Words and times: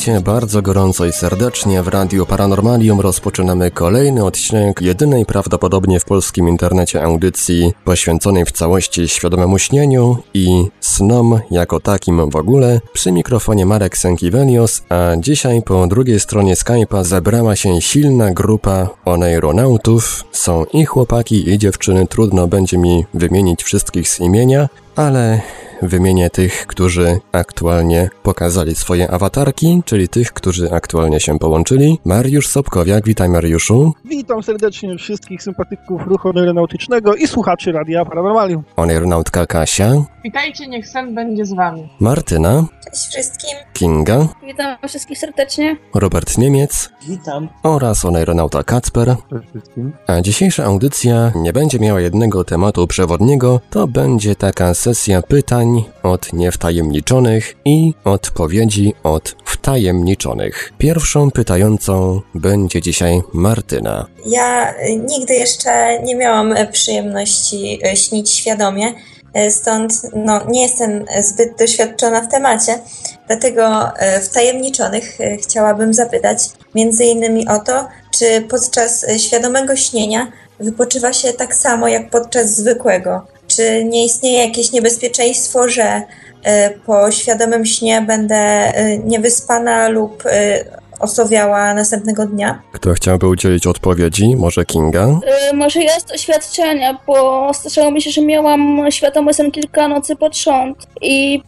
Witajcie 0.00 0.20
bardzo 0.20 0.62
gorąco 0.62 1.06
i 1.06 1.12
serdecznie 1.12 1.82
w 1.82 1.88
Radiu 1.88 2.26
Paranormalium. 2.26 3.00
Rozpoczynamy 3.00 3.70
kolejny 3.70 4.24
odcinek 4.24 4.82
jedynej 4.82 5.26
prawdopodobnie 5.26 6.00
w 6.00 6.04
polskim 6.04 6.48
internecie 6.48 7.02
audycji 7.02 7.72
poświęconej 7.84 8.44
w 8.44 8.52
całości 8.52 9.08
świadomemu 9.08 9.58
śnieniu 9.58 10.16
i 10.34 10.64
snom 10.80 11.40
jako 11.50 11.80
takim 11.80 12.30
w 12.30 12.36
ogóle. 12.36 12.80
Przy 12.92 13.12
mikrofonie 13.12 13.66
Marek 13.66 13.98
Sękiewelios, 13.98 14.82
a 14.88 15.16
dzisiaj 15.18 15.62
po 15.62 15.86
drugiej 15.86 16.20
stronie 16.20 16.54
Skype'a 16.54 17.04
zebrała 17.04 17.56
się 17.56 17.80
silna 17.80 18.30
grupa 18.32 18.88
oneironautów. 19.04 20.24
Są 20.32 20.64
i 20.64 20.84
chłopaki 20.84 21.50
i 21.50 21.58
dziewczyny, 21.58 22.06
trudno 22.06 22.46
będzie 22.46 22.78
mi 22.78 23.06
wymienić 23.14 23.62
wszystkich 23.62 24.08
z 24.08 24.20
imienia, 24.20 24.68
ale 24.96 25.40
wymienię 25.82 26.30
tych, 26.30 26.66
którzy 26.66 27.18
aktualnie 27.32 28.10
pokazali 28.22 28.74
swoje 28.74 29.10
awatarki, 29.10 29.82
czyli 29.84 30.08
tych, 30.08 30.32
którzy 30.32 30.72
aktualnie 30.72 31.20
się 31.20 31.38
połączyli. 31.38 31.98
Mariusz 32.04 32.48
Sobkowiak, 32.48 33.04
witaj 33.04 33.28
Mariuszu. 33.28 33.92
Witam 34.04 34.42
serdecznie 34.42 34.98
wszystkich 34.98 35.42
sympatyków 35.42 36.02
ruchu 36.06 36.28
aeronautycznego 36.28 37.14
i 37.14 37.26
słuchaczy 37.26 37.72
Radia 37.72 38.04
Paranormalium. 38.04 38.62
Aeronautka 38.76 39.46
Kasia. 39.46 39.92
Witajcie, 40.24 40.68
niech 40.68 40.88
sen 40.88 41.14
będzie 41.14 41.44
z 41.44 41.52
wami. 41.52 41.88
Martyna. 42.00 42.64
Cześć 42.84 43.06
wszystkim. 43.06 43.50
Kinga. 43.72 44.28
Witam 44.46 44.76
wszystkich 44.88 45.18
serdecznie. 45.18 45.76
Robert 45.94 46.38
Niemiec. 46.38 46.90
Witam. 47.08 47.48
Oraz 47.62 48.04
aeronauta 48.04 48.62
Kacper. 48.62 49.16
Cześć 49.30 49.48
wszystkim. 49.50 49.92
A 50.06 50.20
dzisiejsza 50.20 50.64
audycja 50.64 51.32
nie 51.34 51.52
będzie 51.52 51.78
miała 51.78 52.00
jednego 52.00 52.44
tematu 52.44 52.86
przewodniego, 52.86 53.60
to 53.70 53.86
będzie 53.86 54.34
taka 54.34 54.74
sesja 54.74 55.22
pytań 55.22 55.69
od 56.02 56.32
niewtajemniczonych 56.32 57.54
i 57.64 57.94
odpowiedzi 58.04 58.94
od 59.02 59.36
wtajemniczonych. 59.44 60.72
Pierwszą 60.78 61.30
pytającą 61.30 62.20
będzie 62.34 62.82
dzisiaj 62.82 63.22
Martyna. 63.32 64.06
Ja 64.26 64.74
nigdy 65.08 65.34
jeszcze 65.34 66.02
nie 66.02 66.16
miałam 66.16 66.52
e, 66.52 66.66
przyjemności 66.66 67.80
e, 67.86 67.96
śnić 67.96 68.30
świadomie, 68.30 68.92
e, 69.34 69.50
stąd 69.50 69.92
no, 70.14 70.40
nie 70.48 70.62
jestem 70.62 71.04
zbyt 71.20 71.58
doświadczona 71.58 72.20
w 72.20 72.28
temacie. 72.28 72.78
Dlatego 73.26 73.90
wtajemniczonych 74.22 75.18
chciałabym 75.42 75.94
zapytać 75.94 76.38
między 76.74 77.04
innymi 77.04 77.48
o 77.48 77.58
to, 77.58 77.88
czy 78.18 78.40
podczas 78.40 79.06
świadomego 79.18 79.76
śnienia 79.76 80.32
wypoczywa 80.60 81.12
się 81.12 81.32
tak 81.32 81.54
samo 81.54 81.88
jak 81.88 82.10
podczas 82.10 82.56
zwykłego. 82.56 83.26
Czy 83.56 83.84
nie 83.84 84.04
istnieje 84.04 84.38
jakieś 84.46 84.72
niebezpieczeństwo, 84.72 85.68
że 85.68 86.02
e, 86.42 86.70
po 86.70 87.10
świadomym 87.10 87.66
śnie 87.66 88.02
będę 88.02 88.36
e, 88.36 88.98
niewyspana 88.98 89.88
lub 89.88 90.22
e, 90.26 90.64
osowiała 91.00 91.74
następnego 91.74 92.26
dnia? 92.26 92.62
Kto 92.72 92.92
chciałby 92.92 93.28
udzielić 93.28 93.66
odpowiedzi? 93.66 94.36
Może 94.36 94.64
Kinga? 94.64 95.06
Yy, 95.06 95.56
może 95.56 95.82
ja 95.82 96.00
z 96.00 96.04
doświadczenia, 96.04 96.98
bo 97.06 97.50
zdarzało 97.54 97.90
mi 97.90 98.02
się, 98.02 98.10
że 98.10 98.22
miałam 98.22 98.86
świadomy 98.90 99.34
sen 99.34 99.50
kilka 99.50 99.88
nocy 99.88 100.16
pod 100.16 100.36
rząd 100.36 100.86
i 101.00 101.42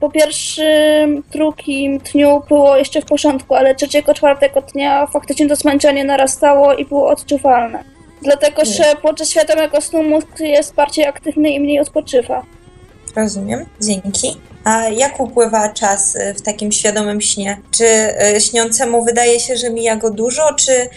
po 0.00 0.10
pierwszym, 0.10 1.22
drugim 1.32 1.98
dniu 1.98 2.42
było 2.48 2.76
jeszcze 2.76 3.02
w 3.02 3.04
porządku, 3.04 3.54
ale 3.54 3.74
trzeciego, 3.74 4.14
czwartego 4.14 4.60
dnia 4.60 5.06
faktycznie 5.06 5.48
to 5.48 5.56
zmęczenie 5.56 6.04
narastało 6.04 6.74
i 6.74 6.84
było 6.84 7.08
odczuwalne. 7.08 7.93
Dlatego, 8.24 8.64
że 8.64 8.84
podczas 9.02 9.30
świadomego 9.30 9.80
snu 9.80 10.02
mózg 10.02 10.40
jest 10.40 10.74
bardziej 10.74 11.06
aktywny 11.06 11.50
i 11.50 11.60
mniej 11.60 11.80
odpoczywa. 11.80 12.42
Rozumiem, 13.16 13.66
dzięki. 13.80 14.36
A 14.64 14.88
jak 14.88 15.20
upływa 15.20 15.68
czas 15.68 16.16
y, 16.16 16.34
w 16.34 16.42
takim 16.42 16.72
świadomym 16.72 17.20
śnie? 17.20 17.60
Czy 17.70 17.84
y, 18.36 18.40
śniącemu 18.40 19.04
wydaje 19.04 19.40
się, 19.40 19.56
że 19.56 19.70
mija 19.70 19.96
go 19.96 20.10
dużo, 20.10 20.42
czy 20.54 20.72
y, 20.72 20.88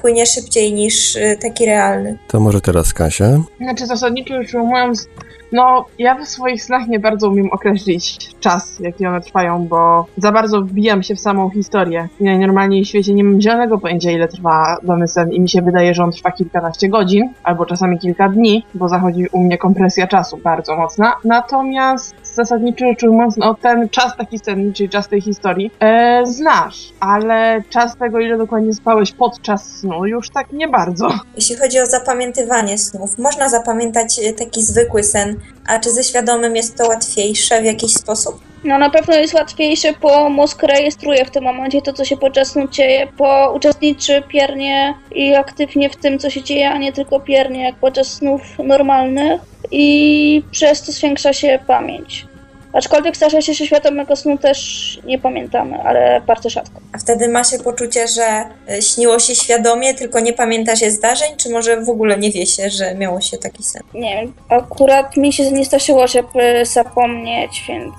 płynie 0.00 0.26
szybciej 0.26 0.72
niż 0.72 1.18
taki 1.42 1.66
realny? 1.66 2.18
To 2.28 2.40
może 2.40 2.60
teraz 2.60 2.92
Kasia. 2.92 3.42
Znaczy 3.60 3.86
zasadniczo 3.86 4.42
rzecz 4.42 4.54
ujmując, 4.54 5.06
no, 5.54 5.84
ja 5.98 6.14
w 6.14 6.28
swoich 6.28 6.64
snach 6.64 6.88
nie 6.88 7.00
bardzo 7.00 7.28
umiem 7.28 7.50
określić 7.52 8.34
czas, 8.40 8.80
jaki 8.80 9.06
one 9.06 9.20
trwają, 9.20 9.66
bo 9.66 10.06
za 10.16 10.32
bardzo 10.32 10.62
wbijam 10.62 11.02
się 11.02 11.14
w 11.14 11.20
samą 11.20 11.50
historię. 11.50 12.08
Ja 12.20 12.38
normalnie 12.38 12.84
w 12.84 12.88
świecie 12.88 13.14
nie 13.14 13.24
mam 13.24 13.40
zielonego 13.40 13.78
pojęcia, 13.78 14.10
ile 14.10 14.28
trwa 14.28 14.76
dany 14.82 15.08
sen 15.08 15.32
i 15.32 15.40
mi 15.40 15.48
się 15.48 15.62
wydaje, 15.62 15.94
że 15.94 16.04
on 16.04 16.12
trwa 16.12 16.30
kilkanaście 16.30 16.88
godzin, 16.88 17.32
albo 17.42 17.66
czasami 17.66 17.98
kilka 17.98 18.28
dni, 18.28 18.64
bo 18.74 18.88
zachodzi 18.88 19.26
u 19.32 19.40
mnie 19.40 19.58
kompresja 19.58 20.06
czasu 20.06 20.36
bardzo 20.36 20.76
mocna. 20.76 21.12
Natomiast 21.24 22.14
zasadniczo 22.34 22.84
rzecz 22.84 23.02
ujmując, 23.02 23.36
no 23.36 23.54
ten 23.54 23.88
czas 23.88 24.16
taki 24.16 24.38
senny, 24.38 24.72
czyli 24.72 24.88
czas 24.88 25.08
tej 25.08 25.20
historii, 25.20 25.70
e, 25.80 26.22
znasz, 26.26 26.92
ale 27.00 27.62
czas 27.70 27.96
tego, 27.96 28.20
ile 28.20 28.38
dokładnie 28.38 28.74
spałeś 28.74 29.12
podczas 29.12 29.78
snu, 29.78 30.06
już 30.06 30.30
tak 30.30 30.52
nie 30.52 30.68
bardzo. 30.68 31.08
Jeśli 31.36 31.56
chodzi 31.56 31.80
o 31.80 31.86
zapamiętywanie 31.86 32.78
snów, 32.78 33.18
można 33.18 33.48
zapamiętać 33.48 34.20
taki 34.38 34.62
zwykły 34.62 35.02
sen, 35.02 35.36
a 35.66 35.78
czy 35.78 35.90
ze 35.90 36.04
świadomym 36.04 36.56
jest 36.56 36.78
to 36.78 36.88
łatwiejsze 36.88 37.62
w 37.62 37.64
jakiś 37.64 37.94
sposób? 37.94 38.53
No 38.64 38.78
na 38.78 38.90
pewno 38.90 39.14
jest 39.14 39.34
łatwiejsze, 39.34 39.92
bo 40.00 40.30
mózg 40.30 40.62
rejestruje 40.62 41.24
w 41.24 41.30
tym 41.30 41.44
momencie 41.44 41.82
to, 41.82 41.92
co 41.92 42.04
się 42.04 42.16
podczas 42.16 42.48
snu 42.48 42.68
dzieje, 42.68 43.06
bo 43.18 43.52
uczestniczy 43.52 44.22
piernie 44.28 44.94
i 45.14 45.34
aktywnie 45.34 45.90
w 45.90 45.96
tym, 45.96 46.18
co 46.18 46.30
się 46.30 46.42
dzieje, 46.42 46.70
a 46.70 46.78
nie 46.78 46.92
tylko 46.92 47.20
piernie, 47.20 47.64
jak 47.64 47.74
podczas 47.74 48.06
snów 48.06 48.42
normalnych 48.58 49.40
i 49.70 50.42
przez 50.50 50.82
to 50.82 50.92
zwiększa 50.92 51.32
się 51.32 51.58
pamięć. 51.66 52.26
Aczkolwiek 52.72 53.16
zdarza 53.16 53.40
się, 53.40 53.54
świadomego 53.54 54.16
snu 54.16 54.38
też 54.38 55.00
nie 55.04 55.18
pamiętamy, 55.18 55.78
ale 55.82 56.20
bardzo 56.20 56.50
rzadko. 56.50 56.80
A 56.92 56.98
wtedy 56.98 57.28
ma 57.28 57.44
się 57.44 57.58
poczucie, 57.58 58.08
że 58.08 58.44
e, 58.68 58.82
śniło 58.82 59.18
się 59.18 59.34
świadomie, 59.34 59.94
tylko 59.94 60.20
nie 60.20 60.32
pamięta 60.32 60.76
się 60.76 60.90
zdarzeń, 60.90 61.28
czy 61.36 61.50
może 61.50 61.80
w 61.80 61.88
ogóle 61.88 62.18
nie 62.18 62.30
wie 62.30 62.46
się, 62.46 62.70
że 62.70 62.94
miało 62.94 63.20
się 63.20 63.38
taki 63.38 63.62
sen? 63.62 63.82
Nie 63.94 64.16
wiem, 64.16 64.32
akurat 64.48 65.16
mi 65.16 65.32
się 65.32 65.52
nie 65.52 65.64
zdarzyło, 65.64 66.06
żeby 66.06 66.64
zapomnieć, 66.64 67.64
więc 67.68 67.94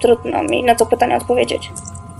trudno 0.00 0.42
mi 0.42 0.62
na 0.62 0.74
to 0.74 0.86
pytanie 0.86 1.16
odpowiedzieć. 1.16 1.70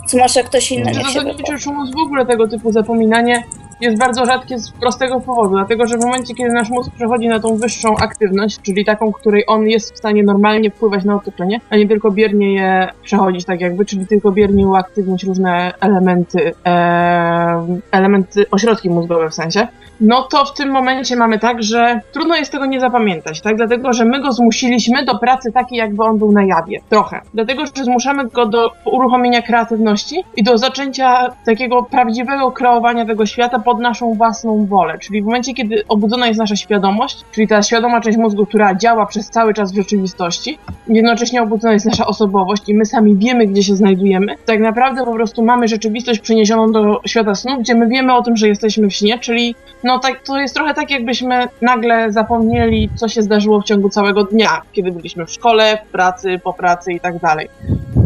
Co 0.06 0.18
może 0.18 0.42
ktoś 0.42 0.72
inny 0.72 0.90
nie 0.90 1.04
się 1.04 1.20
wypowie. 1.20 1.58
w 1.96 2.00
ogóle 2.00 2.26
tego 2.26 2.48
typu 2.48 2.72
zapominanie 2.72 3.44
jest 3.80 3.98
bardzo 3.98 4.26
rzadkie 4.26 4.58
z 4.58 4.70
prostego 4.70 5.20
powodu, 5.20 5.50
dlatego 5.50 5.86
że 5.86 5.98
w 5.98 6.00
momencie, 6.00 6.34
kiedy 6.34 6.52
nasz 6.52 6.70
mózg 6.70 6.90
przechodzi 6.94 7.28
na 7.28 7.40
tą 7.40 7.56
wyższą 7.56 7.96
aktywność, 7.96 8.60
czyli 8.62 8.84
taką, 8.84 9.12
której 9.12 9.44
on 9.46 9.68
jest 9.68 9.94
w 9.94 9.98
stanie 9.98 10.22
normalnie 10.22 10.70
wpływać 10.70 11.04
na 11.04 11.14
otoczenie, 11.14 11.60
a 11.70 11.76
nie 11.76 11.88
tylko 11.88 12.10
biernie 12.10 12.54
je 12.54 12.88
przechodzić 13.02 13.44
tak 13.44 13.60
jakby, 13.60 13.84
czyli 13.84 14.06
tylko 14.06 14.32
biernie 14.32 14.66
uaktywnić 14.66 15.24
różne 15.24 15.72
elementy, 15.80 16.52
e, 16.66 17.66
elementy, 17.90 18.46
ośrodki 18.50 18.90
mózgowe 18.90 19.30
w 19.30 19.34
sensie, 19.34 19.68
no 20.00 20.22
to 20.22 20.44
w 20.44 20.54
tym 20.54 20.70
momencie 20.70 21.16
mamy 21.16 21.38
tak, 21.38 21.62
że 21.62 22.00
trudno 22.12 22.36
jest 22.36 22.52
tego 22.52 22.66
nie 22.66 22.80
zapamiętać, 22.80 23.40
tak? 23.40 23.56
Dlatego, 23.56 23.92
że 23.92 24.04
my 24.04 24.20
go 24.20 24.32
zmusiliśmy 24.32 25.04
do 25.04 25.18
pracy 25.18 25.52
takiej, 25.52 25.78
jakby 25.78 26.02
on 26.02 26.18
był 26.18 26.32
na 26.32 26.44
jawie. 26.44 26.80
Trochę. 26.88 27.20
Dlatego, 27.34 27.66
że 27.66 27.84
zmuszamy 27.84 28.28
go 28.28 28.46
do 28.46 28.72
uruchomienia 28.84 29.42
kreatywności 29.42 30.24
i 30.36 30.42
do 30.42 30.58
zaczęcia 30.58 31.28
takiego 31.46 31.82
prawdziwego 31.82 32.52
kreowania 32.52 33.06
tego 33.06 33.26
świata 33.26 33.58
pod 33.58 33.80
naszą 33.80 34.14
własną 34.14 34.66
wolę. 34.66 34.98
Czyli 34.98 35.22
w 35.22 35.24
momencie, 35.24 35.54
kiedy 35.54 35.84
obudzona 35.88 36.26
jest 36.26 36.40
nasza 36.40 36.56
świadomość, 36.56 37.24
czyli 37.32 37.48
ta 37.48 37.62
świadoma 37.62 38.00
część 38.00 38.18
mózgu, 38.18 38.46
która 38.46 38.74
działa 38.74 39.06
przez 39.06 39.30
cały 39.30 39.54
czas 39.54 39.72
w 39.72 39.76
rzeczywistości, 39.76 40.58
jednocześnie 40.88 41.42
obudzona 41.42 41.72
jest 41.72 41.86
nasza 41.86 42.06
osobowość 42.06 42.68
i 42.68 42.74
my 42.74 42.86
sami 42.86 43.16
wiemy, 43.16 43.46
gdzie 43.46 43.62
się 43.62 43.76
znajdujemy, 43.76 44.34
tak 44.46 44.60
naprawdę 44.60 45.04
po 45.04 45.12
prostu 45.12 45.44
mamy 45.44 45.68
rzeczywistość 45.68 46.20
przeniesioną 46.20 46.72
do 46.72 47.00
świata 47.06 47.34
snu, 47.34 47.58
gdzie 47.60 47.74
my 47.74 47.88
wiemy 47.88 48.14
o 48.14 48.22
tym, 48.22 48.36
że 48.36 48.48
jesteśmy 48.48 48.88
w 48.88 48.94
śnie, 48.94 49.18
czyli 49.18 49.54
no 49.90 49.98
tak, 49.98 50.22
to 50.22 50.38
jest 50.38 50.54
trochę 50.54 50.74
tak, 50.74 50.90
jakbyśmy 50.90 51.48
nagle 51.62 52.12
zapomnieli, 52.12 52.90
co 52.96 53.08
się 53.08 53.22
zdarzyło 53.22 53.60
w 53.60 53.64
ciągu 53.64 53.88
całego 53.88 54.24
dnia, 54.24 54.62
kiedy 54.72 54.92
byliśmy 54.92 55.26
w 55.26 55.30
szkole, 55.32 55.78
w 55.86 55.92
pracy, 55.92 56.40
po 56.44 56.52
pracy 56.52 56.92
i 56.92 57.00
tak 57.00 57.18
dalej. 57.18 57.48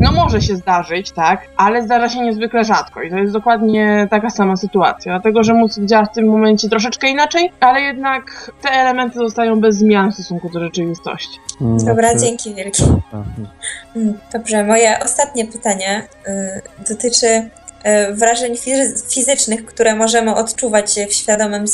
No 0.00 0.12
może 0.12 0.40
się 0.40 0.56
zdarzyć, 0.56 1.12
tak, 1.12 1.40
ale 1.56 1.82
zdarza 1.82 2.08
się 2.08 2.20
niezwykle 2.20 2.64
rzadko 2.64 3.02
i 3.02 3.10
to 3.10 3.16
jest 3.16 3.32
dokładnie 3.32 4.06
taka 4.10 4.30
sama 4.30 4.56
sytuacja, 4.56 5.12
dlatego 5.12 5.44
że 5.44 5.54
mózg 5.54 5.80
działa 5.80 6.04
w 6.04 6.14
tym 6.14 6.26
momencie 6.26 6.68
troszeczkę 6.68 7.08
inaczej, 7.08 7.52
ale 7.60 7.80
jednak 7.80 8.50
te 8.62 8.70
elementy 8.70 9.18
zostają 9.18 9.60
bez 9.60 9.76
zmian 9.76 10.10
w 10.10 10.14
stosunku 10.14 10.48
do 10.50 10.60
rzeczywistości. 10.60 11.38
Dobra, 11.60 12.08
Znaczy- 12.10 12.24
dzięki 12.26 12.54
wielkie. 12.54 12.84
A, 13.12 13.16
Mm, 13.96 14.18
Dobrze, 14.32 14.64
moje 14.64 14.98
ostatnie 15.04 15.46
pytanie 15.46 16.08
y, 16.28 16.84
dotyczy 16.88 17.48
wrażeń 18.12 18.54
fizy- 18.56 19.14
fizycznych, 19.14 19.64
które 19.64 19.94
możemy 19.94 20.34
odczuwać 20.34 20.94
w 21.08 21.12
świadomym 21.12 21.64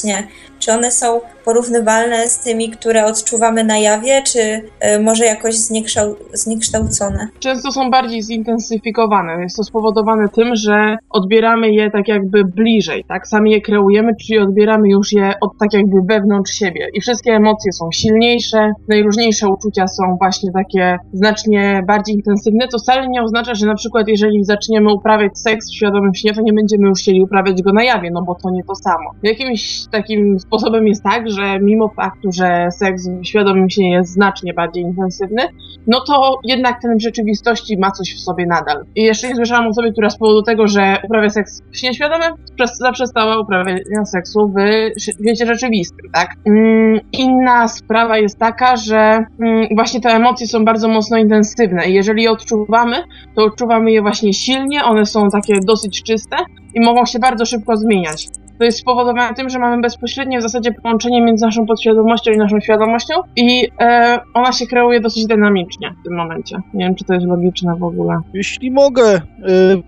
śnie. 0.00 0.28
Czy 0.58 0.72
one 0.72 0.90
są 0.90 1.20
porównywalne 1.44 2.28
z 2.28 2.38
tymi, 2.38 2.70
które 2.70 3.04
odczuwamy 3.04 3.64
na 3.64 3.78
jawie, 3.78 4.22
czy 4.22 4.38
y, 4.40 5.00
może 5.00 5.24
jakoś 5.24 5.54
zniekształ- 5.54 6.14
zniekształcone? 6.32 7.28
Często 7.40 7.72
są 7.72 7.90
bardziej 7.90 8.22
zintensyfikowane. 8.22 9.42
Jest 9.42 9.56
to 9.56 9.64
spowodowane 9.64 10.28
tym, 10.28 10.56
że 10.56 10.96
odbieramy 11.10 11.70
je 11.70 11.90
tak 11.90 12.08
jakby 12.08 12.44
bliżej, 12.44 13.04
tak? 13.08 13.28
Sami 13.28 13.50
je 13.50 13.60
kreujemy, 13.60 14.12
czyli 14.20 14.38
odbieramy 14.38 14.88
już 14.88 15.12
je 15.12 15.32
od 15.40 15.50
tak 15.60 15.72
jakby 15.72 15.96
wewnątrz 16.08 16.52
siebie. 16.52 16.88
I 16.94 17.00
wszystkie 17.00 17.32
emocje 17.32 17.72
są 17.72 17.88
silniejsze, 17.92 18.72
najróżniejsze 18.88 19.48
uczucia 19.48 19.86
są 19.88 20.16
właśnie 20.20 20.52
takie 20.52 20.98
znacznie 21.12 21.82
bardziej 21.86 22.14
intensywne, 22.14 22.68
co 22.68 22.78
wcale 22.78 23.08
nie 23.08 23.22
oznacza, 23.22 23.54
że 23.54 23.66
na 23.66 23.74
przykład 23.74 24.08
jeżeli 24.08 24.44
zaczniemy 24.44 24.92
uprawiać 24.94 25.38
seks 25.38 25.70
w 25.70 25.76
świadomym 25.76 26.14
śnie, 26.14 26.34
to 26.34 26.42
nie 26.42 26.52
będziemy 26.52 26.88
już 26.88 26.98
chcieli 26.98 27.22
uprawiać 27.22 27.62
go 27.62 27.72
na 27.72 27.84
jawie, 27.84 28.10
no 28.10 28.22
bo 28.22 28.34
to 28.34 28.50
nie 28.50 28.64
to 28.64 28.74
samo. 28.74 29.10
Jakimś 29.22 29.84
takim 29.90 30.38
sposobem 30.48 30.86
jest 30.86 31.02
tak, 31.02 31.30
że 31.30 31.60
mimo 31.60 31.88
faktu, 31.88 32.32
że 32.32 32.68
seks 32.70 33.08
w 33.08 33.24
świadomym 33.24 33.70
śnie 33.70 33.92
jest 33.92 34.12
znacznie 34.12 34.54
bardziej 34.54 34.82
intensywny, 34.84 35.42
no 35.86 36.00
to 36.06 36.38
jednak 36.44 36.82
ten 36.82 36.98
w 36.98 37.02
rzeczywistości 37.02 37.78
ma 37.78 37.90
coś 37.90 38.14
w 38.14 38.20
sobie 38.20 38.46
nadal. 38.46 38.84
I 38.96 39.02
jeszcze 39.02 39.28
nie 39.28 39.36
słyszałam 39.36 39.66
osobie, 39.66 39.92
która 39.92 40.10
z 40.10 40.18
powodu 40.18 40.42
tego, 40.42 40.66
że 40.66 40.96
uprawia 41.04 41.30
seks 41.30 41.62
w 41.72 41.76
śnie 41.76 41.94
świadomym, 41.94 42.32
zaprzestała 42.80 43.40
uprawiania 43.40 44.04
seksu 44.12 44.52
w 44.56 45.00
świecie 45.00 45.46
rzeczywistym, 45.46 46.10
tak? 46.12 46.28
Mm, 46.46 47.00
Inna 47.12 47.68
sprawa 47.68 48.18
jest 48.18 48.38
taka, 48.38 48.76
że 48.76 49.18
mm, 49.40 49.66
właśnie 49.74 50.00
te 50.00 50.08
emocje 50.08 50.46
są 50.46 50.64
bardzo 50.64 50.88
mocno 50.88 51.16
intensywne 51.16 51.88
i 51.88 51.94
jeżeli 51.94 52.22
je 52.22 52.30
odczuwamy, 52.30 52.96
to 53.34 53.44
odczuwamy 53.44 53.92
je 53.92 54.02
właśnie 54.02 54.32
silnie, 54.32 54.84
one 54.84 55.06
są 55.06 55.28
takie 55.28 55.60
dosyć 55.60 56.02
czyste 56.02 56.36
i 56.74 56.80
mogą 56.80 57.06
się 57.06 57.18
bardzo 57.18 57.44
szybko 57.44 57.76
zmieniać. 57.76 58.28
To 58.58 58.64
jest 58.64 58.78
spowodowane 58.78 59.34
tym, 59.34 59.48
że 59.48 59.58
mamy 59.58 59.82
bezpośrednie 59.82 60.38
w 60.38 60.42
zasadzie 60.42 60.72
połączenie 60.72 61.22
między 61.22 61.44
naszą 61.44 61.66
podświadomością 61.66 62.32
i 62.32 62.36
naszą 62.36 62.60
świadomością 62.60 63.14
i 63.36 63.68
e, 63.80 64.18
ona 64.34 64.52
się 64.52 64.66
kreuje 64.66 65.00
dosyć 65.00 65.26
dynamicznie 65.26 65.94
w 66.00 66.04
tym 66.04 66.16
momencie. 66.16 66.56
Nie 66.74 66.84
wiem, 66.84 66.94
czy 66.94 67.04
to 67.04 67.14
jest 67.14 67.26
logiczne 67.26 67.76
w 67.76 67.82
ogóle. 67.82 68.18
Jeśli 68.34 68.70
mogę, 68.70 69.04
e, 69.14 69.20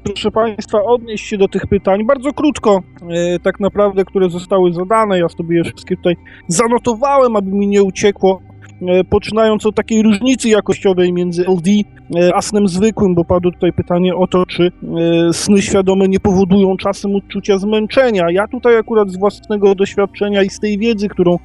proszę 0.04 0.30
Państwa, 0.30 0.82
odnieść 0.82 1.26
się 1.26 1.38
do 1.38 1.48
tych 1.48 1.66
pytań 1.66 2.06
bardzo 2.06 2.32
krótko, 2.32 2.80
e, 3.10 3.38
tak 3.38 3.60
naprawdę, 3.60 4.04
które 4.04 4.30
zostały 4.30 4.72
zadane. 4.72 5.18
Ja 5.18 5.28
sobie 5.28 5.56
je 5.56 5.64
wszystkie 5.64 5.96
tutaj 5.96 6.16
zanotowałem, 6.48 7.36
aby 7.36 7.50
mi 7.50 7.68
nie 7.68 7.82
uciekło. 7.82 8.49
E, 8.82 9.04
Poczynając 9.04 9.66
od 9.66 9.74
takiej 9.74 10.02
różnicy 10.02 10.48
jakościowej 10.48 11.12
między 11.12 11.42
LD 11.42 11.70
e, 11.70 12.34
a 12.34 12.42
snem 12.42 12.68
zwykłym, 12.68 13.14
bo 13.14 13.24
padło 13.24 13.52
tutaj 13.52 13.72
pytanie 13.72 14.16
o 14.16 14.26
to, 14.26 14.46
czy 14.46 14.62
e, 14.66 15.32
sny 15.32 15.62
świadome 15.62 16.08
nie 16.08 16.20
powodują 16.20 16.76
czasem 16.76 17.16
odczucia 17.16 17.58
zmęczenia. 17.58 18.26
Ja 18.30 18.48
tutaj 18.48 18.76
akurat 18.76 19.10
z 19.10 19.16
własnego 19.16 19.74
doświadczenia 19.74 20.42
i 20.42 20.50
z 20.50 20.60
tej 20.60 20.78
wiedzy, 20.78 21.08
którą 21.08 21.36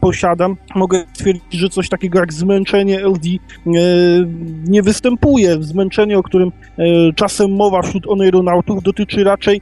posiadam, 0.00 0.56
mogę 0.74 1.04
stwierdzić, 1.12 1.52
że 1.52 1.68
coś 1.68 1.88
takiego 1.88 2.18
jak 2.18 2.32
zmęczenie 2.32 3.00
LD 3.00 3.28
nie 4.68 4.82
występuje. 4.82 5.56
Zmęczenie, 5.60 6.18
o 6.18 6.22
którym 6.22 6.52
czasem 7.14 7.56
mowa 7.56 7.82
wśród 7.82 8.06
oneironautów, 8.06 8.82
dotyczy 8.82 9.24
raczej 9.24 9.60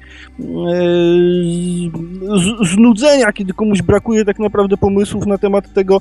znudzenia, 2.72 3.32
kiedy 3.32 3.52
komuś 3.52 3.82
brakuje 3.82 4.24
tak 4.24 4.38
naprawdę 4.38 4.76
pomysłów 4.76 5.26
na 5.26 5.38
temat 5.38 5.72
tego, 5.72 6.00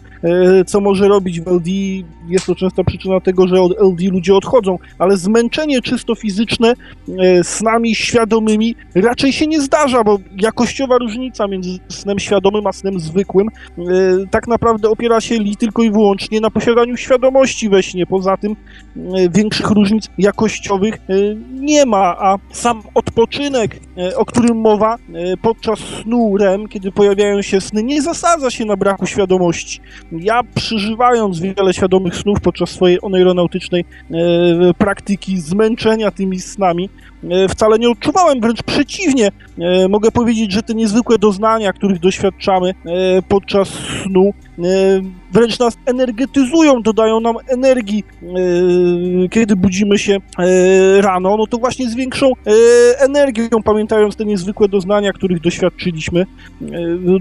co 0.67 0.81
może 0.81 1.07
robić 1.07 1.41
w 1.41 1.47
LD. 1.47 1.69
Jest 2.27 2.45
to 2.45 2.55
częsta 2.55 2.83
przyczyna 2.83 3.19
tego, 3.19 3.47
że 3.47 3.61
od 3.61 3.71
LD 3.71 4.03
ludzie 4.11 4.35
odchodzą, 4.35 4.77
ale 4.99 5.17
zmęczenie 5.17 5.81
czysto 5.81 6.15
fizyczne 6.15 6.73
e, 7.19 7.43
snami 7.43 7.95
świadomymi 7.95 8.75
raczej 8.95 9.33
się 9.33 9.47
nie 9.47 9.61
zdarza, 9.61 10.03
bo 10.03 10.19
jakościowa 10.41 10.97
różnica 10.97 11.47
między 11.47 11.69
snem 11.89 12.19
świadomym 12.19 12.67
a 12.67 12.73
snem 12.73 12.99
zwykłym 12.99 13.47
e, 13.47 13.81
tak 14.31 14.47
naprawdę 14.47 14.89
opiera 14.89 15.21
się 15.21 15.35
li 15.35 15.57
tylko 15.57 15.83
i 15.83 15.91
wyłącznie 15.91 16.41
na 16.41 16.51
posiadaniu 16.51 16.97
świadomości 16.97 17.69
we 17.69 17.83
śnie. 17.83 18.05
Poza 18.05 18.37
tym 18.37 18.55
e, 18.95 19.29
większych 19.29 19.69
różnic 19.71 20.09
jakościowych 20.17 20.95
e, 20.95 20.99
nie 21.51 21.85
ma, 21.85 22.15
a 22.19 22.37
sam 22.51 22.81
odpoczynek, 22.93 23.79
e, 23.97 24.17
o 24.17 24.25
którym 24.25 24.57
mowa 24.57 24.95
e, 24.95 25.37
podczas 25.37 25.79
snu 25.79 26.37
REM, 26.37 26.67
kiedy 26.67 26.91
pojawiają 26.91 27.41
się 27.41 27.61
sny, 27.61 27.83
nie 27.83 28.01
zasadza 28.01 28.51
się 28.51 28.65
na 28.65 28.77
braku 28.77 29.05
świadomości. 29.05 29.79
Ja 30.11 30.43
przeżywając 30.57 31.39
wiele 31.39 31.73
świadomych 31.73 32.15
snów 32.15 32.41
podczas 32.41 32.69
swojej 32.69 33.01
oneironautycznej 33.01 33.85
e, 34.11 34.15
praktyki 34.77 35.37
zmęczenia 35.37 36.11
tymi 36.11 36.39
snami, 36.39 36.89
e, 37.23 37.47
wcale 37.49 37.79
nie 37.79 37.89
odczuwałem, 37.89 38.41
wręcz 38.41 38.63
przeciwnie. 38.63 39.31
E, 39.59 39.87
Mogę 39.87 40.11
powiedzieć, 40.11 40.51
że 40.51 40.63
te 40.63 40.73
niezwykłe 40.73 41.17
doznania, 41.17 41.73
których 41.73 41.99
doświadczamy 41.99 42.69
e, 42.69 42.73
podczas 43.21 43.69
snu, 43.69 44.29
e, 44.59 44.63
wręcz 45.31 45.59
nas 45.59 45.77
energetyzują, 45.85 46.81
dodają 46.81 47.19
nam 47.19 47.35
energii, 47.47 48.03
e, 48.23 49.29
kiedy 49.29 49.55
budzimy 49.55 49.97
się 49.97 50.17
rano, 50.99 51.37
no 51.37 51.47
to 51.47 51.57
właśnie 51.57 51.89
z 51.89 51.95
większą 51.95 52.31
energią, 52.99 53.63
pamiętając 53.63 54.15
te 54.15 54.25
niezwykłe 54.25 54.67
doznania, 54.67 55.13
których 55.13 55.41
doświadczyliśmy. 55.41 56.25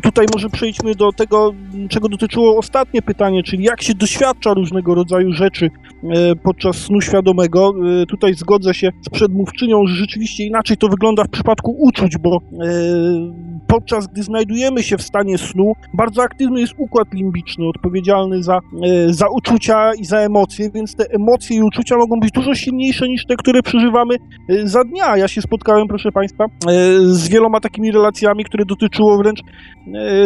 Tutaj 0.02 0.26
może 0.34 0.50
przejdźmy 0.50 0.94
do 0.94 1.12
tego, 1.12 1.54
czego 1.88 2.08
dotyczyło 2.08 2.58
ostatnie 2.58 3.02
pytanie, 3.02 3.25
czyli 3.44 3.64
jak 3.64 3.82
się 3.82 3.94
doświadcza 3.94 4.54
różnego 4.54 4.94
rodzaju 4.94 5.32
rzeczy 5.32 5.70
e, 6.04 6.36
podczas 6.36 6.76
snu 6.76 7.00
świadomego. 7.00 7.72
E, 8.02 8.06
Tutaj 8.06 8.34
zgodzę 8.34 8.74
się 8.74 8.90
z 9.02 9.08
przedmówczynią, 9.08 9.86
że 9.86 9.94
rzeczywiście 9.94 10.44
inaczej 10.44 10.76
to 10.76 10.88
wygląda 10.88 11.24
w 11.24 11.28
przypadku 11.28 11.76
uczuć, 11.78 12.18
bo 12.18 12.36
e, 12.36 12.40
podczas 13.66 14.06
gdy 14.06 14.22
znajdujemy 14.22 14.82
się 14.82 14.96
w 14.96 15.02
stanie 15.02 15.38
snu, 15.38 15.72
bardzo 15.94 16.22
aktywny 16.22 16.60
jest 16.60 16.72
układ 16.76 17.14
limbiczny, 17.14 17.68
odpowiedzialny 17.68 18.42
za, 18.42 18.58
za 19.08 19.28
uczucia 19.28 19.94
i 19.94 20.04
za 20.04 20.18
emocje, 20.18 20.70
więc 20.70 20.94
te 20.96 21.04
emocje 21.10 21.56
i 21.56 21.62
uczucia 21.62 21.96
mogą 21.96 22.20
być 22.20 22.30
dużo 22.32 22.54
silniejsze 22.54 23.08
niż 23.08 23.26
te, 23.26 23.36
które 23.36 23.62
przeżywamy 23.62 24.16
za 24.64 24.84
dnia. 24.84 25.16
Ja 25.16 25.28
się 25.28 25.42
spotkałem, 25.42 25.88
proszę 25.88 26.12
Państwa, 26.12 26.44
z 27.06 27.28
wieloma 27.28 27.60
takimi 27.60 27.92
relacjami, 27.92 28.44
które 28.44 28.64
dotyczyło 28.64 29.18
wręcz 29.18 29.40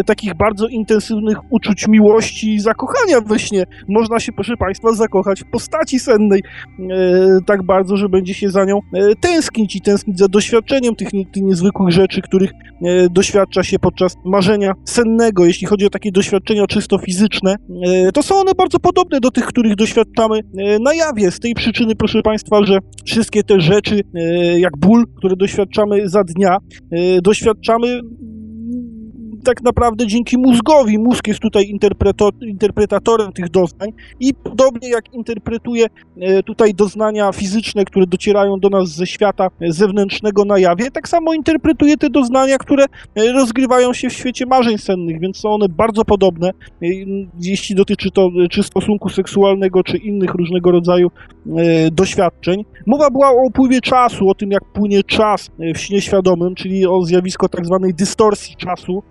takich 0.07 0.35
bardzo 0.35 0.67
intensywnych 0.67 1.53
uczuć 1.53 1.89
miłości 1.89 2.55
i 2.55 2.61
zakochania 2.61 2.90
we 3.27 3.39
śnie. 3.39 3.65
Można 3.89 4.21
się, 4.21 4.33
proszę 4.33 4.57
Państwa, 4.57 4.93
zakochać 4.93 5.41
w 5.41 5.51
postaci 5.51 5.99
sennej 6.01 6.41
e, 6.79 7.39
tak 7.47 7.63
bardzo, 7.63 7.97
że 7.97 8.09
będzie 8.09 8.35
się 8.35 8.51
za 8.51 8.65
nią 8.65 8.79
e, 8.95 9.15
tęsknić 9.21 9.77
i 9.77 9.81
tęsknić 9.81 10.19
za 10.19 10.29
doświadczeniem 10.29 10.97
tych, 10.97 11.13
nie- 11.13 11.27
tych 11.27 11.43
niezwykłych 11.43 11.91
rzeczy, 11.95 12.23
których 12.23 12.51
e, 12.51 13.09
doświadcza 13.09 13.63
się 13.63 13.79
podczas 13.79 14.17
marzenia 14.25 14.73
sennego. 14.85 15.47
Jeśli 15.47 15.67
chodzi 15.67 15.87
o 15.87 15.91
takie 15.91 16.13
doświadczenia 16.13 16.67
czysto 16.67 16.99
fizyczne, 16.99 17.57
e, 17.87 18.13
to 18.13 18.23
są 18.23 18.35
one 18.35 18.53
bardzo 18.55 18.79
podobne 18.79 19.21
do 19.21 19.31
tych, 19.31 19.45
których 19.45 19.77
doświadczamy 19.77 20.39
e, 20.39 20.79
na 20.79 20.95
jawie. 20.95 21.31
Z 21.31 21.41
tej 21.41 21.55
przyczyny, 21.55 21.97
proszę 21.97 22.23
Państwa, 22.23 22.65
że 22.65 22.79
wszystkie 23.05 23.43
te 23.43 23.61
rzeczy, 23.61 24.01
e, 24.15 24.61
jak 24.61 24.77
ból, 24.77 25.05
które 25.19 25.37
doświadczamy 25.37 26.09
za 26.09 26.25
dnia, 26.25 26.57
doświadczamy 27.23 28.01
tak 29.45 29.63
naprawdę 29.63 30.07
dzięki 30.07 30.39
mózgowi. 30.39 30.99
Mózg 30.99 31.27
jest 31.27 31.41
tutaj 31.41 31.79
interpretatorem 32.43 33.33
tych 33.33 33.51
doznań 33.51 33.91
i 34.21 34.35
podobnie 34.35 34.89
jak 34.89 35.15
interpretuje 35.15 35.87
e, 36.21 36.43
tutaj 36.43 36.75
doznania 36.75 37.33
fizyczne, 37.33 37.85
które 37.85 38.07
docierają 38.07 38.61
do 38.61 38.69
nas 38.69 38.89
ze 38.89 39.07
świata 39.07 39.49
zewnętrznego 39.69 40.45
na 40.45 40.59
jawie, 40.59 40.91
tak 40.91 41.09
samo 41.09 41.35
interpretuje 41.35 41.97
te 41.97 42.11
doznania, 42.11 42.59
które 42.59 42.85
e, 42.85 43.33
rozgrywają 43.33 43.93
się 43.93 44.09
w 44.11 44.13
świecie 44.13 44.47
marzeń 44.47 44.79
sennych, 44.79 45.21
więc 45.21 45.37
są 45.37 45.49
one 45.49 45.69
bardzo 45.69 46.05
podobne, 46.05 46.49
e, 46.49 46.87
jeśli 47.41 47.77
dotyczy 47.77 48.11
to 48.11 48.31
czy 48.51 48.63
stosunku 48.63 49.09
seksualnego, 49.09 49.83
czy 49.83 49.97
innych 49.97 50.35
różnego 50.35 50.71
rodzaju 50.71 51.11
doświadczeń. 51.93 52.65
Mowa 52.87 53.11
była 53.11 53.31
o 53.31 53.47
upływie 53.47 53.81
czasu, 53.81 54.29
o 54.29 54.35
tym 54.35 54.51
jak 54.51 54.65
płynie 54.65 55.03
czas 55.03 55.51
w 55.75 55.79
śnie 55.79 56.01
świadomym, 56.01 56.55
czyli 56.55 56.87
o 56.87 57.03
zjawisko 57.03 57.49
tak 57.49 57.67
zwanej 57.67 57.95
dystorsji 57.95 58.57
czasu, 58.57 59.03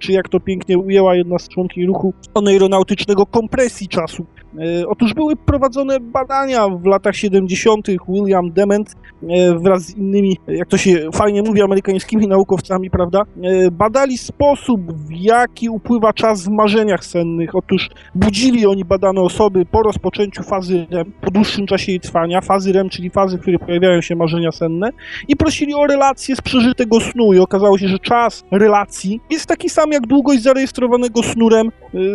czy 0.00 0.12
jak 0.12 0.28
to 0.28 0.40
pięknie 0.40 0.78
ujęła 0.78 1.16
jedna 1.16 1.38
z 1.38 1.48
członkiń 1.48 1.86
ruchu 1.86 2.14
aeronautycznego, 2.34 3.26
kompresji 3.26 3.88
czasu. 3.88 4.26
E, 4.58 4.88
otóż 4.88 5.14
były 5.14 5.36
prowadzone 5.36 6.00
badania 6.00 6.68
w 6.68 6.86
latach 6.86 7.16
70. 7.16 7.86
William 8.08 8.50
Dement 8.50 8.94
e, 9.22 9.58
wraz 9.58 9.82
z 9.82 9.96
innymi, 9.96 10.38
jak 10.48 10.68
to 10.68 10.76
się 10.76 11.10
fajnie 11.12 11.42
mówi, 11.42 11.62
amerykańskimi 11.62 12.26
naukowcami, 12.28 12.90
prawda, 12.90 13.22
e, 13.42 13.70
badali 13.70 14.18
sposób, 14.18 14.92
w 14.92 15.10
jaki 15.10 15.68
upływa 15.68 16.12
czas 16.12 16.44
w 16.44 16.48
marzeniach 16.48 17.04
sennych. 17.04 17.54
Otóż 17.54 17.90
budzili 18.14 18.66
oni 18.66 18.84
badane 18.84 19.20
osoby 19.20 19.66
po 19.66 19.82
rozpoczęciu 19.82 20.42
fazy 20.42 20.86
REM, 20.90 21.12
po 21.20 21.30
dłuższym 21.30 21.66
czasie 21.66 21.92
jej 21.92 22.00
trwania, 22.00 22.40
fazy 22.40 22.72
REM, 22.72 22.88
czyli 22.88 23.10
fazy, 23.10 23.38
w 23.38 23.40
której 23.40 23.58
pojawiają 23.58 24.00
się 24.00 24.16
marzenia 24.16 24.52
senne 24.52 24.90
i 25.28 25.36
prosili 25.36 25.74
o 25.74 25.86
relację 25.86 26.36
z 26.36 26.40
przeżytego 26.40 27.00
snu 27.00 27.32
i 27.32 27.38
okazało 27.38 27.78
się, 27.78 27.88
że 27.88 27.98
czas 27.98 28.44
relacji 28.50 29.20
jest 29.30 29.46
taki 29.46 29.68
sam 29.68 29.92
jak 29.92 30.06
długość 30.06 30.42
zarejestrowanego 30.42 31.22
snu 31.22 31.48
REM, 31.48 31.70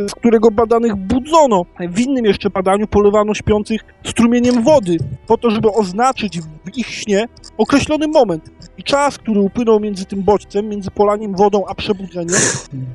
z 0.08 0.16
którego 0.16 0.52
badanych 0.52 0.96
budzono. 0.96 1.66
W 1.90 2.00
innym 2.00 2.26
jeszcze 2.26 2.50
badaniu 2.50 2.88
polewano 2.88 3.34
śpiących 3.34 3.82
strumieniem 4.06 4.64
wody, 4.64 4.98
po 5.28 5.38
to, 5.38 5.50
żeby 5.50 5.72
oznaczyć 5.72 6.40
w 6.42 6.78
ich 6.78 6.88
śnie 6.88 7.28
określony 7.58 8.08
moment. 8.08 8.50
I 8.78 8.84
czas, 8.84 9.18
który 9.18 9.40
upłynął 9.40 9.80
między 9.80 10.06
tym 10.06 10.24
bodźcem, 10.24 10.70
między 10.70 10.92
polaniem 10.92 11.36
wodą 11.36 11.64
a 11.68 11.76
przebudzeniem, 11.76 12.40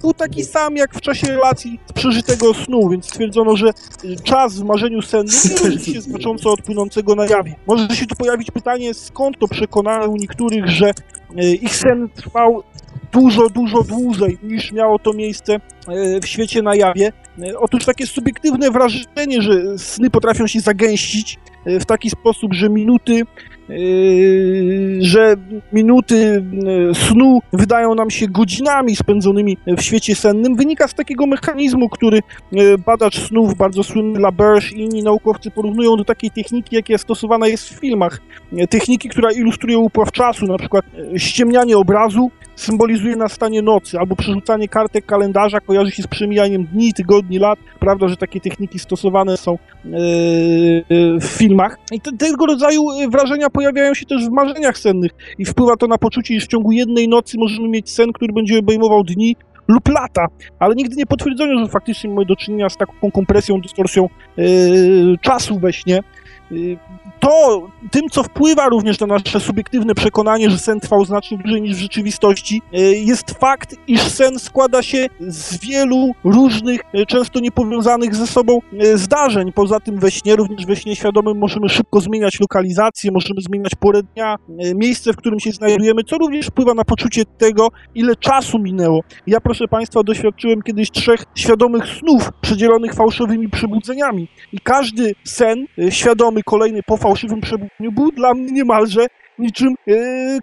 był 0.01 0.13
taki 0.13 0.45
sam 0.45 0.77
jak 0.77 0.95
w 0.95 1.01
czasie 1.01 1.27
relacji 1.27 1.81
z 1.87 1.93
przeżytego 1.93 2.55
snu, 2.55 2.89
więc 2.89 3.07
stwierdzono, 3.07 3.57
że 3.57 3.71
czas 4.23 4.59
w 4.59 4.65
marzeniu 4.65 5.03
sennym 5.03 5.35
nie 5.51 5.57
różni 5.57 5.95
się 5.95 6.01
znacząco 6.01 6.53
od 6.53 6.63
płynącego 6.63 7.15
na 7.15 7.27
jawie. 7.27 7.55
Może 7.67 7.97
się 7.97 8.07
tu 8.07 8.17
pojawić 8.17 8.51
pytanie, 8.51 8.95
skąd 8.95 9.39
to 9.39 9.49
przekonanie 9.49 10.09
u 10.09 10.17
niektórych, 10.17 10.69
że 10.69 10.91
e, 11.37 11.53
ich 11.55 11.77
sen 11.77 12.09
trwał 12.09 12.63
dużo, 13.15 13.49
dużo 13.49 13.83
dłużej 13.83 14.39
niż 14.43 14.73
miało 14.73 14.99
to 14.99 15.13
miejsce 15.13 15.55
e, 15.55 15.61
w 16.21 16.27
świecie 16.27 16.63
na 16.63 16.75
jawie. 16.75 17.13
E, 17.43 17.59
otóż 17.59 17.85
takie 17.85 18.07
subiektywne 18.07 18.71
wrażenie, 18.71 19.43
że 19.43 19.79
sny 19.79 20.11
potrafią 20.11 20.47
się 20.47 20.61
zagęścić 20.61 21.39
e, 21.65 21.81
w 21.81 21.87
taki 21.87 22.11
sposób, 22.11 22.55
że 22.55 22.71
minuty 22.71 23.23
że 24.99 25.37
minuty 25.73 26.45
snu 26.95 27.41
wydają 27.53 27.95
nam 27.95 28.11
się 28.11 28.29
godzinami 28.29 28.97
spędzonymi 28.97 29.57
w 29.67 29.83
świecie 29.83 30.15
sennym, 30.15 30.57
wynika 30.57 30.89
z 30.89 30.95
takiego 30.95 31.27
mechanizmu, 31.27 31.89
który 31.89 32.21
badacz 32.87 33.21
snów, 33.29 33.57
bardzo 33.57 33.83
słynny 33.83 34.21
LaBerge 34.21 34.73
i 34.73 34.81
inni 34.81 35.03
naukowcy 35.03 35.51
porównują 35.51 35.97
do 35.97 36.05
takiej 36.05 36.31
techniki, 36.31 36.77
jaka 36.77 36.99
stosowana 36.99 37.49
jest 37.49 37.69
w 37.69 37.81
filmach. 37.81 38.21
Techniki, 38.71 39.09
która 39.09 39.33
ilustruje 39.33 39.79
upływ 39.79 40.13
czasu, 40.13 40.47
na 40.47 40.59
przykład 40.59 40.85
ściemnianie 41.17 41.79
obrazu, 41.79 42.31
symbolizuje 42.57 43.17
nastanie 43.17 43.63
nocy, 43.63 43.99
albo 43.99 44.17
przerzucanie 44.17 44.69
kartek 44.69 45.07
kalendarza 45.07 45.61
kojarzy 45.61 45.91
się 45.91 46.03
z 46.03 46.07
przemijaniem 46.07 46.65
dni, 46.65 46.95
tygodni, 46.95 47.39
lat. 47.39 47.59
Prawda, 47.81 48.09
że 48.09 48.17
takie 48.17 48.41
techniki 48.41 48.79
stosowane 48.79 49.37
są 49.37 49.59
yy, 49.85 49.95
w 51.21 51.25
filmach. 51.25 51.79
I 51.93 52.01
te, 52.01 52.11
tego 52.13 52.47
rodzaju 52.47 52.83
wrażenia 53.11 53.51
pojawiają 53.51 53.95
się 53.95 54.07
też 54.07 54.27
w 54.27 54.31
marzeniach 54.31 54.79
sennych 54.79 55.11
i 55.39 55.45
wpływa 55.45 55.77
to 55.77 55.87
na 55.87 55.99
poczucie, 55.99 56.41
że 56.41 56.47
w 56.47 56.49
ciągu 56.49 56.73
jednej 56.73 57.09
nocy 57.09 57.39
możemy 57.39 57.69
mieć 57.69 57.91
sen, 57.91 58.13
który 58.13 58.33
będzie 58.33 58.59
obejmował 58.59 59.05
dni 59.05 59.37
lub 59.69 59.89
lata, 59.89 60.27
ale 60.59 60.75
nigdy 60.75 60.97
nie 60.97 61.07
potwierdzono, 61.07 61.65
że 61.65 61.69
faktycznie 61.69 62.11
mamy 62.11 62.27
do 62.27 62.37
czynienia 62.37 62.69
z 62.69 62.77
taką 62.77 63.11
kompresją, 63.11 63.61
dystorsją 63.61 64.09
yy, 64.37 64.45
czasu 65.21 65.59
we 65.59 65.73
śnie. 65.73 66.01
Yy, 66.51 66.79
to, 67.21 67.67
tym, 67.91 68.03
co 68.11 68.23
wpływa 68.23 68.69
również 68.69 69.01
na 69.01 69.07
nasze 69.07 69.41
subiektywne 69.41 69.95
przekonanie, 69.95 70.51
że 70.51 70.59
sen 70.59 70.81
trwał 70.81 71.05
znacznie 71.05 71.39
dłużej 71.39 71.63
niż 71.63 71.77
w 71.77 71.81
rzeczywistości, 71.81 72.63
e, 72.73 72.81
jest 72.81 73.31
fakt, 73.31 73.77
iż 73.87 74.01
sen 74.01 74.39
składa 74.39 74.83
się 74.83 75.07
z 75.21 75.61
wielu 75.61 76.13
różnych, 76.25 76.81
e, 76.93 77.07
często 77.07 77.41
niepowiązanych 77.41 78.15
ze 78.15 78.27
sobą 78.27 78.59
zdarzeń. 78.95 79.53
Poza 79.53 79.81
tym 79.81 79.99
we 79.99 80.11
śnie, 80.11 80.37
również 80.37 80.67
we 80.67 80.77
śnie 80.77 80.97
świadomym 80.97 81.39
możemy 81.39 81.69
szybko 81.69 82.01
zmieniać 82.01 82.41
lokalizację, 82.41 83.11
możemy 83.13 83.41
zmieniać 83.41 83.75
porę 83.75 84.03
dnia, 84.03 84.37
miejsce, 84.75 85.13
w 85.13 85.17
którym 85.17 85.41
się 85.41 85.53
znajdujemy, 85.53 86.05
co 86.05 86.19
również 86.19 86.47
wpływa 86.47 86.75
na 86.75 86.85
poczucie 86.85 87.23
tego, 87.39 87.69
ile 87.95 88.17
czasu 88.17 88.59
minęło. 88.59 89.01
Ja, 89.27 89.41
proszę 89.41 89.69
Państwa, 89.69 90.03
doświadczyłem 90.03 90.63
kiedyś 90.63 90.91
trzech 90.91 91.25
świadomych 91.35 91.85
snów 91.87 92.31
przedzielonych 92.41 92.95
fałszywymi 92.95 93.49
przebudzeniami 93.49 94.29
i 94.53 94.59
każdy 94.59 95.15
sen 95.25 95.67
świadomy, 95.91 96.34
kolejny 96.43 96.83
po 96.83 96.97
fałszywym 96.97 97.41
przebudzeniu 97.41 97.93
był 97.93 98.13
dla 98.13 98.35
mnie 98.35 98.53
niemalże 98.53 99.07
niczym 99.39 99.75
e, 99.89 99.95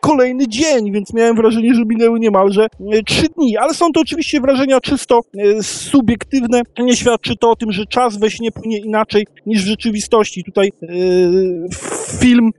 kolejny 0.02 0.48
dzień, 0.48 0.92
więc 0.92 1.14
miałem 1.14 1.36
wrażenie, 1.36 1.74
że 1.74 1.82
minęły 1.86 2.20
niemalże 2.20 2.64
e, 2.64 3.04
trzy 3.04 3.28
dni. 3.38 3.58
Ale 3.58 3.74
są 3.74 3.92
to 3.92 4.02
oczywiście 4.02 4.42
wrażenia 4.42 4.82
czysto 4.82 5.20
e, 5.38 5.64
subiektywne. 5.64 6.62
Nie 6.80 6.96
świadczy 6.96 7.36
to 7.36 7.52
o 7.52 7.56
tym, 7.56 7.72
że 7.72 7.86
czas 7.86 8.18
we 8.18 8.32
śnie 8.32 8.52
płynie 8.52 8.78
inaczej 8.78 9.28
niż 9.46 9.64
w 9.64 9.68
rzeczywistości. 9.68 10.44
Tutaj 10.44 10.72
film 12.20 12.52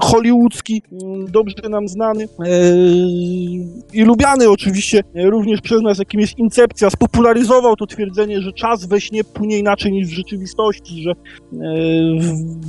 hollywoodzki, 0.00 0.82
dobrze 1.28 1.68
nam 1.70 1.88
znany 1.88 2.28
i 3.92 4.04
lubiany 4.04 4.50
oczywiście 4.50 5.02
również 5.14 5.60
przez 5.60 5.82
nas, 5.82 5.98
jakim 5.98 6.20
jest 6.20 6.38
Incepcja, 6.38 6.90
spopularyzował 6.90 7.76
to 7.76 7.86
twierdzenie, 7.86 8.40
że 8.40 8.52
czas 8.52 8.86
we 8.86 9.00
śnie 9.00 9.24
płynie 9.24 9.58
inaczej 9.58 9.92
niż 9.92 10.08
w 10.08 10.12
rzeczywistości, 10.12 11.02
że 11.02 11.12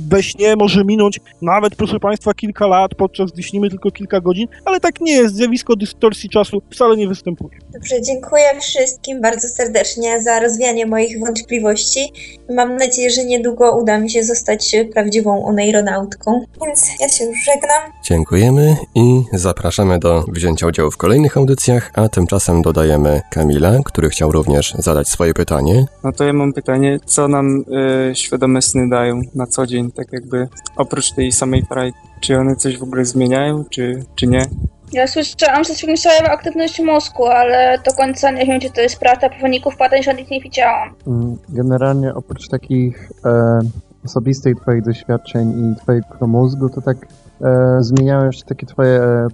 we 0.08 0.22
śnie 0.22 0.56
może 0.56 0.71
minąć 0.76 1.20
nawet, 1.42 1.76
proszę 1.76 2.00
Państwa, 2.00 2.34
kilka 2.34 2.66
lat, 2.66 2.94
podczas 2.94 3.30
gdy 3.32 3.42
śnimy 3.42 3.70
tylko 3.70 3.90
kilka 3.90 4.20
godzin, 4.20 4.46
ale 4.64 4.80
tak 4.80 5.00
nie 5.00 5.12
jest. 5.12 5.34
Zjawisko 5.34 5.76
dystorsji 5.76 6.30
czasu 6.30 6.62
wcale 6.70 6.96
nie 6.96 7.08
występuje. 7.08 7.58
Dobrze, 7.72 8.02
dziękuję 8.02 8.44
wszystkim 8.60 9.20
bardzo 9.20 9.48
serdecznie 9.48 10.22
za 10.22 10.40
rozwianie 10.40 10.86
moich 10.86 11.20
wątpliwości. 11.20 12.12
Mam 12.50 12.76
nadzieję, 12.76 13.10
że 13.10 13.24
niedługo 13.24 13.78
uda 13.78 13.98
mi 13.98 14.10
się 14.10 14.24
zostać 14.24 14.76
prawdziwą 14.92 15.44
oneironautką. 15.46 16.44
Więc 16.64 16.86
ja 17.00 17.08
się 17.08 17.24
już 17.24 17.38
żegnam. 17.44 17.92
Dziękujemy 18.04 18.76
i 18.94 19.22
zapraszamy 19.32 19.98
do 19.98 20.24
wzięcia 20.28 20.66
udziału 20.66 20.90
w 20.90 20.96
kolejnych 20.96 21.36
audycjach, 21.36 21.90
a 21.94 22.08
tymczasem 22.08 22.62
dodajemy 22.62 23.20
Kamila, 23.30 23.78
który 23.84 24.08
chciał 24.10 24.32
również 24.32 24.74
zadać 24.78 25.08
swoje 25.08 25.34
pytanie. 25.34 25.86
No 26.04 26.12
to 26.12 26.24
ja 26.24 26.32
mam 26.32 26.52
pytanie, 26.52 26.98
co 27.06 27.28
nam 27.28 27.64
y, 28.10 28.14
świadome 28.14 28.62
sny 28.62 28.88
dają 28.88 29.20
na 29.34 29.46
co 29.46 29.66
dzień, 29.66 29.92
tak 29.92 30.12
jakby 30.12 30.48
oprócz 30.76 31.12
tej 31.12 31.32
samej 31.32 31.62
frajdy? 31.62 31.98
Czy 32.20 32.38
one 32.38 32.56
coś 32.56 32.78
w 32.78 32.82
ogóle 32.82 33.04
zmieniają, 33.04 33.64
czy, 33.70 34.04
czy 34.14 34.26
nie? 34.26 34.46
Ja 34.92 35.06
słyszałam, 35.06 35.64
że 35.64 35.74
zwiększają 35.74 36.22
aktywność 36.22 36.80
mózgu, 36.80 37.26
ale 37.26 37.78
do 37.86 37.92
końca 37.92 38.30
nie 38.30 38.46
wiem, 38.46 38.60
czy 38.60 38.70
to 38.70 38.80
jest 38.80 38.98
prawda. 39.00 39.28
Po 39.28 39.36
wyników 39.42 39.76
badań 39.78 40.02
żadnych 40.02 40.30
nie 40.30 40.40
widziałam. 40.40 40.94
Mm, 41.06 41.36
generalnie 41.48 42.14
oprócz 42.14 42.48
takich 42.48 43.10
e, 43.24 43.60
osobistych 44.04 44.60
twoich 44.60 44.82
doświadczeń 44.82 45.50
i 45.50 45.80
twojego 45.80 46.26
mózgu, 46.26 46.68
to 46.68 46.82
tak 46.82 46.96
zmieniają 47.80 48.26
jeszcze 48.26 48.44
takie 48.44 48.66
twoje 48.66 49.02
e, 49.02 49.28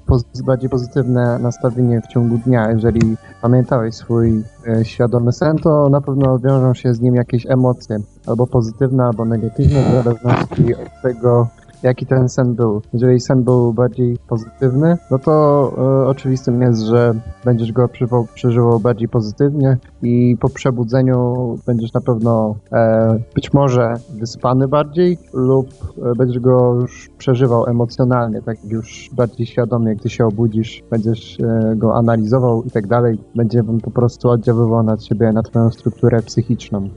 bardziej 0.45 0.71
pozytywne 0.71 1.39
nastawienie 1.39 2.01
w 2.01 2.07
ciągu 2.07 2.39
dnia. 2.39 2.71
Jeżeli 2.71 3.17
pamiętałeś 3.43 3.95
swój 3.95 4.45
e, 4.67 4.85
świadomy 4.85 5.33
sen, 5.33 5.59
to 5.59 5.89
na 5.89 6.01
pewno 6.01 6.39
wiążą 6.39 6.75
się 6.75 6.95
z 6.95 7.01
nim 7.01 7.15
jakieś 7.15 7.47
emocje, 7.47 7.99
albo 8.27 8.47
pozytywne, 8.47 9.05
albo 9.05 9.25
negatywne, 9.25 9.83
w 9.83 10.05
zależności 10.05 10.75
od 10.75 11.03
tego, 11.03 11.49
jaki 11.83 12.07
ten 12.07 12.29
sen 12.29 12.55
był. 12.55 12.83
Jeżeli 12.93 13.21
sen 13.21 13.43
był 13.43 13.73
bardziej 13.73 14.19
pozytywny, 14.29 14.97
no 15.11 15.19
to 15.19 15.33
e, 15.79 16.07
oczywistym 16.07 16.63
jest, 16.63 16.81
że 16.81 17.15
będziesz 17.45 17.73
go 17.73 17.89
przeżywał, 17.89 18.27
przeżywał 18.35 18.81
bardziej 18.81 19.09
pozytywnie 19.09 19.79
i 20.03 20.37
po 20.41 20.49
przebudzeniu 20.49 21.59
będziesz 21.67 21.93
na 21.93 22.01
pewno 22.01 22.55
e, 22.73 23.19
być 23.35 23.53
może 23.53 23.95
wyspany 24.19 24.69
bardziej 24.69 25.19
lub 25.33 25.69
e, 26.03 26.15
będziesz 26.15 26.39
go 26.39 26.75
już 26.75 27.11
przeżywał 27.19 27.67
emocjonalnie, 27.67 28.43
tak 28.43 28.65
już 28.65 29.11
bardziej 29.13 29.47
świadomie, 29.47 29.95
gdy 29.97 30.11
się 30.11 30.27
obudzisz, 30.27 30.83
będziesz 30.91 31.41
e, 31.41 31.77
go 31.77 31.97
analizował 31.97 32.63
i 32.63 32.71
tak 32.71 32.87
dalej. 32.87 33.19
Będzie 33.35 33.61
on 33.61 33.81
po 33.81 33.91
prostu 33.91 34.29
oddziaływał 34.29 34.83
na 34.83 34.97
ciebie, 34.97 35.33
na 35.33 35.43
twoją 35.43 35.71
strukturę 35.71 36.23
psychiczną. 36.23 36.89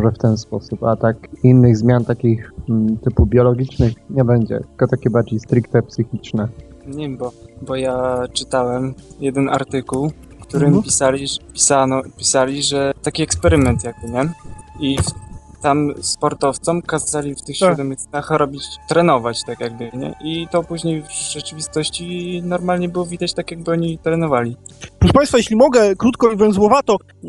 Może 0.00 0.12
w 0.14 0.18
ten 0.18 0.36
sposób, 0.38 0.84
a 0.84 0.96
tak 0.96 1.16
innych 1.42 1.76
zmian 1.76 2.04
takich 2.04 2.52
mm, 2.68 2.96
typu 2.98 3.26
biologicznych 3.26 3.92
nie 4.10 4.24
będzie, 4.24 4.60
tylko 4.60 4.86
takie 4.86 5.10
bardziej 5.10 5.40
stricte 5.40 5.82
psychiczne. 5.82 6.48
Nie 6.86 7.08
wiem, 7.08 7.16
bo, 7.16 7.32
bo 7.62 7.76
ja 7.76 8.22
czytałem 8.32 8.94
jeden 9.20 9.48
artykuł, 9.48 10.10
w 10.38 10.42
którym 10.42 10.66
Mhm. 10.66 10.82
pisali, 10.84 11.26
pisano, 11.52 12.02
pisali, 12.16 12.62
że 12.62 12.92
taki 13.02 13.22
eksperyment 13.22 13.84
jakby, 13.84 14.10
nie? 14.10 14.32
I 14.80 14.96
w, 14.98 15.29
tam 15.62 15.94
sportowcom 16.00 16.82
kazali 16.82 17.34
w 17.34 17.42
tych 17.42 17.58
Tak. 17.58 17.78
snach 17.98 18.30
robić, 18.30 18.62
trenować 18.88 19.44
tak 19.46 19.60
jakby, 19.60 19.90
nie? 19.94 20.14
I 20.24 20.48
to 20.50 20.62
później 20.62 21.02
w 21.02 21.12
rzeczywistości 21.12 22.42
normalnie 22.44 22.88
było 22.88 23.06
widać 23.06 23.34
tak 23.34 23.50
jakby 23.50 23.70
oni 23.70 23.98
trenowali. 23.98 24.56
Proszę 24.98 25.14
Państwa, 25.14 25.38
jeśli 25.38 25.56
mogę, 25.56 25.96
krótko 25.96 26.32
i 26.32 26.36
węzłowato, 26.36 26.96
e, 26.96 27.28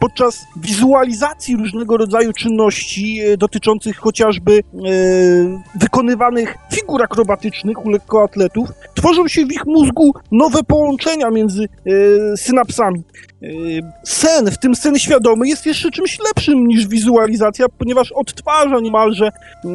podczas 0.00 0.40
wizualizacji 0.56 1.56
różnego 1.56 1.96
rodzaju 1.96 2.32
czynności 2.32 3.20
e, 3.20 3.36
dotyczących 3.36 3.96
chociażby 3.96 4.52
e, 4.58 4.60
wykonywanych 5.74 6.56
figur 6.74 7.02
akrobatycznych 7.02 7.86
u 7.86 7.90
lekkoatletów, 7.90 8.68
tworzą 8.94 9.28
się 9.28 9.46
w 9.46 9.52
ich 9.52 9.66
mózgu 9.66 10.12
nowe 10.32 10.62
połączenia 10.62 11.30
między 11.30 11.68
synapsami. 12.36 13.02
Sen, 14.04 14.50
w 14.50 14.58
tym 14.58 14.74
sen 14.74 14.98
świadomy, 14.98 15.48
jest 15.48 15.66
jeszcze 15.66 15.90
czymś 15.90 16.18
lepszym 16.18 16.66
niż 16.66 16.88
wizualizacja, 16.88 17.66
ponieważ 17.78 18.12
odtwarza 18.12 18.80
niemalże 18.80 19.26
e, 19.26 19.68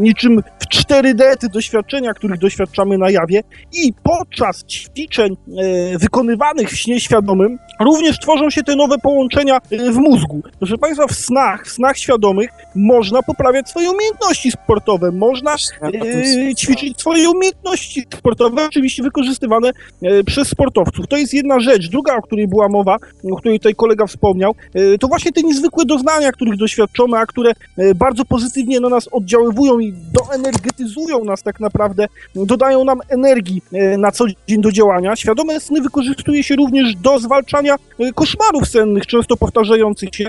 niczym 0.00 0.42
w 0.58 0.66
4D 0.66 1.36
te 1.36 1.48
doświadczenia, 1.48 2.14
których 2.14 2.38
doświadczamy 2.38 2.98
na 2.98 3.10
jawie 3.10 3.42
i 3.72 3.92
podczas 4.02 4.64
ćwiczeń 4.64 5.32
e, 5.32 5.98
wykonywanych 5.98 6.70
w 6.70 6.76
śnie 6.76 7.00
świadomym 7.00 7.58
również 7.80 8.18
tworzą 8.18 8.50
się 8.50 8.62
te 8.62 8.76
nowe 8.76 8.98
połączenia 8.98 9.56
e, 9.56 9.92
w 9.92 9.96
mózgu. 9.96 10.42
Proszę 10.58 10.78
Państwa, 10.78 11.06
w 11.06 11.12
snach, 11.12 11.66
w 11.66 11.70
snach 11.70 11.98
świadomych 11.98 12.50
można 12.74 13.22
poprawiać 13.22 13.68
swoje 13.68 13.90
umiejętności 13.90 14.50
sportowe, 14.50 15.12
można 15.12 15.56
tym 15.92 16.02
e, 16.48 16.54
ćwiczyć 16.54 17.00
swoje 17.00 17.30
umiejętności 17.30 18.06
sportowe, 18.18 18.64
oczywiście 18.66 19.02
wykorzystywane 19.02 19.70
e, 20.02 20.24
przez 20.24 20.48
sportowców. 20.48 21.06
To 21.06 21.16
jest 21.16 21.34
jedna 21.34 21.60
rzecz. 21.60 21.90
Druga, 21.90 22.16
o 22.16 22.22
której 22.22 22.48
była 22.48 22.68
mowa, 22.68 22.96
o 23.32 23.36
której 23.36 23.58
tutaj 23.58 23.74
kolega 23.74 24.06
wspomniał, 24.06 24.54
e, 24.74 24.98
to 24.98 25.08
właśnie 25.08 25.32
te 25.32 25.42
niezwykłe 25.42 25.84
doznania, 25.84 26.32
których 26.32 26.56
doświadczamy, 26.56 27.15
które 27.26 27.52
e, 27.76 27.94
bardzo 27.94 28.24
pozytywnie 28.24 28.80
na 28.80 28.88
nas 28.88 29.08
oddziaływują 29.12 29.78
i 29.78 29.94
doenergetyzują 30.12 31.24
nas 31.24 31.42
tak 31.42 31.60
naprawdę, 31.60 32.06
dodają 32.34 32.84
nam 32.84 33.00
energii 33.08 33.62
e, 33.72 33.98
na 33.98 34.12
co 34.12 34.24
dzień 34.48 34.60
do 34.60 34.72
działania. 34.72 35.16
Świadome 35.16 35.60
sny 35.60 35.80
wykorzystuje 35.80 36.42
się 36.42 36.56
również 36.56 36.94
do 36.94 37.18
zwalczania 37.18 37.74
e, 37.74 38.12
koszmarów 38.12 38.68
sennych, 38.68 39.06
często 39.06 39.36
powtarzających 39.36 40.14
się. 40.14 40.28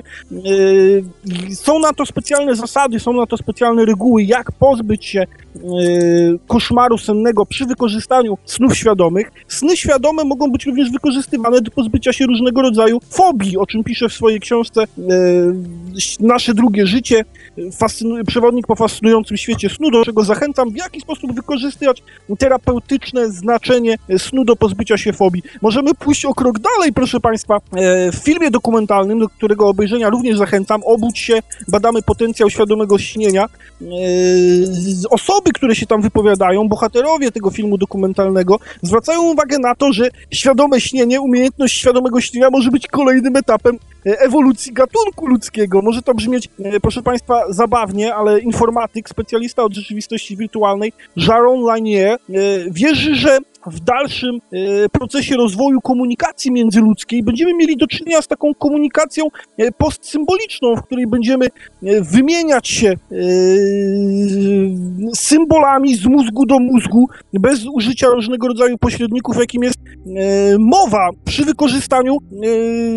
Są 1.53 1.79
na 1.79 1.94
to 1.94 2.06
specjalne 2.06 2.56
zasady, 2.56 3.00
są 3.00 3.13
na 3.13 3.25
to 3.25 3.38
specjalne 3.38 3.86
reguły, 3.86 4.24
jak 4.24 4.51
pozbyć 4.51 5.06
się 5.06 5.25
koszmaru 6.48 6.98
sennego 6.98 7.46
przy 7.46 7.65
wykorzystaniu 7.65 8.38
snów 8.46 8.77
świadomych. 8.77 9.32
Sny 9.48 9.77
świadome 9.77 10.24
mogą 10.24 10.51
być 10.51 10.65
również 10.65 10.91
wykorzystywane 10.91 11.62
do 11.62 11.72
pozbycia 11.72 12.13
się 12.13 12.25
różnego 12.25 12.62
rodzaju 12.62 13.00
fobii, 13.10 13.58
o 13.58 13.65
czym 13.65 13.84
pisze 13.84 14.10
w 14.10 14.13
swojej 14.13 14.39
książce 14.39 14.86
Nasze 16.20 16.53
drugie 16.53 16.76
życie, 16.86 17.25
fascynu- 17.57 18.24
przewodnik 18.27 18.67
po 18.67 18.75
fascynującym 18.75 19.38
świecie 19.38 19.69
snu, 19.69 19.91
do 19.91 20.05
czego 20.05 20.24
zachęcam, 20.24 20.72
w 20.72 20.75
jaki 20.77 21.01
sposób 21.01 21.34
wykorzystywać 21.36 22.03
terapeutyczne 22.39 23.31
znaczenie 23.31 23.96
snu 24.17 24.46
do 24.46 24.55
pozbycia 24.55 24.98
się 24.98 25.13
fobii. 25.13 25.43
Możemy 25.62 25.93
pójść 25.93 26.25
o 26.25 26.34
krok 26.34 26.60
dalej, 26.60 26.93
proszę 26.93 27.19
Państwa. 27.19 27.55
E, 27.55 28.12
W 28.12 28.15
filmie 28.15 28.51
dokumentalnym, 28.51 29.19
do 29.19 29.29
którego 29.29 29.67
obejrzenia 29.67 30.10
również 30.10 30.38
zachęcam, 30.38 30.81
Obudź 30.86 31.19
się, 31.19 31.39
badamy 31.67 32.01
potencjał 32.01 32.50
świadomego 32.50 32.98
śnienia. 33.00 33.46
E, 33.81 33.86
Osoby, 35.10 35.51
które 35.53 35.75
się 35.75 35.86
tam 35.86 36.01
wypowiadają, 36.01 36.67
bohaterowie 36.67 37.31
tego 37.31 37.51
filmu 37.51 37.77
dokumentalnego, 37.77 38.60
zwracają 38.81 39.22
uwagę 39.22 39.60
na 39.60 39.75
to, 39.75 39.93
że 39.93 40.10
świadome 40.31 40.81
śnienie, 40.81 41.22
umiejętność 41.22 41.77
świadomego 41.77 42.22
śnienia 42.22 42.50
może 42.50 42.69
być 42.72 42.88
kolejnym 42.88 43.36
etapem 43.36 43.75
e, 44.05 44.19
ewolucji 44.19 44.74
gatunku 44.74 45.27
ludzkiego. 45.27 45.81
Może 45.81 46.01
to 46.01 46.13
brzmieć, 46.13 46.50
e, 46.65 46.66
proszę 46.81 47.03
Państwa, 47.03 47.43
zabawnie, 47.50 48.15
ale 48.15 48.39
informatyk, 48.39 49.09
specjalista 49.09 49.63
od 49.63 49.74
rzeczywistości 49.74 50.38
wirtualnej, 50.38 50.93
Jaron 51.15 51.62
Lanier, 51.62 52.13
e, 52.13 52.17
wierzy, 52.71 53.15
że 53.15 53.38
w 53.67 53.79
dalszym 53.79 54.36
e, 54.36 54.89
procesie 54.89 55.36
rozwoju 55.36 55.81
komunikacji 55.81 56.51
międzyludzkiej 56.51 57.24
będziemy 57.24 57.53
mieli 57.53 57.77
do 57.77 57.88
czynienia 57.88 58.21
z 58.21 58.27
taką 58.27 58.53
komunikacją 58.53 59.25
e, 59.57 59.71
postsymboliczną, 59.71 60.75
w 60.75 60.83
której 60.83 61.07
będziemy 61.07 61.45
e, 61.45 62.01
wymieniać 62.01 62.67
się 62.67 62.93
symbolami 65.15 65.95
z 65.95 66.05
mózgu 66.05 66.45
do 66.45 66.59
mózgu, 66.59 67.07
bez 67.33 67.65
użycia 67.74 68.07
różnego 68.07 68.47
rodzaju 68.47 68.77
pośredników, 68.77 69.38
jakim 69.38 69.63
jest 69.63 69.77
mowa 70.59 71.09
przy 71.25 71.45
wykorzystaniu 71.45 72.17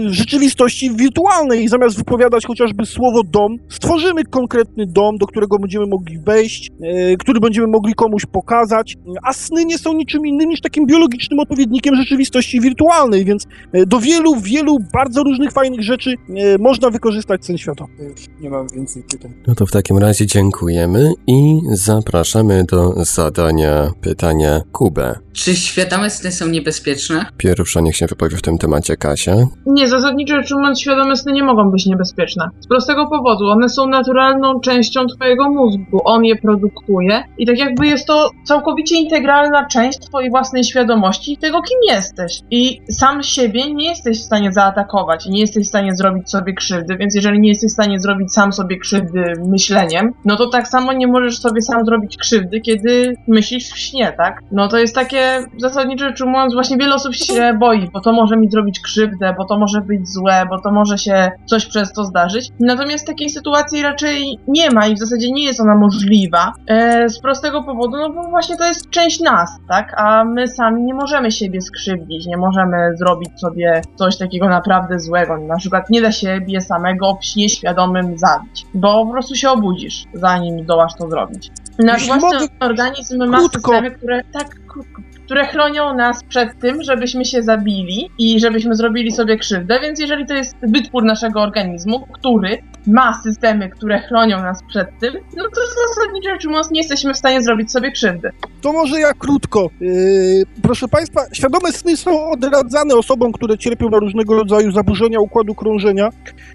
rzeczywistości 0.06 0.90
wirtualnej. 0.96 1.68
Zamiast 1.68 1.96
wypowiadać 1.96 2.46
chociażby 2.46 2.86
słowo 2.86 3.22
dom, 3.24 3.56
stworzymy 3.68 4.24
konkretny 4.24 4.86
dom, 4.86 5.16
do 5.16 5.26
którego 5.26 5.58
będziemy 5.58 5.86
mogli 5.86 6.18
wejść, 6.18 6.70
który 7.18 7.40
będziemy 7.40 7.66
mogli 7.66 7.94
komuś 7.94 8.26
pokazać, 8.26 8.96
a 9.22 9.32
sny 9.32 9.64
nie 9.64 9.78
są 9.78 9.92
niczym 9.92 10.26
innym 10.26 10.48
niż 10.48 10.59
takim 10.60 10.86
biologicznym 10.86 11.40
odpowiednikiem 11.40 11.96
rzeczywistości 11.96 12.60
wirtualnej, 12.60 13.24
więc 13.24 13.46
e, 13.72 13.86
do 13.86 14.00
wielu, 14.00 14.36
wielu 14.36 14.78
bardzo 14.92 15.22
różnych 15.22 15.52
fajnych 15.52 15.82
rzeczy 15.82 16.10
e, 16.10 16.58
można 16.58 16.90
wykorzystać 16.90 17.44
sen 17.44 17.58
świadomy. 17.58 17.92
Nie 18.40 18.50
mam 18.50 18.66
więcej 18.74 19.02
pytań. 19.10 19.32
No 19.46 19.54
to 19.54 19.66
w 19.66 19.70
takim 19.70 19.98
razie 19.98 20.26
dziękujemy 20.26 21.12
i 21.26 21.60
zapraszamy 21.72 22.64
do 22.64 23.04
zadania 23.04 23.90
pytania 24.00 24.60
Kubę. 24.72 25.18
Czy 25.32 25.56
świadome 25.56 26.10
sny 26.10 26.32
są 26.32 26.48
niebezpieczne? 26.48 27.26
Pierwsza 27.36 27.80
niech 27.80 27.96
się 27.96 28.06
wypowie 28.06 28.36
w 28.36 28.42
tym 28.42 28.58
temacie 28.58 28.96
Kasia. 28.96 29.36
Nie, 29.66 29.88
zasadniczo 29.88 30.34
rzecz 30.34 30.52
ujmując, 30.52 30.80
świadome 30.80 31.16
sny 31.16 31.32
nie 31.32 31.42
mogą 31.42 31.70
być 31.70 31.86
niebezpieczne. 31.86 32.48
Z 32.60 32.66
prostego 32.66 33.06
powodu, 33.06 33.44
one 33.48 33.68
są 33.68 33.86
naturalną 33.86 34.60
częścią 34.60 35.06
twojego 35.06 35.50
mózgu, 35.50 36.00
on 36.04 36.24
je 36.24 36.36
produkuje 36.36 37.22
i 37.38 37.46
tak 37.46 37.58
jakby 37.58 37.86
jest 37.86 38.06
to 38.06 38.30
całkowicie 38.44 38.96
integralna 38.96 39.66
część 39.66 39.98
twojej 39.98 40.30
własnej 40.30 40.49
świadomości 40.64 41.32
i 41.32 41.38
tego, 41.38 41.62
kim 41.62 41.78
jesteś. 41.88 42.40
I 42.50 42.80
sam 42.90 43.22
siebie 43.22 43.74
nie 43.74 43.88
jesteś 43.88 44.18
w 44.18 44.24
stanie 44.24 44.52
zaatakować, 44.52 45.26
nie 45.26 45.40
jesteś 45.40 45.66
w 45.66 45.68
stanie 45.68 45.94
zrobić 45.94 46.30
sobie 46.30 46.54
krzywdy, 46.54 46.96
więc 46.96 47.14
jeżeli 47.14 47.40
nie 47.40 47.48
jesteś 47.48 47.70
w 47.70 47.74
stanie 47.74 48.00
zrobić 48.00 48.32
sam 48.32 48.52
sobie 48.52 48.78
krzywdy 48.78 49.32
myśleniem, 49.48 50.12
no 50.24 50.36
to 50.36 50.46
tak 50.46 50.68
samo 50.68 50.92
nie 50.92 51.06
możesz 51.06 51.38
sobie 51.38 51.62
sam 51.62 51.84
zrobić 51.84 52.16
krzywdy, 52.16 52.60
kiedy 52.60 53.14
myślisz 53.28 53.70
w 53.70 53.78
śnie, 53.78 54.12
tak? 54.16 54.40
No 54.52 54.68
to 54.68 54.78
jest 54.78 54.94
takie, 54.94 55.38
zasadniczo 55.58 56.04
rzecz 56.04 56.20
ujmując, 56.20 56.54
właśnie 56.54 56.76
wiele 56.76 56.94
osób 56.94 57.14
się 57.14 57.54
boi, 57.60 57.90
bo 57.92 58.00
to 58.00 58.12
może 58.12 58.36
mi 58.36 58.50
zrobić 58.50 58.80
krzywdę, 58.80 59.34
bo 59.38 59.44
to 59.44 59.58
może 59.58 59.80
być 59.80 60.08
złe, 60.08 60.46
bo 60.50 60.60
to 60.60 60.72
może 60.72 60.98
się 60.98 61.30
coś 61.46 61.66
przez 61.66 61.92
to 61.92 62.04
zdarzyć. 62.04 62.48
Natomiast 62.60 63.06
takiej 63.06 63.30
sytuacji 63.30 63.82
raczej 63.82 64.38
nie 64.48 64.70
ma 64.70 64.86
i 64.86 64.94
w 64.94 64.98
zasadzie 64.98 65.30
nie 65.32 65.44
jest 65.44 65.60
ona 65.60 65.76
możliwa. 65.76 66.52
E, 66.66 67.08
z 67.08 67.20
prostego 67.20 67.62
powodu, 67.62 67.96
no 67.96 68.10
bo 68.10 68.22
właśnie 68.22 68.56
to 68.56 68.66
jest 68.66 68.90
część 68.90 69.20
nas, 69.20 69.50
tak? 69.68 69.94
A 69.96 70.24
my 70.34 70.48
sami 70.48 70.82
nie 70.82 70.94
możemy 70.94 71.30
siebie 71.30 71.60
skrzywdzić, 71.60 72.26
nie 72.26 72.36
możemy 72.36 72.96
zrobić 72.96 73.40
sobie 73.40 73.82
coś 73.96 74.18
takiego 74.18 74.48
naprawdę 74.48 75.00
złego. 75.00 75.38
Na 75.38 75.56
przykład 75.56 75.90
nie 75.90 76.02
da 76.02 76.12
siebie 76.12 76.60
samego 76.60 77.18
w 77.20 77.24
śnie 77.24 77.48
świadomym 77.48 78.18
zabić, 78.18 78.66
bo 78.74 79.06
po 79.06 79.12
prostu 79.12 79.34
się 79.34 79.50
obudzisz, 79.50 80.04
zanim 80.14 80.64
zdołasz 80.64 80.92
to 80.98 81.08
zrobić. 81.08 81.50
Nasz 81.78 82.06
własny 82.06 82.48
organizm 82.60 83.26
ma 83.26 83.38
krótko. 83.38 83.60
systemy, 83.60 83.90
które 83.90 84.22
tak 84.32 84.66
krótko, 84.66 85.02
które 85.30 85.46
chronią 85.46 85.94
nas 85.94 86.24
przed 86.24 86.58
tym, 86.58 86.82
żebyśmy 86.82 87.24
się 87.24 87.42
zabili 87.42 88.10
i 88.18 88.40
żebyśmy 88.40 88.74
zrobili 88.74 89.12
sobie 89.12 89.38
krzywdę, 89.38 89.80
więc 89.80 90.00
jeżeli 90.00 90.26
to 90.26 90.34
jest 90.34 90.56
wytwór 90.62 91.04
naszego 91.04 91.40
organizmu, 91.40 92.06
który 92.12 92.58
ma 92.86 93.20
systemy, 93.22 93.68
które 93.68 93.98
chronią 93.98 94.42
nas 94.42 94.62
przed 94.68 94.88
tym, 95.00 95.14
no 95.36 95.44
to 95.44 95.60
zasadniczo 95.88 96.30
rzecz 96.30 96.44
ujmując 96.44 96.70
nie 96.70 96.80
jesteśmy 96.80 97.14
w 97.14 97.16
stanie 97.16 97.42
zrobić 97.42 97.72
sobie 97.72 97.92
krzywdy. 97.92 98.30
To 98.60 98.72
może 98.72 99.00
ja 99.00 99.12
krótko. 99.14 99.70
Yy, 99.80 100.44
proszę 100.62 100.88
Państwa, 100.88 101.20
świadome 101.32 101.72
sny 101.72 101.96
są 101.96 102.30
odradzane 102.30 102.94
osobom, 102.94 103.32
które 103.32 103.58
cierpią 103.58 103.90
na 103.90 103.98
różnego 103.98 104.34
rodzaju 104.34 104.72
zaburzenia 104.72 105.20
układu 105.20 105.54
krążenia, 105.54 106.08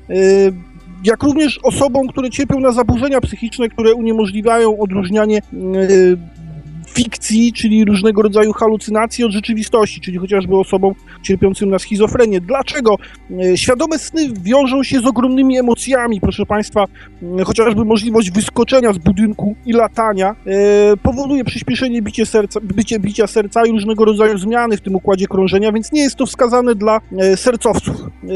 yy, 0.10 0.54
jak 1.04 1.24
również 1.24 1.60
osobom, 1.64 2.08
które 2.08 2.30
cierpią 2.30 2.60
na 2.60 2.72
zaburzenia 2.72 3.22
psychiczne, 3.22 3.70
które 3.70 3.94
uniemożliwiają 3.94 4.80
odróżnianie 4.80 5.42
yy, 5.54 6.18
fikcji, 6.95 7.53
czyli 7.53 7.86
różnego 7.86 8.21
rodzaju 8.21 8.53
halucynacji 8.53 9.23
od 9.23 9.31
rzeczywistości, 9.31 10.01
czyli 10.01 10.17
chociażby 10.17 10.58
osobom 10.58 10.93
cierpiącym 11.21 11.69
na 11.69 11.79
schizofrenię. 11.79 12.41
Dlaczego? 12.41 12.95
Yy, 13.29 13.58
Świadome 13.58 13.99
sny 13.99 14.29
wiążą 14.43 14.84
się 14.84 14.99
z 14.99 15.05
ogromnymi 15.05 15.58
emocjami, 15.58 16.21
proszę 16.21 16.45
Państwa, 16.45 16.86
yy, 17.21 17.45
chociażby 17.45 17.86
możliwość 17.86 18.31
wyskoczenia 18.31 18.93
z 18.93 18.97
budynku 18.97 19.55
i 19.65 19.73
latania 19.73 20.36
yy, 20.45 20.53
powoduje 21.03 21.43
przyspieszenie 21.43 22.01
bicie 22.01 22.25
serca, 22.25 22.60
bicie, 22.62 22.99
bicia 22.99 23.27
serca 23.27 23.65
i 23.65 23.71
różnego 23.71 24.05
rodzaju 24.05 24.38
zmiany 24.38 24.77
w 24.77 24.81
tym 24.81 24.95
układzie 24.95 25.27
krążenia, 25.27 25.71
więc 25.71 25.91
nie 25.91 26.01
jest 26.01 26.15
to 26.15 26.25
wskazane 26.25 26.75
dla 26.75 27.01
e, 27.17 27.38
sercowców. 27.38 27.95
E, 27.95 28.27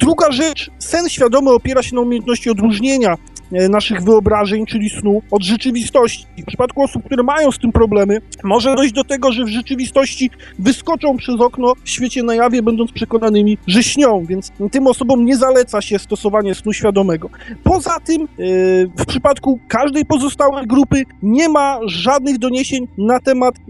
Druga 0.00 0.32
rzecz, 0.32 0.70
sen 0.78 1.08
świadomy 1.08 1.50
opiera 1.50 1.82
się 1.82 1.96
na 1.96 2.00
umiejętności 2.00 2.50
odróżnienia 2.50 3.12
e, 3.12 3.39
naszych 3.70 4.02
wyobrażeń, 4.02 4.66
czyli 4.66 4.90
snu, 4.90 5.22
od 5.30 5.42
rzeczywistości. 5.42 6.26
W 6.38 6.44
przypadku 6.44 6.82
osób, 6.82 7.04
które 7.04 7.22
mają 7.22 7.52
z 7.52 7.58
tym 7.58 7.72
problemy, 7.72 8.20
może 8.44 8.74
dojść 8.74 8.94
do 8.94 9.04
tego, 9.04 9.32
że 9.32 9.44
w 9.44 9.48
rzeczywistości 9.48 10.30
wyskoczą 10.58 11.16
przez 11.16 11.40
okno 11.40 11.72
w 11.84 11.90
świecie 11.90 12.22
na 12.22 12.34
jawie, 12.34 12.62
będąc 12.62 12.92
przekonanymi, 12.92 13.58
że 13.66 13.82
śnią, 13.82 14.24
więc 14.28 14.52
tym 14.70 14.86
osobom 14.86 15.24
nie 15.24 15.36
zaleca 15.36 15.82
się 15.82 15.98
stosowanie 15.98 16.54
snu 16.54 16.72
świadomego. 16.72 17.30
Poza 17.64 18.00
tym, 18.00 18.22
e, 18.22 18.26
w 18.86 19.06
przypadku 19.06 19.58
każdej 19.68 20.04
pozostałej 20.04 20.66
grupy 20.66 21.02
nie 21.22 21.48
ma 21.48 21.78
żadnych 21.86 22.38
doniesień 22.38 22.88
na 22.98 23.20
temat 23.20 23.54
e, 23.56 23.60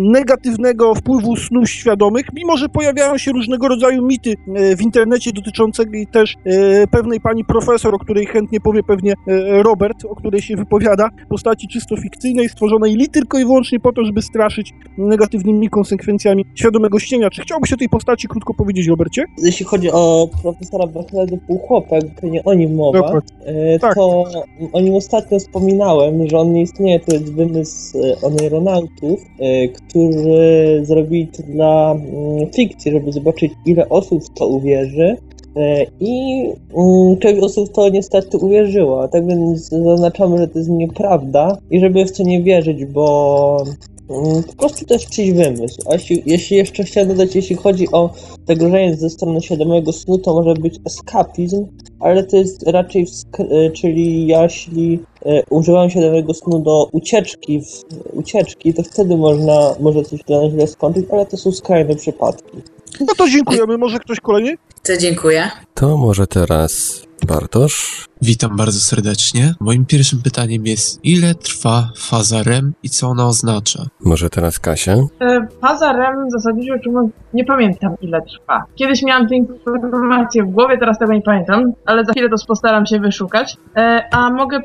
negatywnego 0.00 0.94
wpływu 0.94 1.36
snów 1.36 1.70
świadomych, 1.70 2.26
mimo 2.34 2.56
że 2.56 2.68
pojawiają 2.68 3.18
się 3.18 3.32
różnego 3.32 3.68
rodzaju 3.68 4.06
mity 4.06 4.30
e, 4.54 4.76
w 4.76 4.82
internecie 4.82 5.32
dotyczące 5.32 5.84
też 6.12 6.36
e, 6.44 6.86
pewnej 6.86 7.20
pani 7.20 7.44
profesor, 7.44 7.94
o 7.94 7.98
której 7.98 8.26
chętnie 8.26 8.60
powie 8.60 8.82
pewnie 8.82 9.12
e, 9.12 9.14
Robert, 9.62 10.04
o 10.04 10.14
której 10.14 10.42
się 10.42 10.56
wypowiada, 10.56 11.08
postaci 11.28 11.68
czysto 11.68 11.96
fikcyjnej, 11.96 12.48
stworzonej 12.48 12.94
li 12.94 13.08
tylko 13.08 13.38
i 13.38 13.44
wyłącznie 13.44 13.80
po 13.80 13.92
to, 13.92 14.04
żeby 14.04 14.22
straszyć 14.22 14.72
negatywnymi 14.98 15.68
konsekwencjami 15.68 16.44
świadomego 16.54 16.98
śnienia. 16.98 17.30
Czy 17.30 17.42
chciałbyś 17.42 17.72
o 17.72 17.76
tej 17.76 17.88
postaci 17.88 18.28
krótko 18.28 18.54
powiedzieć, 18.54 18.86
Robercie? 18.86 19.24
Jeśli 19.42 19.66
chodzi 19.66 19.90
o 19.92 20.28
profesora 20.42 20.86
Bachelego 20.86 21.36
Półchłopek, 21.46 22.04
pewnie 22.20 22.44
o 22.44 22.54
nim 22.54 22.74
mowa, 22.74 22.98
Dokładnie. 22.98 23.46
e, 23.46 23.78
Tak. 23.78 23.94
to 23.94 24.24
o 24.72 24.80
nim 24.80 24.94
ostatnio 24.94 25.38
wspominałem, 25.38 26.28
że 26.28 26.38
on 26.38 26.52
nie 26.52 26.62
istnieje, 26.62 27.00
to 27.00 27.12
jest 27.12 27.34
wymysł 27.34 27.98
e, 27.98 28.20
oneironautów, 28.22 29.20
e, 29.38 29.68
którzy 29.68 30.80
zrobili 30.82 31.26
to 31.26 31.42
dla 31.42 31.92
mm, 31.92 32.52
fikcji, 32.52 32.92
żeby 32.92 33.12
zobaczyć 33.12 33.52
ile 33.66 33.88
osób 33.88 34.24
w 34.24 34.30
to 34.30 34.46
uwierzy. 34.46 35.16
E, 35.56 35.86
I 36.00 36.44
mm, 36.76 37.18
część 37.18 37.42
osób 37.42 37.72
to 37.72 37.88
niestety 37.88 38.38
uwierzyła, 38.38 39.08
tak 39.08 39.26
więc 39.26 39.68
zaznaczamy, 39.68 40.38
że 40.38 40.48
to 40.48 40.58
jest 40.58 40.70
nieprawda 40.70 41.58
i 41.70 41.80
żeby 41.80 42.04
w 42.04 42.16
to 42.16 42.22
nie 42.22 42.42
wierzyć, 42.42 42.84
bo 42.84 43.64
mm, 44.10 44.42
po 44.42 44.52
prostu 44.52 44.86
to 44.86 44.94
jest 44.94 45.10
czyjś 45.10 45.32
wymysł. 45.32 45.82
A 45.90 45.92
jeśli, 45.92 46.22
jeśli 46.26 46.56
jeszcze 46.56 46.84
chciałem 46.84 47.08
dodać, 47.08 47.36
jeśli 47.36 47.56
chodzi 47.56 47.92
o 47.92 48.10
zagrożenie 48.48 48.94
ze 48.94 49.10
strony 49.10 49.40
świadomego 49.42 49.92
snu, 49.92 50.18
to 50.18 50.34
może 50.34 50.54
być 50.54 50.78
eskapizm, 50.84 51.66
ale 52.00 52.24
to 52.24 52.36
jest 52.36 52.68
raczej, 52.68 53.06
e, 53.38 53.70
czyli 53.70 54.26
jeśli 54.26 54.98
e, 55.26 55.42
używam 55.50 55.90
świadomego 55.90 56.34
snu 56.34 56.58
do 56.58 56.88
ucieczki, 56.92 57.60
w, 57.60 57.84
ucieczki, 58.12 58.74
to 58.74 58.82
wtedy 58.82 59.16
można, 59.16 59.74
może 59.80 60.02
coś 60.02 60.20
dla 60.22 60.42
nas 60.42 60.52
źle 60.52 60.66
skończyć, 60.66 61.06
ale 61.12 61.26
to 61.26 61.36
są 61.36 61.52
skrajne 61.52 61.96
przypadki. 61.96 62.58
No 63.00 63.14
to 63.16 63.28
dziękujemy. 63.28 63.78
Może 63.78 63.98
ktoś 63.98 64.20
kolejny? 64.20 64.56
To 64.82 64.96
dziękuję. 64.96 65.50
To 65.74 65.96
może 65.96 66.26
teraz 66.26 67.02
Bartosz? 67.26 68.06
Witam 68.22 68.56
bardzo 68.56 68.80
serdecznie. 68.80 69.54
Moim 69.60 69.86
pierwszym 69.86 70.22
pytaniem 70.22 70.66
jest, 70.66 71.00
ile 71.04 71.34
trwa 71.34 71.90
faza 71.96 72.42
REM 72.42 72.72
i 72.82 72.88
co 72.90 73.08
ona 73.08 73.26
oznacza? 73.26 73.86
Może 74.04 74.30
teraz 74.30 74.58
Kasia? 74.58 74.94
E, 75.20 75.46
Faza 75.60 75.92
REM 75.92 76.30
zasadniczo 76.30 76.74
mówiąc, 76.86 77.12
nie 77.34 77.44
pamiętam 77.44 77.94
ile 78.00 78.22
trwa. 78.22 78.64
Kiedyś 78.74 79.02
miałam 79.02 79.28
tę 79.28 79.36
informację 79.36 80.42
w 80.44 80.50
głowie, 80.50 80.78
teraz 80.78 80.98
tego 80.98 81.12
nie 81.12 81.22
pamiętam, 81.22 81.72
ale 81.86 82.04
za 82.04 82.12
chwilę 82.12 82.28
to 82.28 82.36
postaram 82.46 82.86
się 82.86 83.00
wyszukać. 83.00 83.56
E, 83.76 84.08
A 84.12 84.30
mogę 84.30 84.60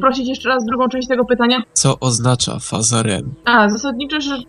prosić 0.00 0.28
jeszcze 0.28 0.48
raz 0.48 0.64
drugą 0.64 0.88
część 0.88 1.08
tego 1.08 1.24
pytania? 1.24 1.62
Co 1.72 1.98
oznacza 2.00 2.58
faza 2.60 3.02
REM? 3.02 3.34
A, 3.44 3.68
zasadniczo 3.68 4.20
rzecz, 4.20 4.42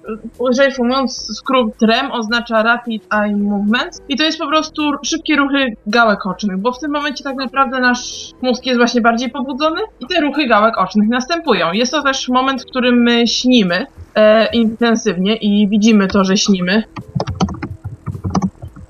rzecz 0.57 0.79
ujmując, 0.79 1.27
skrót 1.37 1.81
REM 1.81 2.11
oznacza 2.11 2.63
Rapid 2.63 3.03
Eye 3.13 3.35
Movement 3.37 4.01
i 4.09 4.17
to 4.17 4.23
jest 4.23 4.37
po 4.39 4.47
prostu 4.47 4.81
szybkie 5.03 5.35
ruchy 5.35 5.65
gałek 5.87 6.25
ocznych, 6.25 6.57
bo 6.57 6.71
w 6.71 6.79
tym 6.79 6.91
momencie 6.91 7.23
tak 7.23 7.35
naprawdę 7.35 7.48
nasz 7.81 8.31
mózg 8.41 8.65
jest 8.65 8.77
właśnie 8.77 9.01
bardziej 9.01 9.29
pobudzony 9.29 9.81
i 9.99 10.07
te 10.07 10.21
ruchy 10.21 10.47
gałek 10.47 10.77
ocznych 10.77 11.09
następują. 11.09 11.71
Jest 11.73 11.91
to 11.91 12.03
też 12.03 12.29
moment, 12.29 12.63
w 12.63 12.65
którym 12.65 13.03
my 13.03 13.27
śnimy 13.27 13.85
e, 14.15 14.51
intensywnie 14.51 15.35
i 15.35 15.67
widzimy 15.67 16.07
to, 16.07 16.23
że 16.23 16.37
śnimy. 16.37 16.83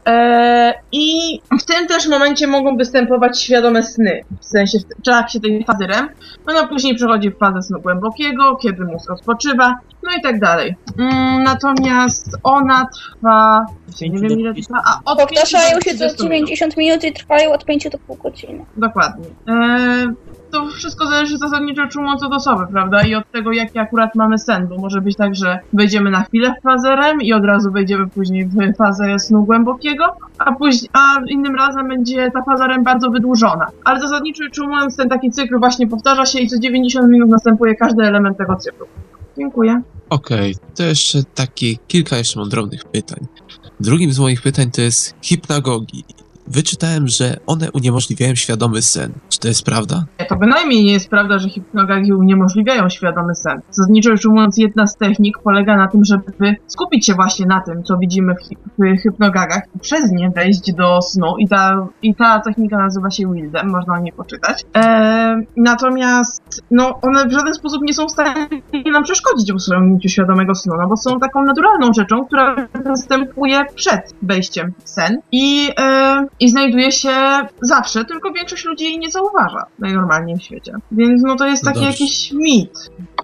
E, 0.10 0.74
I 0.92 1.40
w 1.62 1.66
tym 1.66 1.88
też 1.88 2.08
momencie 2.08 2.48
mogą 2.48 2.78
występować 2.78 3.42
świadome 3.42 3.84
sny, 3.84 4.22
w 4.40 4.46
sensie 4.46 4.78
w 4.80 5.04
trakcie 5.06 5.40
tej 5.40 5.66
fazy 5.66 5.88
REM. 5.88 6.10
Ona 6.48 6.68
później 6.68 6.96
przechodzi 6.96 7.32
w 7.32 7.38
fazę 7.38 7.62
snu 7.62 7.82
głębokiego, 7.82 8.56
kiedy 8.56 8.86
mózg 8.86 9.12
odpoczywa, 9.12 9.76
no 10.04 10.10
i 10.20 10.22
tak 10.22 10.40
dalej. 10.40 10.76
Mm, 11.00 11.44
natomiast 11.44 12.38
ona 12.44 12.88
trwa. 12.96 13.66
Nie 14.02 14.20
wiem 14.20 14.40
ile 14.40 14.54
trwa. 14.54 14.82
A 14.86 15.12
od 15.12 15.20
Powtarzają 15.20 15.80
5 15.80 15.84
do 15.84 15.92
się 15.92 15.98
co 15.98 16.06
30 16.06 16.24
minut. 16.30 16.50
90 16.50 16.78
minut 16.78 17.04
i 17.04 17.14
trwają 17.14 17.52
od 17.52 17.66
5 17.66 17.90
do 17.90 17.98
pół 17.98 18.16
godziny. 18.16 18.66
Dokładnie. 18.78 19.26
To 20.52 20.68
wszystko 20.68 21.08
zależy 21.08 21.38
zasadniczo 21.38 21.82
rzecz 21.82 21.96
ujmując 21.96 22.24
od 22.24 22.34
osoby, 22.34 22.68
prawda? 22.72 23.02
I 23.02 23.16
od 23.16 23.32
tego, 23.32 23.52
jaki 23.52 23.80
akurat 23.80 24.16
mamy 24.16 24.40
sen, 24.40 24.68
bo 24.68 24.78
może 24.78 25.02
być 25.02 25.16
tak, 25.16 25.36
że 25.36 25.60
wejdziemy 25.74 26.10
na 26.10 26.24
chwilę 26.24 26.54
w 26.60 26.64
fazę 26.64 26.96
REM 26.96 27.22
i 27.22 27.34
od 27.34 27.46
razu 27.46 27.72
wejdziemy 27.72 28.08
później 28.08 28.46
w 28.46 28.78
fazę 28.78 29.20
snu 29.20 29.44
głębokiego, 29.44 30.06
a 30.38 30.52
później, 30.52 30.90
a 30.94 31.22
innym 31.28 31.56
razem 31.56 31.88
będzie 31.88 32.32
ta 32.32 32.44
faza 32.44 32.68
REM 32.68 32.84
bardzo 32.84 33.10
wydłużona. 33.10 33.68
Ale 33.84 34.00
zasadniczo 34.00 34.44
rzecz 34.44 34.60
ten 34.98 35.10
taki 35.10 35.32
cykl 35.32 35.60
właśnie 35.60 35.88
powtarza 35.88 36.26
się 36.26 36.40
i 36.40 36.48
co 36.48 36.60
90 36.60 37.10
minut 37.10 37.30
następuje 37.30 37.76
każdy 37.76 38.04
element 38.04 38.38
tego 38.38 38.56
cyklu. 38.56 38.86
Dziękuję. 39.38 39.82
Okej, 40.10 40.56
to 40.76 40.84
jeszcze 40.84 41.20
takie 41.36 41.76
kilka 41.88 42.18
jeszcze 42.18 42.40
mam 42.40 42.50
pytań. 42.92 43.28
Drugim 43.80 44.14
z 44.14 44.20
moich 44.20 44.42
pytań 44.42 44.72
to 44.72 44.82
jest 44.82 45.16
hipnagogi. 45.22 46.04
Wyczytałem, 46.50 47.08
że 47.08 47.38
one 47.48 47.72
uniemożliwiają 47.72 48.36
świadomy 48.36 48.82
sen. 48.82 49.12
Czy 49.30 49.40
to 49.40 49.48
jest 49.48 49.66
prawda? 49.66 50.06
To 50.30 50.36
bynajmniej 50.36 50.84
nie 50.84 50.94
jest 50.94 51.10
prawda, 51.10 51.40
że 51.40 51.50
hipnogagi 51.50 52.14
uniemożliwiają 52.14 52.90
świadomy 52.90 53.36
sen. 53.36 53.62
Zasadniczo 53.70 54.10
ujmując, 54.26 54.58
jedna 54.58 54.88
z 54.88 54.98
technik 54.98 55.38
polega 55.44 55.78
na 55.78 55.88
tym, 55.88 56.06
żeby 56.06 56.56
skupić 56.68 57.06
się 57.06 57.14
właśnie 57.14 57.46
na 57.46 57.62
tym, 57.62 57.84
co 57.84 57.98
widzimy 57.98 58.36
w, 58.36 58.50
hip- 58.50 58.60
w 58.80 59.02
hypnogagach 59.04 59.64
i 59.76 59.80
przez 59.80 60.12
nie 60.12 60.30
wejść 60.30 60.74
do 60.74 61.02
snu. 61.02 61.38
I 61.38 61.48
ta, 61.48 61.88
I 62.02 62.16
ta 62.16 62.40
technika 62.40 62.78
nazywa 62.78 63.10
się 63.12 63.34
Wildem, 63.34 63.70
można 63.70 63.94
o 63.94 64.00
niej 64.00 64.14
poczytać. 64.14 64.64
Eee, 64.74 65.48
natomiast 65.58 66.64
no, 66.72 67.00
one 67.02 67.28
w 67.28 67.32
żaden 67.32 67.54
sposób 67.54 67.82
nie 67.82 67.94
są 67.94 68.06
w 68.06 68.12
stanie 68.12 68.48
nam 68.92 69.04
przeszkodzić 69.04 69.54
w 69.54 69.56
osiągnięciu 69.56 70.10
świadomego 70.10 70.56
snu, 70.56 70.76
no 70.82 70.88
bo 70.88 70.98
są 70.98 71.20
taką 71.20 71.44
naturalną 71.44 71.94
rzeczą, 71.94 72.26
która 72.26 72.56
następuje 72.86 73.66
przed 73.76 74.16
wejściem 74.22 74.74
w 74.84 74.90
sen 74.90 75.20
i, 75.32 75.70
e, 75.80 76.28
i 76.40 76.50
znajduje 76.50 76.92
się 76.92 77.12
zawsze, 77.62 78.06
tylko 78.06 78.32
większość 78.34 78.66
ludzi 78.66 78.84
jej 78.84 79.00
nie 79.00 79.12
zauważa 79.12 79.66
najnormalniej 79.80 80.38
w 80.38 80.42
świecie. 80.44 80.74
Więc 80.92 81.22
no 81.26 81.36
to 81.36 81.48
jest 81.48 81.64
No 81.64 81.72
taki 81.72 81.86
dobrze. 81.86 81.92
jakiś 82.04 82.32
mit. 82.32 82.72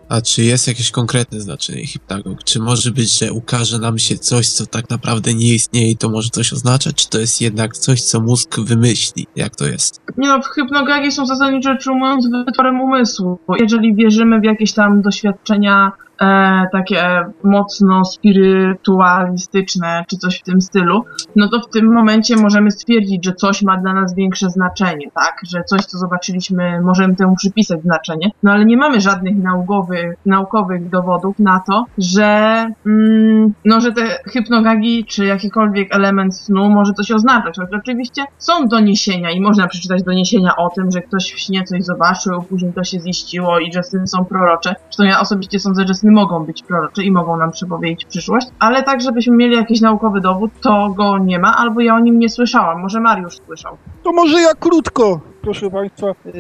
A 0.10 0.21
czy 0.21 0.43
jest 0.43 0.67
jakieś 0.67 0.91
konkretne 0.91 1.41
znaczenie 1.41 1.88
hipnagog? 1.88 2.43
Czy 2.43 2.60
może 2.60 2.91
być, 2.91 3.19
że 3.19 3.32
ukaże 3.34 3.80
nam 3.80 3.99
się 3.99 4.17
coś, 4.17 4.49
co 4.49 4.65
tak 4.65 4.89
naprawdę 4.89 5.34
nie 5.34 5.54
istnieje 5.54 5.91
i 5.91 5.97
to 5.97 6.10
może 6.10 6.30
coś 6.30 6.54
oznaczać? 6.54 6.95
Czy 6.95 7.10
to 7.10 7.19
jest 7.19 7.41
jednak 7.41 7.78
coś, 7.78 8.01
co 8.01 8.21
mózg 8.21 8.60
wymyśli? 8.60 9.28
Jak 9.36 9.56
to 9.56 9.65
jest? 9.65 10.01
Nie 10.17 10.28
no, 10.28 10.41
hypnogagi 10.41 11.12
są 11.12 11.25
zasadniczo 11.25 11.69
rzecz 11.69 11.88
ujmując 11.88 12.28
wytworem 12.45 12.82
umysłu. 12.82 13.39
Jeżeli 13.60 13.95
wierzymy 13.95 14.39
w 14.39 14.43
jakieś 14.43 14.73
tam 14.73 15.01
doświadczenia 15.01 15.91
e, 16.21 16.65
takie 16.71 17.25
mocno 17.43 18.06
spirytualistyczne, 18.06 20.06
czy 20.10 20.17
coś 20.17 20.39
w 20.39 20.43
tym 20.43 20.62
stylu, 20.62 21.06
no 21.36 21.49
to 21.49 21.60
w 21.60 21.69
tym 21.69 21.93
momencie 21.93 22.36
możemy 22.36 22.71
stwierdzić, 22.71 23.25
że 23.25 23.34
coś 23.34 23.62
ma 23.62 23.78
dla 23.78 23.93
nas 23.93 24.15
większe 24.15 24.49
znaczenie, 24.49 25.12
tak? 25.15 25.39
Że 25.43 25.63
coś, 25.63 25.86
co 25.86 25.97
zobaczyliśmy, 25.97 26.82
możemy 26.82 27.15
temu 27.15 27.36
przypisać 27.36 27.82
znaczenie, 27.82 28.32
no 28.43 28.51
ale 28.51 28.65
nie 28.65 28.78
mamy 28.78 29.01
żadnych 29.01 29.38
naukowych, 29.38 30.15
naukowych 30.25 30.89
dowodów 30.89 31.39
na 31.39 31.63
to, 31.67 31.86
że, 31.97 32.65
mm, 32.86 33.54
no, 33.65 33.82
że 33.82 33.91
te 33.91 34.19
hypnogagi, 34.25 35.06
czy 35.06 35.25
jakikolwiek 35.25 35.95
element 35.95 36.38
snu 36.38 36.69
może 36.69 36.93
coś 36.93 37.12
oznaczać. 37.12 37.58
Choć 37.58 37.73
oczywiście 37.73 38.25
są 38.38 38.67
doniesienia 38.67 39.32
i 39.32 39.41
można 39.41 39.67
przeczytać 39.67 40.04
doniesienia 40.04 40.56
o 40.56 40.69
tym, 40.69 40.91
że 40.91 41.01
ktoś 41.01 41.34
w 41.34 41.39
śnie 41.39 41.63
coś 41.63 41.84
zobaczył, 41.84 42.41
później 42.41 42.73
to 42.73 42.84
się 42.84 42.99
ziściło 42.99 43.60
i 43.60 43.73
że 43.73 43.84
sny 43.84 44.08
są 44.08 44.25
prorocze. 44.25 44.75
Zresztą 44.84 45.04
ja 45.04 45.21
osobiście 45.21 45.60
sądzę, 45.60 45.88
że 45.88 45.93
sny 45.93 46.05
mogą 46.12 46.46
być 46.46 46.63
prorocze 46.63 47.04
i 47.04 47.12
mogą 47.12 47.38
nam 47.38 47.52
przepowiedzieć 47.52 48.06
przyszłość, 48.06 48.48
ale 48.60 48.84
tak, 48.84 49.02
żebyśmy 49.02 49.36
mieli 49.36 49.56
jakiś 49.56 49.82
naukowy 49.82 50.22
dowód, 50.22 50.52
to 50.62 50.89
go 50.89 51.18
nie 51.18 51.39
ma, 51.39 51.58
albo 51.58 51.82
ja 51.82 51.96
o 51.96 52.00
nim 52.00 52.20
nie 52.20 52.30
słyszałam. 52.30 52.82
Może 52.82 53.00
Mariusz 53.00 53.38
słyszał. 53.46 53.78
To 54.04 54.12
może 54.12 54.41
ja 54.41 54.54
krótko, 54.60 55.20
proszę 55.45 55.69
Państwa, 55.69 56.08
yy, 56.08 56.34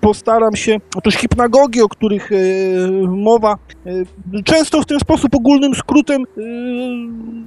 postaram 0.00 0.56
się. 0.56 0.76
Otóż 0.96 1.14
hipnagogi, 1.14 1.82
o 1.82 1.88
których 1.88 2.30
yy, 2.30 3.08
mowa, 3.08 3.56
yy, 3.84 4.42
często 4.44 4.82
w 4.82 4.86
ten 4.86 5.00
sposób 5.00 5.34
ogólnym 5.34 5.74
skrótem 5.74 6.24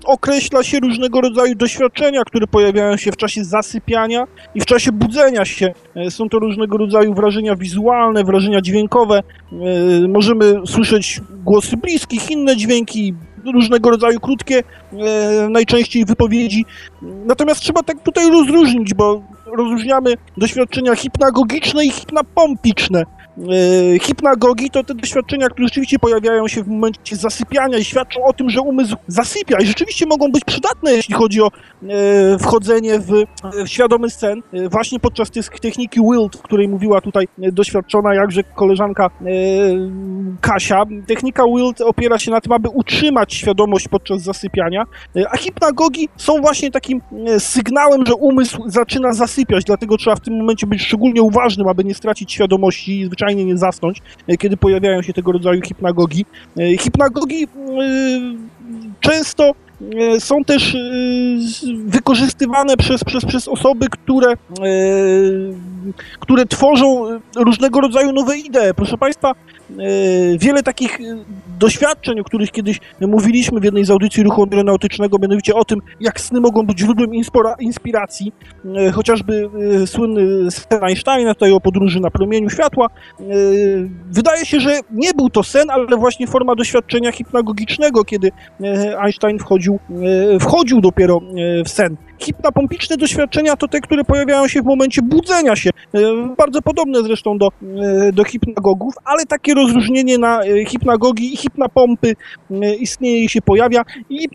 określa 0.05 0.63
się 0.63 0.79
różnego 0.79 1.21
rodzaju 1.21 1.55
doświadczenia, 1.55 2.21
które 2.23 2.47
pojawiają 2.47 2.97
się 2.97 3.11
w 3.11 3.17
czasie 3.17 3.43
zasypiania 3.43 4.27
i 4.55 4.61
w 4.61 4.65
czasie 4.65 4.91
budzenia 4.91 5.45
się. 5.45 5.73
Są 6.09 6.29
to 6.29 6.39
różnego 6.39 6.77
rodzaju 6.77 7.13
wrażenia 7.13 7.55
wizualne, 7.55 8.23
wrażenia 8.23 8.61
dźwiękowe. 8.61 9.23
Możemy 10.09 10.53
słyszeć 10.65 11.21
głosy 11.43 11.77
bliskich, 11.77 12.31
inne 12.31 12.57
dźwięki, 12.57 13.13
różnego 13.53 13.89
rodzaju 13.89 14.19
krótkie, 14.19 14.63
e, 14.93 15.49
najczęściej 15.49 16.05
wypowiedzi. 16.05 16.65
Natomiast 17.01 17.61
trzeba 17.61 17.83
tak 17.83 18.03
tutaj 18.03 18.31
rozróżnić, 18.31 18.93
bo 18.93 19.23
rozróżniamy 19.57 20.13
doświadczenia 20.37 20.95
hipnagogiczne 20.95 21.85
i 21.85 21.91
hipnapompiczne. 21.91 23.05
E, 23.37 23.99
hipnagogi 23.99 24.69
to 24.69 24.83
te 24.83 24.95
doświadczenia, 24.95 25.49
które 25.49 25.67
rzeczywiście 25.67 25.99
pojawiają 25.99 26.47
się 26.47 26.63
w 26.63 26.67
momencie 26.67 27.15
zasypiania 27.15 27.77
i 27.77 27.83
świadczą 27.83 28.23
o 28.25 28.33
tym, 28.33 28.49
że 28.49 28.61
umysł 28.61 28.95
zasypia 29.07 29.57
i 29.59 29.65
rzeczywiście 29.65 30.05
mogą 30.05 30.31
być 30.31 30.43
przydatne, 30.45 30.91
jeśli 30.91 31.15
chodzi 31.15 31.41
o 31.41 31.47
e, 31.47 32.37
wchodzenie 32.39 32.99
w, 32.99 33.11
w 33.65 33.67
świadomy 33.67 34.09
sen. 34.09 34.41
Właśnie 34.71 34.99
podczas 34.99 35.31
tej 35.31 35.43
techniki 35.61 35.99
WILD, 35.99 36.35
o 36.35 36.39
której 36.39 36.67
mówiła 36.67 37.01
tutaj 37.01 37.27
doświadczona 37.37 38.15
jakże 38.15 38.43
koleżanka 38.43 39.09
Kasia. 40.41 40.83
Technika 41.07 41.43
WILD 41.43 41.81
opiera 41.81 42.19
się 42.19 42.31
na 42.31 42.41
tym, 42.41 42.51
aby 42.51 42.69
utrzymać 42.69 43.33
świadomość 43.33 43.87
podczas 43.87 44.21
zasypiania, 44.21 44.83
a 45.31 45.37
hipnagogi 45.37 46.09
są 46.17 46.41
właśnie 46.41 46.71
takim 46.71 47.01
sygnałem, 47.39 48.05
że 48.05 48.15
umysł 48.15 48.63
zaczyna 48.69 49.13
zasypiać, 49.13 49.63
dlatego 49.63 49.97
trzeba 49.97 50.15
w 50.15 50.19
tym 50.19 50.37
momencie 50.37 50.67
być 50.67 50.81
szczególnie 50.81 51.21
uważnym, 51.21 51.67
aby 51.67 51.83
nie 51.83 51.93
stracić 51.93 52.33
świadomości 52.33 52.99
i 52.99 53.09
zwyczajnie 53.21 53.45
nie 53.45 53.57
zasnąć, 53.57 54.01
e, 54.27 54.37
kiedy 54.37 54.57
pojawiają 54.57 55.01
się 55.01 55.13
tego 55.13 55.31
rodzaju 55.31 55.61
hipnagogi. 55.61 56.25
E, 56.59 56.77
Hipnagogi 56.77 57.43
e, 57.43 57.47
często 58.99 59.51
są 60.19 60.43
też 60.43 60.77
wykorzystywane 61.85 62.77
przez, 62.77 63.03
przez, 63.03 63.25
przez 63.25 63.47
osoby, 63.47 63.87
które, 63.89 64.33
które 66.19 66.45
tworzą 66.45 67.19
różnego 67.35 67.81
rodzaju 67.81 68.11
nowe 68.13 68.37
idee. 68.37 68.73
Proszę 68.75 68.97
Państwa, 68.97 69.31
wiele 70.37 70.63
takich 70.63 71.01
e, 71.01 71.03
doświadczeń, 71.59 72.19
o 72.19 72.23
których 72.23 72.51
kiedyś 72.51 72.79
mówiliśmy 73.01 73.59
w 73.59 73.63
jednej 73.63 73.85
z 73.85 73.91
audycji 73.91 74.23
ruchu 74.23 74.47
aeronautycznego, 74.51 75.17
mianowicie 75.21 75.55
o 75.55 75.65
tym, 75.65 75.79
jak 75.99 76.21
sny 76.21 76.39
mogą 76.39 76.65
być 76.65 76.79
źródłem 76.79 77.11
inspiracji, 77.59 78.33
e, 78.75 78.91
chociażby 78.91 79.49
e, 79.83 79.87
słynny 79.87 80.51
sen 80.51 80.83
Einsteina, 80.83 81.33
tutaj 81.33 81.51
o 81.51 81.59
podróży 81.59 81.99
na 81.99 82.11
promieniu 82.11 82.49
światła. 82.49 82.87
E, 83.19 83.23
Wydaje 84.11 84.45
się, 84.45 84.59
że 84.59 84.79
nie 84.91 85.13
był 85.13 85.29
to 85.29 85.43
sen, 85.43 85.69
ale 85.69 85.97
właśnie 85.97 86.27
forma 86.27 86.55
doświadczenia 86.55 87.11
hipnagogicznego, 87.11 88.03
kiedy 88.03 88.31
e, 88.63 88.99
Einstein 88.99 89.39
wchodził, 89.39 89.79
e, 90.35 90.39
wchodził 90.39 90.81
dopiero 90.81 91.21
e, 91.21 91.63
w 91.63 91.69
sen. 91.69 91.97
Hipnapompiczne 92.21 92.97
doświadczenia 92.97 93.55
to 93.55 93.67
te, 93.67 93.81
które 93.81 94.03
pojawiają 94.03 94.47
się 94.47 94.61
w 94.61 94.65
momencie 94.65 95.01
budzenia 95.01 95.55
się. 95.55 95.69
E, 95.93 95.99
Bardzo 96.37 96.61
podobne 96.61 97.03
zresztą 97.03 97.37
do, 97.37 97.47
e, 97.47 98.11
do 98.11 98.23
hipnagogów, 98.23 98.93
ale 99.05 99.25
takie 99.25 99.53
rozróżnienie 99.53 100.17
na 100.17 100.41
e, 100.43 100.65
hipnagogi 100.65 101.33
i 101.33 101.37
hipnapompy 101.37 102.15
istnieje 102.79 103.23
i 103.23 103.29
się 103.29 103.41
pojawia 103.41 103.81
i 104.09 104.27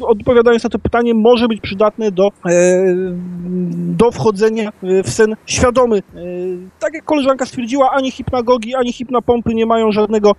odpowiadając 0.00 0.64
na 0.64 0.70
to 0.70 0.78
pytanie, 0.78 1.14
może 1.14 1.48
być 1.48 1.60
przydatne 1.60 2.10
do, 2.10 2.28
do 3.74 4.10
wchodzenia 4.10 4.72
w 4.82 5.10
sen 5.10 5.36
świadomy. 5.46 6.02
Tak 6.80 6.94
jak 6.94 7.04
koleżanka 7.04 7.46
stwierdziła, 7.46 7.90
ani 7.90 8.10
hipnagogi, 8.10 8.74
ani 8.74 8.92
hipnapompy 8.92 9.54
nie 9.54 9.66
mają 9.66 9.92
żadnego 9.92 10.32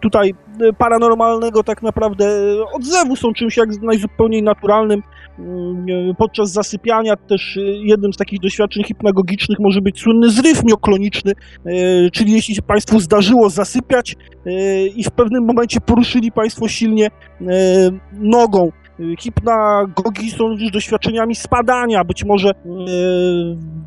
tutaj 0.00 0.34
paranormalnego 0.78 1.62
tak 1.62 1.82
naprawdę 1.82 2.26
odzewu, 2.74 3.16
są 3.16 3.32
czymś 3.32 3.56
jak 3.56 3.68
najzupełniej 3.82 4.42
naturalnym. 4.42 5.02
Mm, 5.38 6.10
e, 6.10 6.14
Podczas 6.14 6.52
zasypiania 6.52 7.16
też 7.16 7.56
e, 7.56 7.60
jednym 7.62 8.12
z 8.12 8.16
takich 8.16 8.40
doświadczeń 8.40 8.84
hipnagogicznych 8.84 9.58
może 9.60 9.80
być 9.80 10.00
słynny 10.00 10.30
zryw 10.30 10.64
miokloniczny, 10.64 11.32
e, 11.32 12.10
czyli 12.10 12.32
jeśli 12.32 12.54
się 12.54 12.62
Państwu 12.62 13.00
zdarzyło 13.00 13.50
zasypiać 13.50 14.16
e, 14.46 14.86
i 14.86 15.04
w 15.04 15.10
pewnym 15.10 15.44
momencie 15.44 15.80
poruszyli 15.80 16.32
Państwo 16.32 16.68
silnie 16.68 17.06
e, 17.06 17.10
nogą. 18.12 18.72
E, 19.00 19.16
Hipnagogi 19.18 20.30
są 20.30 20.48
również 20.48 20.70
doświadczeniami 20.70 21.34
spadania. 21.34 22.04
Być 22.04 22.24
może 22.24 22.50
e, 22.50 22.54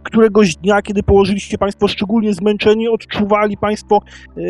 któregoś 0.03 0.55
dnia, 0.55 0.81
kiedy 0.81 1.03
położyliście 1.03 1.57
Państwo 1.57 1.88
szczególnie 1.88 2.34
zmęczeni, 2.34 2.88
odczuwali 2.88 3.57
Państwo 3.57 3.99
e, 4.38 4.41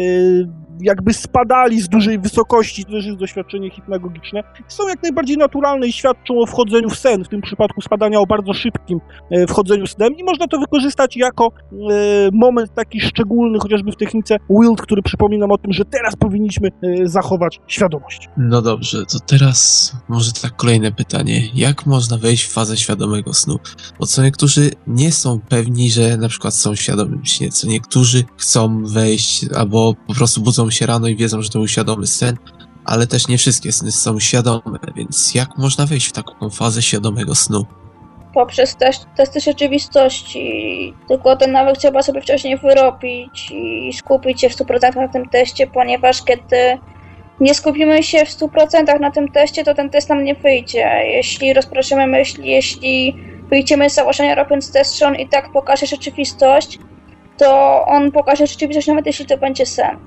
jakby 0.81 1.13
spadali 1.13 1.81
z 1.81 1.89
dużej 1.89 2.19
wysokości, 2.19 2.85
to 2.85 2.91
też 2.91 3.05
jest 3.05 3.17
doświadczenie 3.17 3.69
hipnagogiczne, 3.69 4.43
są 4.67 4.87
jak 4.87 5.03
najbardziej 5.03 5.37
naturalne 5.37 5.87
i 5.87 5.93
świadczą 5.93 6.39
o 6.39 6.45
wchodzeniu 6.45 6.89
w 6.89 6.99
sen, 6.99 7.23
w 7.23 7.27
tym 7.27 7.41
przypadku 7.41 7.81
spadania 7.81 8.19
o 8.19 8.25
bardzo 8.25 8.53
szybkim 8.53 8.99
e, 9.31 9.47
wchodzeniu 9.47 9.87
snem 9.87 10.17
i 10.17 10.23
można 10.23 10.47
to 10.47 10.59
wykorzystać 10.59 11.17
jako 11.17 11.51
e, 11.71 11.77
moment 12.33 12.73
taki 12.75 13.01
szczególny, 13.01 13.59
chociażby 13.59 13.91
w 13.91 13.95
technice 13.95 14.37
WILD, 14.49 14.81
który 14.81 15.01
przypomina 15.01 15.41
nam 15.41 15.51
o 15.51 15.57
tym, 15.57 15.73
że 15.73 15.85
teraz 15.85 16.15
powinniśmy 16.15 16.69
e, 16.81 17.07
zachować 17.07 17.59
świadomość. 17.67 18.29
No 18.37 18.61
dobrze, 18.61 19.05
to 19.05 19.19
teraz 19.19 19.91
może 20.09 20.31
tak 20.31 20.55
kolejne 20.55 20.91
pytanie. 20.91 21.41
Jak 21.53 21.85
można 21.85 22.17
wejść 22.17 22.43
w 22.43 22.53
fazę 22.53 22.77
świadomego 22.77 23.33
snu? 23.33 23.59
Bo 23.99 24.05
co 24.05 24.23
niektórzy 24.23 24.71
nie 24.87 25.11
są 25.11 25.39
pewni, 25.39 25.91
że 25.91 26.17
na 26.17 26.29
przykład 26.29 26.55
są 26.55 26.75
w 26.75 26.79
świadomym 26.79 27.25
śnie, 27.25 27.49
co 27.49 27.67
niektórzy 27.67 28.23
chcą 28.37 28.83
wejść 28.85 29.45
albo 29.55 29.95
po 30.07 30.13
prostu 30.13 30.41
budzą 30.41 30.60
się 30.69 30.85
rano 30.85 31.07
i 31.07 31.15
wiedzą, 31.15 31.41
że 31.41 31.49
to 31.49 31.59
był 31.59 31.67
świadomy 31.67 32.07
sen, 32.07 32.37
ale 32.85 33.07
też 33.07 33.27
nie 33.27 33.37
wszystkie 33.37 33.71
sny 33.71 33.91
są 33.91 34.19
świadome, 34.19 34.79
więc 34.95 35.35
jak 35.35 35.57
można 35.57 35.85
wejść 35.85 36.07
w 36.07 36.11
taką 36.11 36.49
fazę 36.49 36.81
świadomego 36.81 37.35
snu? 37.35 37.65
poprzez 38.33 38.75
też, 38.75 38.95
testy 39.17 39.39
rzeczywistości. 39.39 40.93
Tylko 41.07 41.35
ten 41.35 41.51
nawyk 41.51 41.77
trzeba 41.77 42.01
sobie 42.03 42.21
wcześniej 42.21 42.57
wyrobić 42.57 43.51
i 43.51 43.93
skupić 43.93 44.41
się 44.41 44.49
w 44.49 44.55
100% 44.55 44.95
na 44.95 45.07
tym 45.07 45.29
teście, 45.29 45.67
ponieważ 45.67 46.23
kiedy 46.23 46.79
nie 47.39 47.53
skupimy 47.53 48.03
się 48.03 48.25
w 48.25 48.29
100% 48.29 48.99
na 48.99 49.11
tym 49.11 49.31
teście, 49.31 49.63
to 49.63 49.73
ten 49.73 49.89
test 49.89 50.09
nam 50.09 50.23
nie 50.23 50.35
wyjdzie. 50.35 50.89
Jeśli 51.05 51.53
rozproszymy 51.53 52.07
myśli, 52.07 52.49
jeśli 52.49 53.15
wyjdziemy 53.49 53.89
z 53.89 53.93
założenia 53.93 54.35
robiąc 54.35 54.71
test, 54.71 55.03
on 55.03 55.15
i 55.15 55.29
tak 55.29 55.51
pokaże 55.51 55.85
rzeczywistość, 55.85 56.79
to 57.37 57.81
on 57.85 58.11
pokaże 58.11 58.47
rzeczywistość 58.47 58.87
nawet 58.87 59.05
jeśli 59.05 59.25
to 59.25 59.37
będzie 59.37 59.65
sen. 59.65 59.97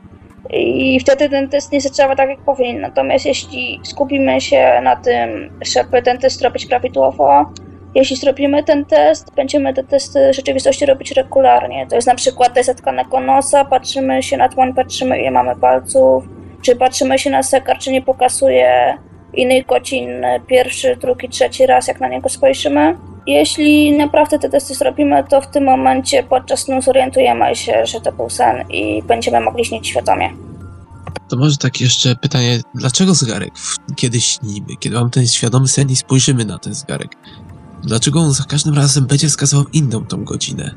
I 0.50 1.00
wtedy 1.00 1.28
ten 1.28 1.48
test 1.48 1.72
nie 1.72 1.80
zadziała 1.80 2.16
tak 2.16 2.28
jak 2.28 2.38
powinien. 2.38 2.80
Natomiast 2.80 3.26
jeśli 3.26 3.80
skupimy 3.83 4.40
się 4.40 4.80
na 4.83 4.96
tym, 4.96 5.50
żeby 5.74 6.02
ten 6.02 6.18
test 6.18 6.42
robić 6.42 6.66
prawidłowo, 6.66 7.46
jeśli 7.94 8.16
zrobimy 8.16 8.62
ten 8.62 8.85
test, 8.85 9.35
będziemy 9.37 9.74
te 9.74 9.85
testy 9.85 10.33
rzeczywistości 10.33 10.87
robić 10.87 11.11
regularnie. 11.11 11.87
To 11.87 11.96
jest 11.96 12.09
na 12.09 12.14
przykład 12.14 12.54
test 12.54 12.66
zatkanego 12.66 13.20
nosa, 13.20 13.64
patrzymy 13.64 14.22
się 14.22 14.37
na 14.37 14.48
dłoń, 14.48 14.74
patrzymy 14.74 15.20
ile 15.20 15.30
mamy 15.30 15.57
palców, 15.57 16.24
czy 16.62 16.76
patrzymy 16.76 17.18
się 17.18 17.30
na 17.30 17.42
zegar, 17.42 17.78
czy 17.78 17.92
nie 17.92 18.02
pokazuje 18.02 18.98
innych 19.37 19.66
godzin 19.66 20.09
pierwszy, 20.47 20.97
drugi, 20.97 21.29
trzeci 21.29 21.66
raz, 21.66 21.88
jak 21.88 22.01
na 22.01 22.09
niego 22.09 22.29
spojrzymy. 22.29 22.97
Jeśli 23.27 23.92
naprawdę 23.92 24.38
te 24.38 24.51
testy 24.51 24.75
zrobimy, 24.75 25.25
to 25.29 25.40
w 25.40 25.47
tym 25.47 25.64
momencie 25.64 26.23
podczas 26.23 26.61
snu 26.61 26.83
zorientujemy 26.83 27.57
się, 27.57 27.87
że 27.87 28.01
to 28.01 28.12
był 28.12 28.31
sen 28.31 28.64
i 28.70 29.03
będziemy 29.03 29.40
mogli 29.40 29.64
śnić 29.64 29.88
świadomie. 29.88 30.31
To 31.29 31.37
może 31.37 31.57
tak 31.57 31.81
jeszcze 31.81 32.16
pytanie, 32.16 32.61
dlaczego 32.75 33.14
zegarek, 33.14 33.53
kiedy 33.97 34.20
śnimy, 34.20 34.77
kiedy 34.81 34.97
mam 34.97 35.11
ten 35.11 35.27
świadomy 35.27 35.68
sen 35.68 35.90
i 35.90 35.97
spojrzymy 35.97 36.44
na 36.44 36.59
ten 36.59 36.75
zegarek? 36.75 37.11
Dlaczego 37.83 38.20
on 38.20 38.33
za 38.33 38.44
każdym 38.44 38.75
razem 38.75 39.07
będzie 39.07 39.29
wskazywał 39.29 39.64
inną 39.73 40.05
tą 40.05 40.25
godzinę? 40.25 40.75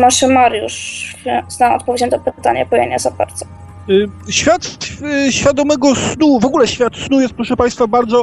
Może 0.00 0.28
Mariusz 0.28 1.16
zna 1.48 1.74
odpowiedź 1.74 2.02
na 2.02 2.08
to 2.08 2.32
pytanie, 2.32 2.66
bo 2.70 2.76
ja 2.76 2.86
nie 2.86 2.98
za 2.98 3.10
bardzo. 3.10 3.46
Y, 3.90 4.08
Świat 4.28 4.78
y, 5.28 5.32
świadomego 5.32 5.94
snu, 5.94 6.40
w 6.40 6.44
ogóle 6.44 6.68
świat 6.68 6.96
snu 6.96 7.20
jest, 7.20 7.34
proszę 7.34 7.56
Państwa, 7.56 7.86
bardzo 7.86 8.22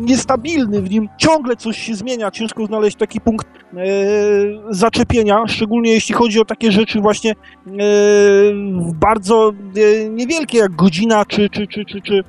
niestabilny. 0.00 0.82
W 0.82 0.90
nim 0.90 1.08
ciągle 1.18 1.56
coś 1.56 1.78
się 1.78 1.94
zmienia. 1.94 2.30
Ciężko 2.30 2.66
znaleźć 2.66 2.96
taki 2.96 3.20
punkt 3.20 3.46
y, 3.46 3.56
zaczepienia, 4.70 5.44
szczególnie 5.46 5.92
jeśli 5.92 6.14
chodzi 6.14 6.40
o 6.40 6.44
takie 6.44 6.72
rzeczy 6.72 7.00
właśnie 7.00 7.32
y, 7.32 7.34
bardzo 8.94 9.52
y, 9.76 10.10
niewielkie, 10.10 10.58
jak 10.58 10.72
godzina, 10.76 11.24
czy, 11.24 11.50
czy, 11.50 11.66
czy, 11.66 11.84
czy, 11.84 12.00
czy, 12.00 12.14
y, 12.14 12.24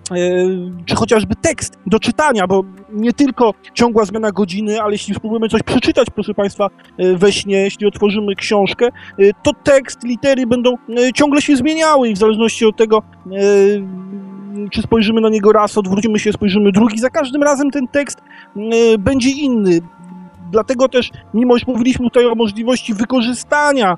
czy 0.85 0.95
chociażby 0.95 1.35
tekst 1.35 1.79
do 1.85 1.99
czytania, 1.99 2.47
bo 2.47 2.63
nie 2.89 3.13
tylko 3.13 3.53
ciągła 3.73 4.05
zmiana 4.05 4.31
godziny, 4.31 4.81
ale 4.81 4.91
jeśli 4.91 5.15
spróbujemy 5.15 5.49
coś 5.49 5.63
przeczytać, 5.63 6.07
proszę 6.15 6.33
Państwa, 6.33 6.69
y, 6.99 7.17
we 7.17 7.31
śnie, 7.31 7.57
jeśli 7.57 7.87
otworzymy 7.87 8.35
książkę, 8.35 8.89
y, 9.19 9.31
to 9.43 9.51
tekst, 9.63 10.03
litery 10.03 10.47
będą 10.47 10.73
y, 10.73 11.13
ciągle 11.13 11.41
się 11.41 11.55
zmieniały 11.55 12.09
i 12.09 12.13
w 12.13 12.17
zależności 12.17 12.65
od 12.65 12.77
tego, 12.77 13.01
y, 13.31 13.83
czy 14.71 14.81
spojrzymy 14.81 15.21
na 15.21 15.29
niego 15.29 15.51
raz, 15.51 15.77
odwrócimy 15.77 16.19
się, 16.19 16.33
spojrzymy 16.33 16.71
drugi, 16.71 16.99
za 16.99 17.09
każdym 17.09 17.43
razem 17.43 17.71
ten 17.71 17.87
tekst 17.87 18.21
y, 18.57 18.97
będzie 18.97 19.29
inny. 19.29 19.79
Dlatego 20.51 20.89
też, 20.89 21.11
mimo 21.33 21.55
iż 21.55 21.67
mówiliśmy 21.67 22.05
tutaj 22.05 22.25
o 22.25 22.35
możliwości 22.35 22.93
wykorzystania 22.93 23.97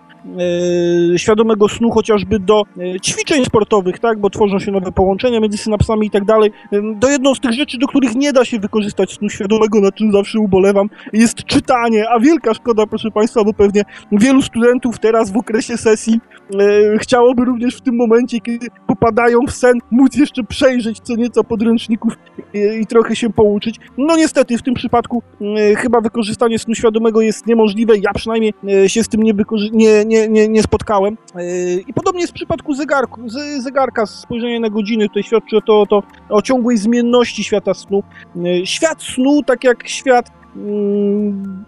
świadomego 1.17 1.69
snu 1.69 1.91
chociażby 1.91 2.39
do 2.39 2.63
e, 2.95 2.99
ćwiczeń 2.99 3.45
sportowych, 3.45 3.99
tak, 3.99 4.19
bo 4.19 4.29
tworzą 4.29 4.59
się 4.59 4.71
nowe 4.71 4.91
połączenia 4.91 5.39
między 5.39 5.57
synapsami 5.57 6.07
i 6.07 6.09
tak 6.09 6.25
dalej. 6.25 6.51
E, 6.73 6.81
To 6.99 7.09
jedną 7.09 7.35
z 7.35 7.39
tych 7.39 7.51
rzeczy, 7.53 7.77
do 7.77 7.87
których 7.87 8.15
nie 8.15 8.33
da 8.33 8.45
się 8.45 8.59
wykorzystać 8.59 9.13
snu 9.13 9.29
świadomego, 9.29 9.81
nad 9.81 9.95
czym 9.95 10.11
zawsze 10.11 10.39
ubolewam, 10.39 10.89
jest 11.13 11.43
czytanie, 11.43 12.09
a 12.09 12.19
wielka 12.19 12.53
szkoda, 12.53 12.87
proszę 12.87 13.11
Państwa, 13.11 13.43
bo 13.43 13.53
pewnie 13.53 13.81
wielu 14.11 14.41
studentów 14.41 14.99
teraz 14.99 15.31
w 15.31 15.37
okresie 15.37 15.77
sesji 15.77 16.19
e, 16.59 16.97
chciałoby 16.99 17.45
również 17.45 17.75
w 17.75 17.81
tym 17.81 17.95
momencie, 17.95 18.39
kiedy 18.39 18.67
popadają 18.87 19.39
w 19.47 19.51
sen, 19.51 19.73
móc 19.91 20.15
jeszcze 20.15 20.43
przejrzeć 20.43 20.99
co 20.99 21.15
nieco 21.15 21.43
podręczników 21.43 22.13
i, 22.53 22.85
trochę 22.85 23.15
się 23.15 23.29
pouczyć. 23.29 23.75
No 23.97 24.17
niestety, 24.17 24.57
w 24.57 24.63
tym 24.63 24.73
przypadku 24.73 25.23
e, 25.41 25.75
chyba 25.75 26.01
wykorzystanie 26.01 26.59
snu 26.59 26.75
świadomego 26.75 27.21
jest 27.21 27.47
niemożliwe, 27.47 27.93
ja 27.97 28.13
przynajmniej 28.15 28.53
e, 28.83 28.89
się 28.89 29.03
z 29.03 29.07
tym 29.07 29.23
nie, 29.23 29.33
wykorzy- 29.33 29.69
nie, 29.73 30.05
nie, 30.17 30.27
nie, 30.27 30.47
nie 30.47 30.63
spotkałem. 30.63 31.17
E, 31.35 31.73
I 31.73 31.93
podobnie 31.93 32.21
jest 32.21 32.33
w 32.33 32.35
przypadku 32.35 32.73
zegarku, 32.73 33.29
z, 33.29 33.63
zegarka, 33.63 34.05
spojrzenie 34.05 34.59
na 34.59 34.69
godziny, 34.69 35.07
tutaj 35.07 35.23
świadczy 35.23 35.57
to, 35.65 35.85
to 35.89 36.03
o 36.29 36.41
ciągłej 36.41 36.77
zmienności 36.77 37.43
świata 37.43 37.73
snu. 37.73 38.03
E, 38.35 38.65
Świat 38.65 39.03
snu, 39.03 39.43
tak 39.43 39.63
jak 39.63 39.87
świat 39.87 40.29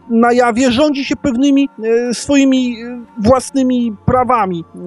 na 0.09 0.33
jawie 0.33 0.71
rządzi 0.71 1.05
się 1.05 1.15
pewnymi 1.15 1.69
e, 1.83 2.13
swoimi 2.13 2.75
e, 2.81 3.01
własnymi 3.17 3.95
prawami. 4.05 4.63
E, 4.75 4.81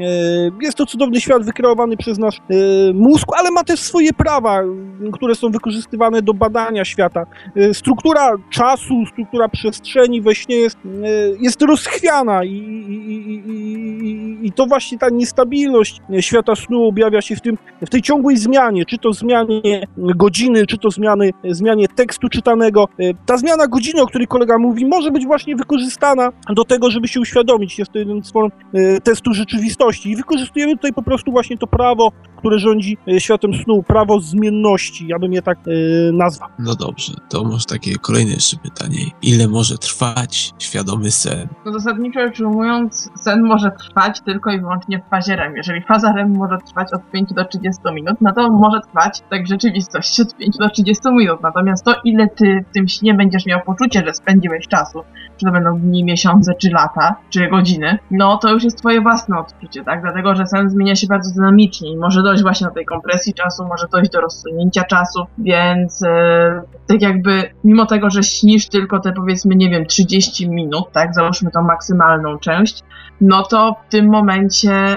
jest 0.62 0.76
to 0.76 0.86
cudowny 0.86 1.20
świat 1.20 1.44
wykreowany 1.44 1.96
przez 1.96 2.18
nasz 2.18 2.40
mózg, 2.94 3.28
ale 3.38 3.50
ma 3.50 3.64
też 3.64 3.80
swoje 3.80 4.12
prawa, 4.12 4.62
które 5.12 5.34
są 5.34 5.50
wykorzystywane 5.50 6.22
do 6.22 6.34
badania 6.34 6.84
świata. 6.84 7.26
Struktura 7.72 8.30
czasu, 8.50 9.06
struktura 9.12 9.48
przestrzeni 9.48 10.20
we 10.20 10.34
śnie 10.34 10.56
jest, 10.56 10.78
jest 11.40 11.62
rozchwiana 11.62 12.44
i, 12.44 12.48
i, 12.48 13.32
i, 13.48 14.46
i, 14.46 14.52
to 14.52 14.66
właśnie 14.66 14.98
ta 14.98 15.08
niestabilność 15.10 16.00
świata 16.20 16.56
snu 16.56 16.84
objawia 16.84 17.20
się 17.20 17.36
w, 17.36 17.40
tym, 17.40 17.58
w 17.82 17.90
tej 17.90 18.02
ciągłej 18.02 18.36
zmianie, 18.36 18.84
czy 18.84 18.98
to 18.98 19.12
zmianie 19.12 19.86
godziny, 19.96 20.66
czy 20.66 20.78
to 20.78 20.90
zmiany, 20.90 21.30
zmianie 21.44 21.88
tekstu 21.88 22.28
czytanego. 22.28 22.88
Ta 23.26 23.36
zmiana 23.36 23.66
godziny, 23.66 23.91
o 24.00 24.06
której 24.06 24.26
kolega 24.26 24.58
mówi, 24.58 24.86
może 24.86 25.10
być 25.10 25.26
właśnie 25.26 25.56
wykorzystana 25.56 26.32
do 26.48 26.64
tego, 26.64 26.90
żeby 26.90 27.08
się 27.08 27.20
uświadomić. 27.20 27.78
Jest 27.78 27.92
to 27.92 27.98
jeden 27.98 28.22
z 28.22 28.32
form 28.32 28.50
e, 28.74 29.00
testu 29.00 29.34
rzeczywistości 29.34 30.10
i 30.10 30.16
wykorzystujemy 30.16 30.72
tutaj 30.72 30.92
po 30.92 31.02
prostu 31.02 31.32
właśnie 31.32 31.58
to 31.58 31.66
prawo, 31.66 32.12
które 32.42 32.58
rządzi 32.58 32.98
e, 33.08 33.20
światem 33.20 33.54
snu, 33.54 33.82
prawo 33.82 34.20
zmienności, 34.20 35.06
ja 35.08 35.18
bym 35.18 35.32
je 35.32 35.42
tak 35.42 35.58
e, 35.58 36.12
nazwał. 36.12 36.48
No 36.58 36.74
dobrze, 36.74 37.12
to 37.28 37.44
może 37.44 37.64
takie 37.64 37.96
kolejne 37.96 38.30
jeszcze 38.30 38.56
pytanie. 38.56 38.98
Ile 39.22 39.48
może 39.48 39.78
trwać 39.78 40.52
świadomy 40.58 41.10
sen? 41.10 41.48
No 41.66 41.72
zasadniczo 41.72 42.20
rzecz 42.20 42.40
ujmując, 42.40 43.10
sen 43.16 43.42
może 43.42 43.70
trwać 43.70 44.20
tylko 44.20 44.52
i 44.52 44.60
wyłącznie 44.60 45.02
w 45.06 45.10
fazie 45.10 45.36
REM. 45.36 45.56
Jeżeli 45.56 45.82
faza 45.82 46.12
REM 46.12 46.36
może 46.36 46.58
trwać 46.66 46.92
od 46.92 47.10
5 47.10 47.32
do 47.32 47.44
30 47.44 47.82
minut, 47.94 48.16
no 48.20 48.32
to 48.32 48.50
może 48.50 48.80
trwać 48.80 49.22
tak 49.30 49.44
w 49.44 49.48
rzeczywistości 49.48 50.22
od 50.22 50.36
5 50.36 50.56
do 50.56 50.70
30 50.70 51.02
minut. 51.12 51.40
Natomiast 51.42 51.84
to, 51.84 51.94
ile 52.04 52.28
ty 52.28 52.64
w 52.70 52.74
tym 52.74 52.88
śnie 52.88 53.14
będziesz 53.14 53.46
miał 53.46 53.60
poczucie, 53.60 54.02
że 54.06 54.14
spędziłeś 54.14 54.68
czasu, 54.68 55.02
czy 55.36 55.46
to 55.46 55.52
będą 55.52 55.80
dni, 55.80 56.04
miesiące, 56.04 56.54
czy 56.54 56.70
lata, 56.70 57.16
czy 57.30 57.48
godziny, 57.48 57.98
no 58.10 58.36
to 58.36 58.52
już 58.52 58.64
jest 58.64 58.78
twoje 58.78 59.00
własne 59.00 59.38
odczucie, 59.38 59.84
tak? 59.84 60.02
Dlatego, 60.02 60.34
że 60.34 60.46
sen 60.46 60.70
zmienia 60.70 60.96
się 60.96 61.06
bardzo 61.06 61.34
dynamicznie 61.34 61.92
i 61.92 61.96
może 61.96 62.22
dojść 62.32 62.42
właśnie 62.42 62.66
do 62.66 62.72
tej 62.72 62.84
kompresji 62.84 63.34
czasu, 63.34 63.64
może 63.64 63.86
dojść 63.92 64.10
do 64.10 64.20
rozsunięcia 64.20 64.84
czasu, 64.84 65.26
więc 65.38 66.02
e, 66.02 66.62
tak 66.86 67.02
jakby 67.02 67.50
mimo 67.64 67.86
tego, 67.86 68.10
że 68.10 68.22
śnisz 68.22 68.68
tylko 68.68 69.00
te 69.00 69.12
powiedzmy, 69.12 69.56
nie 69.56 69.70
wiem, 69.70 69.86
30 69.86 70.50
minut, 70.50 70.92
tak? 70.92 71.14
Załóżmy 71.14 71.50
tą 71.50 71.62
maksymalną 71.62 72.38
część, 72.38 72.82
no 73.20 73.42
to 73.42 73.76
w 73.88 73.90
tym 73.90 74.08
momencie 74.08 74.96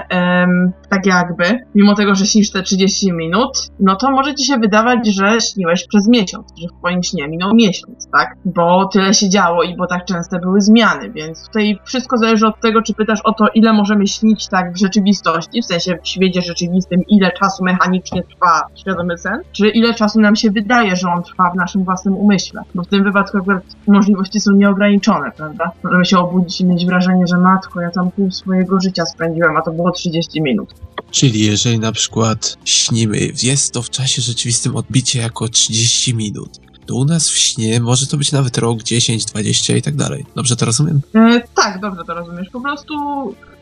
tak 0.88 1.06
jakby, 1.06 1.44
mimo 1.74 1.94
tego, 1.94 2.14
że 2.14 2.26
śnisz 2.26 2.50
te 2.50 2.62
30 2.62 3.12
minut, 3.12 3.68
no 3.80 3.96
to 3.96 4.10
może 4.10 4.34
ci 4.34 4.46
się 4.46 4.56
wydawać, 4.56 5.08
że 5.08 5.40
śniłeś 5.40 5.86
przez 5.88 6.08
miesiąc, 6.08 6.46
że 6.60 6.68
w 6.68 6.78
twoim 6.78 7.02
śnie 7.02 7.28
minął 7.28 7.54
miesiąc, 7.54 8.08
tak? 8.12 8.36
Bo 8.44 8.88
tyle 8.92 9.14
się 9.14 9.28
działo 9.28 9.62
i 9.62 9.76
bo 9.76 9.86
tak 9.86 10.04
częste 10.04 10.38
były 10.38 10.60
zmiany, 10.60 11.10
więc 11.10 11.46
tutaj 11.46 11.78
wszystko 11.84 12.16
zależy 12.16 12.46
od 12.46 12.60
tego, 12.60 12.82
czy 12.82 12.94
pytasz 12.94 13.20
o 13.24 13.32
to, 13.32 13.44
ile 13.54 13.72
możemy 13.72 14.06
śnić 14.06 14.48
tak 14.48 14.72
w 14.72 14.78
rzeczywistości, 14.78 15.62
w 15.62 15.64
sensie 15.64 15.98
w 16.02 16.08
świecie 16.08 16.42
rzeczywistym, 16.42 17.02
ile 17.08 17.32
czasu 17.32 17.64
mechanicznie 17.64 18.22
trwa 18.22 18.62
świadomy 18.74 19.18
sen, 19.18 19.40
czy 19.52 19.68
ile 19.68 19.94
czasu 19.94 20.20
nam 20.20 20.36
się 20.36 20.50
wydaje, 20.50 20.96
że 20.96 21.08
on 21.08 21.22
trwa 21.22 21.50
w 21.50 21.56
naszym 21.56 21.84
własnym 21.84 22.16
umyśle. 22.16 22.62
Bo 22.74 22.82
w 22.82 22.86
tym 22.86 23.04
wypadku 23.04 23.38
akurat 23.38 23.62
możliwości 23.86 24.40
są 24.40 24.52
nieograniczone, 24.52 25.30
prawda? 25.36 25.70
Możemy 25.84 26.04
się 26.04 26.18
obudzić 26.18 26.60
i 26.60 26.66
mieć 26.66 26.86
wrażenie, 26.86 27.26
że 27.26 27.38
matko, 27.38 27.80
ja 27.80 27.90
tam 27.90 28.10
pół 28.10 28.30
swojego 28.30 28.80
życia 28.80 29.06
spędziłem, 29.06 29.56
a 29.56 29.62
to 29.62 29.72
było 29.72 29.90
30 29.90 30.42
minut. 30.42 30.74
Czyli 31.16 31.44
jeżeli 31.46 31.78
na 31.78 31.92
przykład 31.92 32.56
śnimy, 32.64 33.18
jest 33.42 33.72
to 33.72 33.82
w 33.82 33.90
czasie 33.90 34.22
rzeczywistym 34.22 34.76
odbicie 34.76 35.18
jako 35.18 35.48
30 35.48 36.14
minut, 36.14 36.60
to 36.86 36.94
u 36.94 37.04
nas 37.04 37.30
w 37.30 37.38
śnie 37.38 37.80
może 37.80 38.06
to 38.06 38.16
być 38.16 38.32
nawet 38.32 38.58
rok, 38.58 38.82
10, 38.82 39.24
20 39.24 39.76
i 39.76 39.82
tak 39.82 39.96
dalej. 39.96 40.26
Dobrze 40.34 40.56
to 40.56 40.66
rozumiem? 40.66 41.00
E, 41.14 41.42
tak, 41.54 41.80
dobrze 41.80 42.04
to 42.04 42.14
rozumiesz. 42.14 42.48
Po 42.52 42.60
prostu 42.60 42.94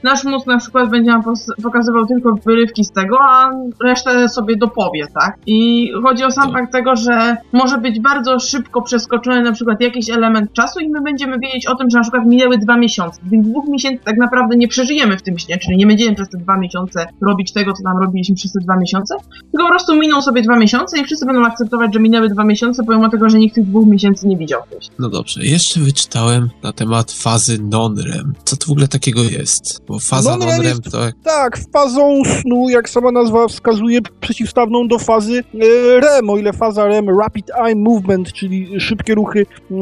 nasz 0.05 0.25
mózg 0.25 0.47
na 0.47 0.59
przykład 0.59 0.90
będzie 0.90 1.11
nam 1.11 1.23
pokazywał 1.62 2.07
tylko 2.07 2.35
wyrywki 2.47 2.85
z 2.85 2.93
tego, 2.93 3.17
a 3.21 3.51
resztę 3.85 4.29
sobie 4.29 4.57
dopowie, 4.57 5.07
tak? 5.14 5.38
I 5.47 5.90
chodzi 6.03 6.25
o 6.25 6.31
sam 6.31 6.53
fakt 6.53 6.73
tego, 6.73 6.97
że 6.97 7.37
może 7.53 7.79
być 7.79 8.01
bardzo 8.01 8.38
szybko 8.38 8.83
przeskoczony 8.83 9.43
na 9.43 9.53
przykład 9.53 9.81
jakiś 9.81 10.11
element 10.11 10.53
czasu 10.53 10.81
i 10.81 10.88
my 10.88 11.01
będziemy 11.01 11.38
wiedzieć 11.38 11.67
o 11.67 11.75
tym, 11.75 11.90
że 11.90 11.99
na 11.99 12.03
przykład 12.03 12.27
minęły 12.27 12.59
dwa 12.59 12.77
miesiące. 12.77 13.21
Tych 13.31 13.43
dwóch 13.43 13.69
miesięcy 13.69 14.05
tak 14.05 14.17
naprawdę 14.17 14.57
nie 14.57 14.69
przeżyjemy 14.69 15.17
w 15.17 15.23
tym 15.23 15.38
śnie, 15.38 15.59
czyli 15.59 15.77
nie 15.77 15.87
będziemy 15.87 16.14
przez 16.14 16.29
te 16.29 16.38
dwa 16.38 16.57
miesiące 16.57 17.07
robić 17.21 17.53
tego, 17.53 17.73
co 17.73 17.83
tam 17.83 17.99
robiliśmy 18.03 18.35
przez 18.35 18.53
te 18.53 18.61
dwa 18.61 18.77
miesiące, 18.77 19.14
tylko 19.53 19.67
po 19.67 19.69
prostu 19.69 19.97
miną 19.97 20.23
sobie 20.23 20.43
dwa 20.43 20.57
miesiące 20.57 20.99
i 20.99 21.05
wszyscy 21.05 21.27
będą 21.27 21.45
akceptować, 21.45 21.95
że 21.95 22.01
minęły 22.01 22.29
dwa 22.29 22.45
miesiące, 22.45 22.85
pomimo 22.85 23.09
tego, 23.09 23.29
że 23.29 23.38
nikt 23.38 23.55
tych 23.55 23.67
dwóch 23.67 23.87
miesięcy 23.87 24.27
nie 24.27 24.37
widział. 24.37 24.61
No 24.99 25.09
dobrze, 25.09 25.45
jeszcze 25.45 25.81
wyczytałem 25.81 26.51
na 26.62 26.73
temat 26.73 27.12
fazy 27.12 27.59
non-REM. 27.62 28.33
Co 28.45 28.57
to 28.57 28.67
w 28.67 28.71
ogóle 28.71 28.88
takiego 28.88 29.23
jest? 29.23 29.87
Bo 29.95 29.99
faza 30.01 30.31
Non-REM 30.31 30.49
non-REM 30.49 30.71
jest- 30.71 30.91
to 30.93 31.05
jak... 31.05 31.15
Tak, 31.25 31.59
fazą 31.73 32.23
snu, 32.25 32.69
jak 32.69 32.89
sama 32.89 33.13
nazwa 33.13 33.49
wskazuje, 33.49 33.99
przeciwstawną 34.21 34.89
do 34.89 34.99
fazy 34.99 35.45
e, 35.55 36.01
REM, 36.01 36.31
o 36.31 36.37
ile 36.37 36.53
faza 36.53 36.85
REM, 36.87 37.19
Rapid 37.21 37.51
Eye 37.65 37.77
Movement, 37.77 38.33
czyli 38.33 38.81
szybkie 38.81 39.15
ruchy 39.15 39.47
e, 39.71 39.75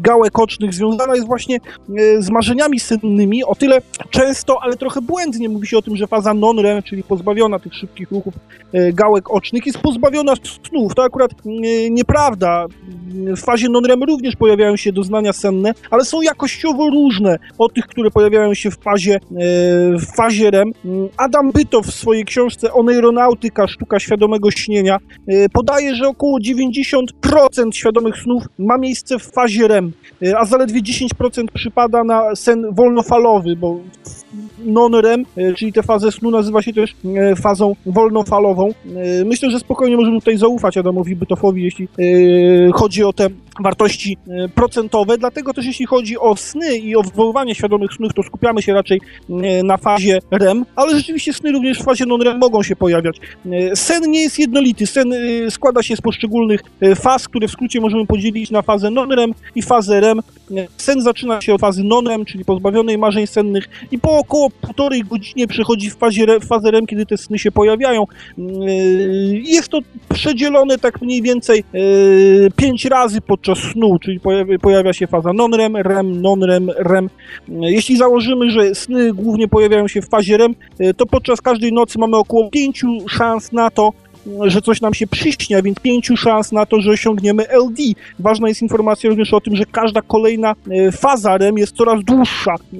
gałek 0.00 0.38
ocznych, 0.38 0.74
związana 0.74 1.14
jest 1.14 1.26
właśnie 1.26 1.56
e, 1.56 2.22
z 2.22 2.30
marzeniami 2.30 2.80
sennymi, 2.80 3.44
o 3.44 3.54
tyle 3.54 3.78
często, 4.10 4.62
ale 4.62 4.76
trochę 4.76 5.00
błędnie 5.00 5.48
mówi 5.48 5.66
się 5.66 5.78
o 5.78 5.82
tym, 5.82 5.96
że 5.96 6.06
faza 6.06 6.34
non-REM, 6.34 6.82
czyli 6.82 7.02
pozbawiona 7.02 7.58
tych 7.58 7.74
szybkich 7.74 8.10
ruchów 8.10 8.34
gałek 8.92 9.30
ocznych, 9.30 9.66
jest 9.66 9.78
pozbawiona 9.78 10.32
snów. 10.68 10.94
To 10.94 11.04
akurat 11.04 11.30
nieprawda. 11.90 12.66
W 13.36 13.40
fazie 13.40 13.68
non-REM 13.68 14.02
również 14.02 14.36
pojawiają 14.36 14.76
się 14.76 14.92
doznania 14.92 15.32
senne, 15.32 15.74
ale 15.90 16.04
są 16.04 16.22
jakościowo 16.22 16.90
różne 16.90 17.38
od 17.58 17.74
tych, 17.74 17.86
które 17.86 18.10
pojawiają 18.10 18.54
się 18.54 18.70
w 18.70 18.78
fazie, 18.78 18.99
e, 19.08 19.20
w 19.98 20.06
fazie 20.16 20.50
REM. 20.50 20.72
Adam 21.16 21.52
Bytow 21.52 21.86
w 21.86 21.94
swojej 21.94 22.24
książce 22.24 22.72
Oneironautyka, 22.72 23.68
sztuka 23.68 24.00
świadomego 24.00 24.50
śnienia 24.50 24.98
e, 25.26 25.48
podaje, 25.48 25.94
że 25.94 26.08
około 26.08 26.38
90% 26.38 27.72
świadomych 27.72 28.16
snów 28.16 28.42
ma 28.58 28.78
miejsce 28.78 29.18
w 29.18 29.22
fazie 29.32 29.68
REM, 29.68 29.92
e, 30.22 30.38
a 30.38 30.44
zaledwie 30.44 30.80
10% 30.82 31.44
przypada 31.54 32.04
na 32.04 32.34
sen 32.36 32.74
wolnofalowy, 32.74 33.56
bo 33.56 33.80
non-REM, 34.64 35.24
e, 35.36 35.54
czyli 35.54 35.72
tę 35.72 35.82
fazę 35.82 36.12
snu 36.12 36.30
nazywa 36.30 36.62
się 36.62 36.72
też 36.72 36.94
e, 37.16 37.36
fazą 37.36 37.76
wolnofalową. 37.86 38.68
E, 38.68 39.24
Myślę, 39.24 39.50
że 39.50 39.58
spokojnie 39.60 39.96
możemy 39.96 40.18
tutaj 40.18 40.38
zaufać 40.38 40.76
Adamowi 40.76 41.16
Bytofowi, 41.16 41.62
jeśli 41.62 41.84
e, 41.98 42.72
chodzi 42.72 43.04
o 43.04 43.12
te 43.12 43.28
wartości 43.62 44.16
e, 44.28 44.48
procentowe, 44.48 45.18
dlatego 45.18 45.54
też 45.54 45.66
jeśli 45.66 45.86
chodzi 45.86 46.18
o 46.18 46.36
sny 46.36 46.78
i 46.78 46.96
o 46.96 47.02
wywoływanie 47.02 47.54
świadomych 47.54 47.92
snów, 47.92 48.14
to 48.14 48.22
skupiamy 48.22 48.62
się 48.62 48.74
raczej 48.74 49.00
e, 49.30 49.62
na 49.62 49.76
fazie 49.76 50.18
REM, 50.30 50.64
ale 50.76 50.96
rzeczywiście 50.96 51.32
sny 51.32 51.52
również 51.52 51.78
w 51.78 51.84
fazie 51.84 52.06
non-REM 52.06 52.38
mogą 52.38 52.62
się 52.62 52.76
pojawiać. 52.76 53.16
E, 53.52 53.76
Sen 53.76 54.10
nie 54.10 54.20
jest 54.20 54.38
jednolity, 54.38 54.86
sen 54.86 55.14
składa 55.50 55.82
się 55.82 55.96
z 55.96 56.00
poszczególnych 56.00 56.60
faz, 56.96 57.28
które 57.28 57.48
w 57.48 57.50
skrócie 57.50 57.80
możemy 57.80 58.06
podzielić 58.06 58.50
na 58.50 58.62
fazę 58.62 58.90
non-REM 58.90 59.34
i 59.54 59.62
fazę 59.62 60.00
REM. 60.00 60.20
Sen 60.76 61.00
zaczyna 61.00 61.40
się 61.40 61.54
od 61.54 61.60
fazy 61.60 61.84
non-REM, 61.84 62.24
czyli 62.24 62.44
pozbawionej 62.44 62.98
marzeń 62.98 63.26
sennych 63.26 63.68
i 63.90 63.98
po 63.98 64.18
około 64.18 64.50
półtorej 64.50 65.02
godzinie 65.04 65.46
przechodzi 65.46 65.90
w, 65.90 65.96
fazie, 65.96 66.40
w 66.40 66.46
fazę 66.46 66.70
REM, 66.70 66.86
kiedy 66.86 67.06
te 67.06 67.16
sny 67.16 67.38
się 67.38 67.52
pojawiają. 67.52 68.04
Jest 69.44 69.68
to 69.68 69.78
przedzielone 70.14 70.78
tak 70.78 71.02
mniej 71.02 71.22
więcej 71.22 71.64
pięć 72.56 72.84
razy 72.84 73.20
podczas 73.20 73.49
snu, 73.54 73.98
czyli 73.98 74.20
pojawia, 74.20 74.58
pojawia 74.58 74.92
się 74.92 75.06
faza 75.06 75.32
non-REM, 75.32 75.76
REM, 75.76 76.22
non-REM, 76.22 76.70
REM. 76.76 77.10
Jeśli 77.48 77.96
założymy, 77.96 78.50
że 78.50 78.74
sny 78.74 79.12
głównie 79.12 79.48
pojawiają 79.48 79.88
się 79.88 80.02
w 80.02 80.08
fazie 80.08 80.36
REM, 80.36 80.54
yy, 80.78 80.94
to 80.94 81.06
podczas 81.06 81.40
każdej 81.40 81.72
nocy 81.72 81.98
mamy 81.98 82.16
około 82.16 82.50
pięciu 82.50 82.88
szans 83.08 83.52
na 83.52 83.70
to, 83.70 83.92
że 84.46 84.62
coś 84.62 84.80
nam 84.80 84.94
się 84.94 85.06
przyśnia, 85.06 85.62
więc 85.62 85.78
pięciu 85.78 86.16
szans 86.16 86.52
na 86.52 86.66
to, 86.66 86.80
że 86.80 86.90
osiągniemy 86.90 87.42
LD. 87.48 87.82
Ważna 88.18 88.48
jest 88.48 88.62
informacja 88.62 89.10
również 89.10 89.34
o 89.34 89.40
tym, 89.40 89.56
że 89.56 89.64
każda 89.66 90.02
kolejna 90.02 90.54
e, 90.70 90.92
faza 90.92 91.38
REM 91.38 91.58
jest 91.58 91.76
coraz 91.76 92.04
dłuższa. 92.04 92.54
E, 92.54 92.76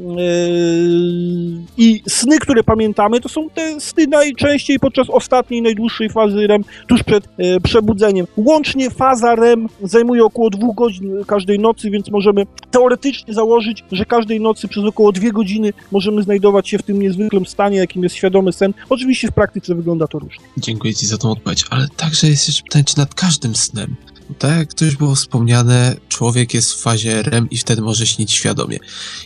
I 1.79 2.03
sny, 2.09 2.39
które 2.39 2.65
pamiętamy, 2.65 3.21
to 3.21 3.29
są 3.29 3.51
te 3.51 3.81
sny 3.81 4.07
najczęściej 4.07 4.79
podczas 4.79 5.11
ostatniej, 5.11 5.63
najdłuższej 5.63 6.11
fazy 6.11 6.47
REM, 6.47 6.65
tuż 6.89 7.03
przed 7.03 7.29
e, 7.39 7.61
przebudzeniem. 7.61 8.27
Łącznie 8.37 8.91
faza 8.91 9.35
REM 9.35 9.69
zajmuje 9.83 10.25
około 10.25 10.51
dwóch 10.51 10.77
godzin 10.77 11.25
każdej 11.27 11.59
nocy, 11.59 11.91
więc 11.91 12.11
możemy 12.11 12.47
teoretycznie 12.71 13.35
założyć, 13.35 13.85
że 13.93 14.05
każdej 14.05 14.41
nocy 14.41 14.69
przez 14.69 14.85
około 14.85 15.13
dwie 15.13 15.33
godziny 15.33 15.73
możemy 15.93 16.23
znajdować 16.23 16.69
się 16.69 16.79
w 16.79 16.83
tym 16.83 17.03
niezwykłym 17.03 17.47
stanie, 17.47 17.79
jakim 17.79 18.03
jest 18.03 18.15
świadomy 18.15 18.53
sen. 18.53 18.75
Oczywiście 18.89 19.29
w 19.29 19.33
praktyce 19.33 19.75
wygląda 19.75 20.07
to 20.07 20.19
różnie. 20.19 20.45
Dziękuję 20.57 20.95
Ci 20.95 21.07
za 21.07 21.19
tą 21.19 21.30
odpowiedź, 21.33 21.65
ale 21.71 21.89
także 21.89 22.29
jest 22.29 22.49
jeszcze 22.49 22.63
pytanie, 22.63 22.85
czy 22.85 22.99
nad 22.99 23.15
każdym 23.15 23.57
snem 23.57 23.97
tak 24.39 24.59
jak 24.59 24.75
to 24.75 24.85
już 24.85 24.97
było 24.97 25.15
wspomniane, 25.15 25.95
człowiek 26.09 26.55
jest 26.55 26.75
w 26.75 26.83
fazie 26.83 27.23
REM 27.23 27.51
i 27.51 27.59
wtedy 27.59 27.83
może 27.83 28.07
śnić 28.07 28.33
świadomie. 28.33 28.79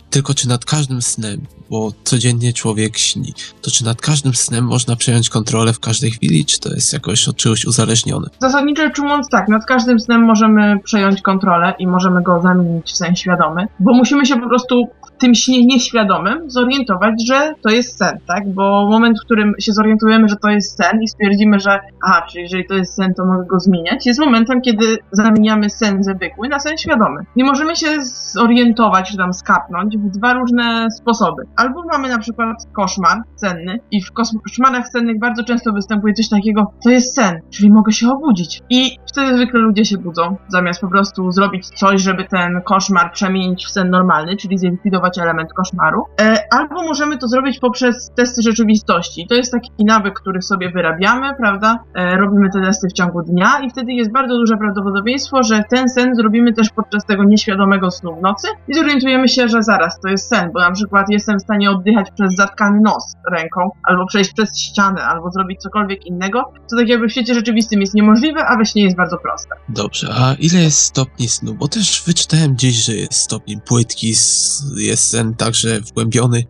Tylko 0.09 0.33
czy 0.33 0.47
nad 0.47 0.65
każdym 0.65 1.01
snem, 1.01 1.41
bo 1.69 1.91
codziennie 2.03 2.53
człowiek 2.53 2.97
śni, 2.97 3.33
to 3.61 3.71
czy 3.71 3.85
nad 3.85 4.01
każdym 4.01 4.35
snem 4.35 4.65
można 4.65 4.95
przejąć 4.95 5.29
kontrolę 5.29 5.73
w 5.73 5.79
każdej 5.79 6.11
chwili, 6.11 6.45
czy 6.45 6.59
to 6.59 6.73
jest 6.73 6.93
jakoś 6.93 7.27
od 7.27 7.37
czegoś 7.37 7.65
uzależnione? 7.65 8.27
Zasadniczo 8.39 8.83
ujmując 8.97 9.29
tak, 9.29 9.47
nad 9.47 9.65
każdym 9.65 9.99
snem 9.99 10.21
możemy 10.21 10.79
przejąć 10.83 11.21
kontrolę 11.21 11.73
i 11.79 11.87
możemy 11.87 12.23
go 12.23 12.41
zamienić 12.41 12.91
w 12.91 12.97
sen 12.97 13.15
świadomy, 13.15 13.67
bo 13.79 13.93
musimy 13.93 14.25
się 14.25 14.35
po 14.39 14.47
prostu 14.49 14.89
tym 15.17 15.35
śnie 15.35 15.65
nieświadomym 15.65 16.49
zorientować, 16.49 17.27
że 17.27 17.53
to 17.61 17.69
jest 17.69 17.97
sen, 17.97 18.19
tak? 18.27 18.53
Bo 18.53 18.87
moment, 18.91 19.19
w 19.19 19.25
którym 19.25 19.53
się 19.59 19.73
zorientujemy, 19.73 20.27
że 20.27 20.35
to 20.35 20.49
jest 20.49 20.77
sen 20.77 21.01
i 21.01 21.07
stwierdzimy, 21.07 21.59
że 21.59 21.79
a, 22.07 22.21
czyli 22.21 22.43
jeżeli 22.43 22.65
to 22.65 22.73
jest 22.73 22.95
sen, 22.95 23.13
to 23.13 23.25
mogę 23.25 23.45
go 23.45 23.59
zmieniać, 23.59 24.05
jest 24.05 24.19
momentem, 24.19 24.61
kiedy 24.61 24.97
zamieniamy 25.11 25.69
sen 25.69 26.03
zwykły 26.03 26.49
na 26.49 26.59
sen 26.59 26.77
świadomy. 26.77 27.21
Nie 27.35 27.43
możemy 27.43 27.75
się 27.75 27.87
zorientować, 28.33 29.11
czy 29.11 29.17
tam 29.17 29.33
skapnąć 29.33 29.97
w 29.97 30.09
dwa 30.09 30.33
różne 30.33 30.87
sposoby. 30.91 31.43
Albo 31.55 31.83
mamy 31.91 32.09
na 32.09 32.19
przykład 32.19 32.57
koszmar 32.73 33.21
senny 33.35 33.79
i 33.91 34.01
w 34.01 34.11
koszmarach 34.11 34.89
sennych 34.89 35.19
bardzo 35.19 35.43
często 35.43 35.73
występuje 35.73 36.13
coś 36.13 36.29
takiego, 36.29 36.71
to 36.83 36.89
jest 36.89 37.15
sen, 37.15 37.39
czyli 37.49 37.71
mogę 37.71 37.91
się 37.91 38.11
obudzić. 38.11 38.61
I 38.69 38.97
wtedy 39.07 39.35
zwykle 39.35 39.59
ludzie 39.59 39.85
się 39.85 39.97
budzą, 39.97 40.37
zamiast 40.47 40.81
po 40.81 40.87
prostu 40.87 41.31
zrobić 41.31 41.67
coś, 41.67 42.01
żeby 42.01 42.23
ten 42.23 42.61
koszmar 42.61 43.11
przemienić 43.11 43.65
w 43.65 43.71
sen 43.71 43.89
normalny, 43.89 44.37
czyli 44.37 44.57
zlikwidować 44.57 45.04
element 45.17 45.53
koszmaru. 45.53 46.03
E, 46.21 46.37
albo 46.51 46.83
możemy 46.83 47.17
to 47.17 47.27
zrobić 47.27 47.59
poprzez 47.59 48.11
testy 48.15 48.41
rzeczywistości. 48.41 49.27
To 49.29 49.35
jest 49.35 49.51
taki 49.51 49.85
nawyk, 49.85 50.13
który 50.19 50.41
sobie 50.41 50.71
wyrabiamy, 50.71 51.35
prawda? 51.37 51.79
E, 51.95 52.17
robimy 52.17 52.49
te 52.49 52.61
testy 52.61 52.87
w 52.89 52.93
ciągu 52.93 53.21
dnia 53.21 53.59
i 53.63 53.69
wtedy 53.69 53.93
jest 53.93 54.11
bardzo 54.11 54.37
duże 54.37 54.57
prawdopodobieństwo, 54.57 55.43
że 55.43 55.63
ten 55.69 55.89
sen 55.89 56.15
zrobimy 56.15 56.53
też 56.53 56.69
podczas 56.69 57.05
tego 57.05 57.23
nieświadomego 57.23 57.91
snu 57.91 58.15
w 58.15 58.21
nocy 58.21 58.47
i 58.67 58.73
zorientujemy 58.73 59.27
się, 59.27 59.47
że 59.47 59.63
zaraz 59.63 59.99
to 59.99 60.09
jest 60.09 60.29
sen, 60.29 60.49
bo 60.53 60.59
na 60.59 60.71
przykład 60.71 61.05
jestem 61.09 61.39
w 61.39 61.41
stanie 61.41 61.71
oddychać 61.71 62.11
przez 62.11 62.35
zatkany 62.35 62.79
nos 62.83 63.15
ręką, 63.31 63.69
albo 63.83 64.05
przejść 64.05 64.33
przez 64.33 64.59
ścianę, 64.59 65.03
albo 65.03 65.31
zrobić 65.31 65.61
cokolwiek 65.61 66.05
innego, 66.05 66.53
co 66.67 66.77
tak 66.77 66.87
jakby 66.87 67.07
w 67.07 67.11
świecie 67.11 67.33
rzeczywistym 67.33 67.81
jest 67.81 67.93
niemożliwe, 67.93 68.45
a 68.45 68.57
we 68.57 68.65
śnie 68.65 68.83
jest 68.83 68.97
bardzo 68.97 69.17
proste. 69.17 69.55
Dobrze, 69.69 70.07
a 70.19 70.33
ile 70.39 70.59
jest 70.59 70.79
stopni 70.79 71.27
snu? 71.27 71.53
Bo 71.53 71.67
też 71.67 72.03
wyczytałem 72.05 72.53
gdzieś, 72.53 72.75
że 72.75 72.93
jest 72.93 73.13
stopień 73.13 73.61
płytki, 73.61 74.07
jest 74.07 74.63
sen 74.95 75.35
także 75.35 75.81
wgłębiony, 75.81 76.43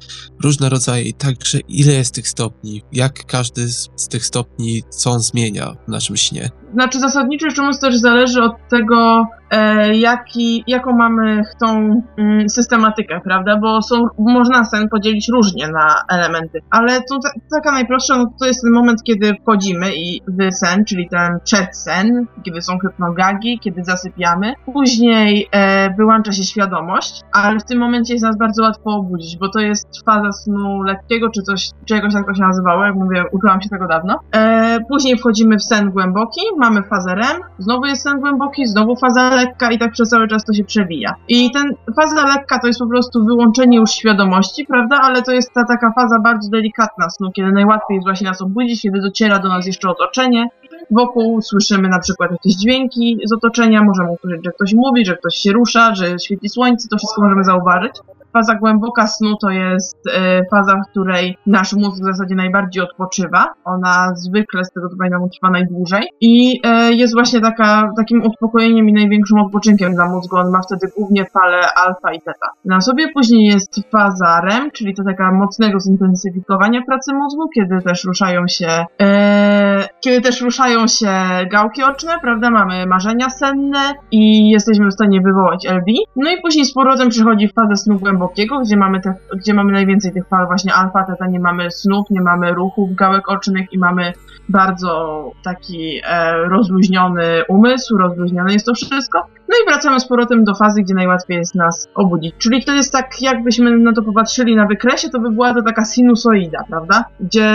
różne 0.43 0.70
rodzaje, 0.70 1.14
także 1.14 1.60
ile 1.60 1.93
jest 1.93 2.14
tych 2.14 2.28
stopni? 2.28 2.84
Jak 2.93 3.26
każdy 3.26 3.68
z 3.96 4.08
tych 4.10 4.26
stopni 4.26 4.84
co 4.89 5.12
on 5.12 5.20
zmienia 5.20 5.76
w 5.88 5.91
naszym 5.91 6.18
śnie? 6.18 6.50
Znaczy 6.74 6.99
zasadniczo 6.99 7.49
rzecz 7.49 7.57
ujmując 7.57 7.80
też 7.80 7.97
zależy 7.97 8.43
od 8.43 8.68
tego, 8.70 9.26
e, 9.51 9.95
jaki, 9.95 10.63
jaką 10.68 10.93
mamy 10.97 11.41
tą 11.59 12.01
mm, 12.18 12.49
systematykę, 12.49 13.22
prawda? 13.24 13.57
Bo 13.57 13.82
są, 13.82 14.07
można 14.18 14.66
sen 14.66 14.89
podzielić 14.89 15.30
różnie 15.30 15.68
na 15.68 15.95
elementy, 16.09 16.61
ale 16.70 17.01
to 17.01 17.20
taka 17.51 17.72
najprostsza, 17.72 18.18
no 18.18 18.34
to 18.39 18.45
jest 18.45 18.61
ten 18.61 18.72
moment, 18.72 19.03
kiedy 19.03 19.34
wchodzimy 19.41 19.95
i 19.95 20.22
w 20.28 20.55
sen, 20.55 20.86
czyli 20.86 21.09
ten 21.09 21.39
przedsen, 21.43 22.28
kiedy 22.43 22.61
są 22.61 22.80
hypnogagi, 22.80 23.59
kiedy 23.59 23.84
zasypiamy. 23.84 24.53
Później 24.66 25.47
e, 25.51 25.93
wyłącza 25.93 26.32
się 26.32 26.43
świadomość, 26.43 27.22
ale 27.32 27.59
w 27.59 27.63
tym 27.63 27.80
momencie 27.80 28.13
jest 28.13 28.26
nas 28.26 28.38
bardzo 28.38 28.63
łatwo 28.63 28.95
obudzić, 28.95 29.38
bo 29.38 29.49
to 29.49 29.59
jest 29.59 29.88
faza 30.05 30.32
snu 30.32 30.82
lekkiego, 30.82 31.30
czy 31.30 31.41
coś, 31.41 31.70
czy 31.86 31.95
jakoś 31.95 32.13
tak 32.13 32.26
to 32.26 32.34
się 32.34 32.41
nazywało, 32.41 32.86
jak 32.86 32.95
mówię, 32.95 33.24
uczyłam 33.32 33.61
się 33.61 33.70
tego 33.70 33.88
dawno. 33.88 34.20
E, 34.36 34.78
później 34.89 35.18
wchodzimy 35.18 35.57
w 35.57 35.63
sen 35.63 35.91
głęboki, 35.91 36.41
mamy 36.58 36.84
fazę 36.84 37.16
REM, 37.16 37.41
znowu 37.60 37.86
jest 37.86 38.03
sen 38.03 38.20
głęboki, 38.20 38.66
znowu 38.66 38.95
faza 38.95 39.30
lekka 39.30 39.72
i 39.72 39.80
tak 39.80 39.91
przez 39.91 40.10
cały 40.10 40.28
czas 40.28 40.45
to 40.45 40.53
się 40.53 40.64
przewija. 40.64 41.16
I 41.28 41.51
ten 41.51 41.74
faza 41.95 42.26
lekka 42.26 42.60
to 42.60 42.68
jest 42.68 42.80
po 42.80 42.88
prostu 42.88 43.26
wyłączenie 43.26 43.78
już 43.78 43.91
świadomości, 43.91 44.66
prawda? 44.66 44.99
Ale 45.01 45.22
to 45.22 45.32
jest 45.32 45.53
ta 45.53 45.64
taka 45.66 45.91
faza 45.91 46.20
bardzo 46.20 46.49
delikatna 46.49 47.10
snu, 47.10 47.32
kiedy 47.32 47.51
najłatwiej 47.51 47.95
jest 47.95 48.08
właśnie 48.08 48.28
nas 48.28 48.41
obudzić, 48.41 48.82
kiedy 48.82 49.01
dociera 49.01 49.39
do 49.39 49.49
nas 49.49 49.68
jeszcze 49.68 49.89
otoczenie. 49.89 50.47
Wokół 50.91 51.41
słyszymy 51.41 51.89
na 51.89 51.99
przykład 51.99 52.32
jakieś 52.32 52.56
dźwięki 52.56 53.18
z 53.26 53.34
otoczenia, 53.34 53.84
możemy 53.84 54.12
usłyszeć, 54.12 54.45
że 54.45 54.51
ktoś 54.51 54.74
mówi, 54.74 55.06
że 55.06 55.18
ktoś 55.18 55.36
się 55.36 55.51
rusza, 55.51 55.95
że 55.95 56.20
świeci 56.20 56.49
słońce, 56.49 56.88
to 56.89 56.97
wszystko 56.97 57.22
możemy 57.22 57.43
zauważyć 57.43 57.91
faza 58.36 58.55
głęboka 58.55 59.07
snu 59.07 59.38
to 59.41 59.49
jest 59.49 59.97
e, 60.07 60.41
faza, 60.51 60.75
w 60.75 60.89
której 60.91 61.38
nasz 61.45 61.73
mózg 61.73 62.01
w 62.01 62.05
zasadzie 62.05 62.36
najbardziej 62.36 62.83
odpoczywa. 62.83 63.53
Ona 63.65 64.11
zwykle 64.15 64.63
z 64.65 64.71
tego 64.71 64.89
co 64.89 64.95
pamiętam 64.97 65.29
trwa 65.29 65.49
najdłużej 65.49 66.07
i 66.21 66.61
e, 66.63 66.93
jest 66.93 67.13
właśnie 67.13 67.41
taka, 67.41 67.91
takim 67.97 68.23
uspokojeniem 68.23 68.89
i 68.89 68.93
największym 68.93 69.39
odpoczynkiem 69.39 69.95
dla 69.95 70.09
mózgu. 70.09 70.38
On 70.38 70.51
ma 70.51 70.61
wtedy 70.61 70.91
głównie 70.97 71.25
fale 71.25 71.61
alfa 71.86 72.13
i 72.13 72.21
teta. 72.21 72.47
Na 72.65 72.81
sobie 72.81 73.07
później 73.13 73.45
jest 73.45 73.89
faza 73.91 74.41
REM, 74.41 74.71
czyli 74.71 74.95
to 74.95 75.03
taka 75.03 75.31
mocnego 75.31 75.79
zintensyfikowania 75.79 76.81
pracy 76.88 77.13
mózgu, 77.13 77.49
kiedy 77.55 77.81
też 77.81 78.03
ruszają 78.03 78.47
się 78.47 78.86
e, 79.01 79.88
kiedy 80.01 80.21
też 80.21 80.41
ruszają 80.41 80.88
się 80.88 81.11
gałki 81.51 81.83
oczne, 81.83 82.13
prawda? 82.21 82.49
Mamy 82.51 82.86
marzenia 82.86 83.29
senne 83.29 83.93
i 84.11 84.49
jesteśmy 84.49 84.88
w 84.88 84.93
stanie 84.93 85.21
wywołać 85.21 85.65
LD. 85.65 85.91
No 86.15 86.31
i 86.31 86.41
później 86.41 86.65
z 86.65 86.73
powrotem 86.73 87.09
przychodzi 87.09 87.47
faza 87.47 87.75
snu 87.75 87.99
głębokiego 87.99 88.24
głębokiego, 88.26 88.59
gdzie 88.59 88.78
mamy, 88.78 89.01
te, 89.01 89.13
gdzie 89.38 89.53
mamy 89.53 89.71
najwięcej 89.71 90.13
tych 90.13 90.28
fal 90.28 90.45
właśnie 90.45 90.73
alfa, 90.73 91.03
teta, 91.03 91.28
nie 91.28 91.39
mamy 91.39 91.71
snów, 91.71 92.09
nie 92.09 92.21
mamy 92.21 92.53
ruchów 92.53 92.95
gałek 92.95 93.30
ocznych 93.30 93.73
i 93.73 93.80
mamy 93.80 94.13
bardzo 94.49 95.32
taki 95.43 96.01
e, 96.03 96.36
rozluźniony 96.36 97.41
umysł, 97.47 97.97
rozluźnione 97.97 98.53
jest 98.53 98.65
to 98.65 98.73
wszystko. 98.73 99.28
No 99.49 99.55
i 99.63 99.69
wracamy 99.69 99.99
z 99.99 100.07
powrotem 100.07 100.43
do 100.43 100.55
fazy, 100.55 100.82
gdzie 100.82 100.93
najłatwiej 100.93 101.38
jest 101.38 101.55
nas 101.55 101.88
obudzić. 101.95 102.36
Czyli 102.38 102.63
to 102.63 102.73
jest 102.73 102.91
tak, 102.91 103.21
jakbyśmy 103.21 103.78
na 103.78 103.93
to 103.93 104.01
popatrzyli 104.01 104.55
na 104.55 104.65
wykresie, 104.65 105.09
to 105.09 105.19
by 105.19 105.32
była 105.32 105.53
to 105.53 105.61
taka 105.61 105.86
sinusoida, 105.86 106.63
prawda? 106.69 107.05
Gdzie 107.19 107.47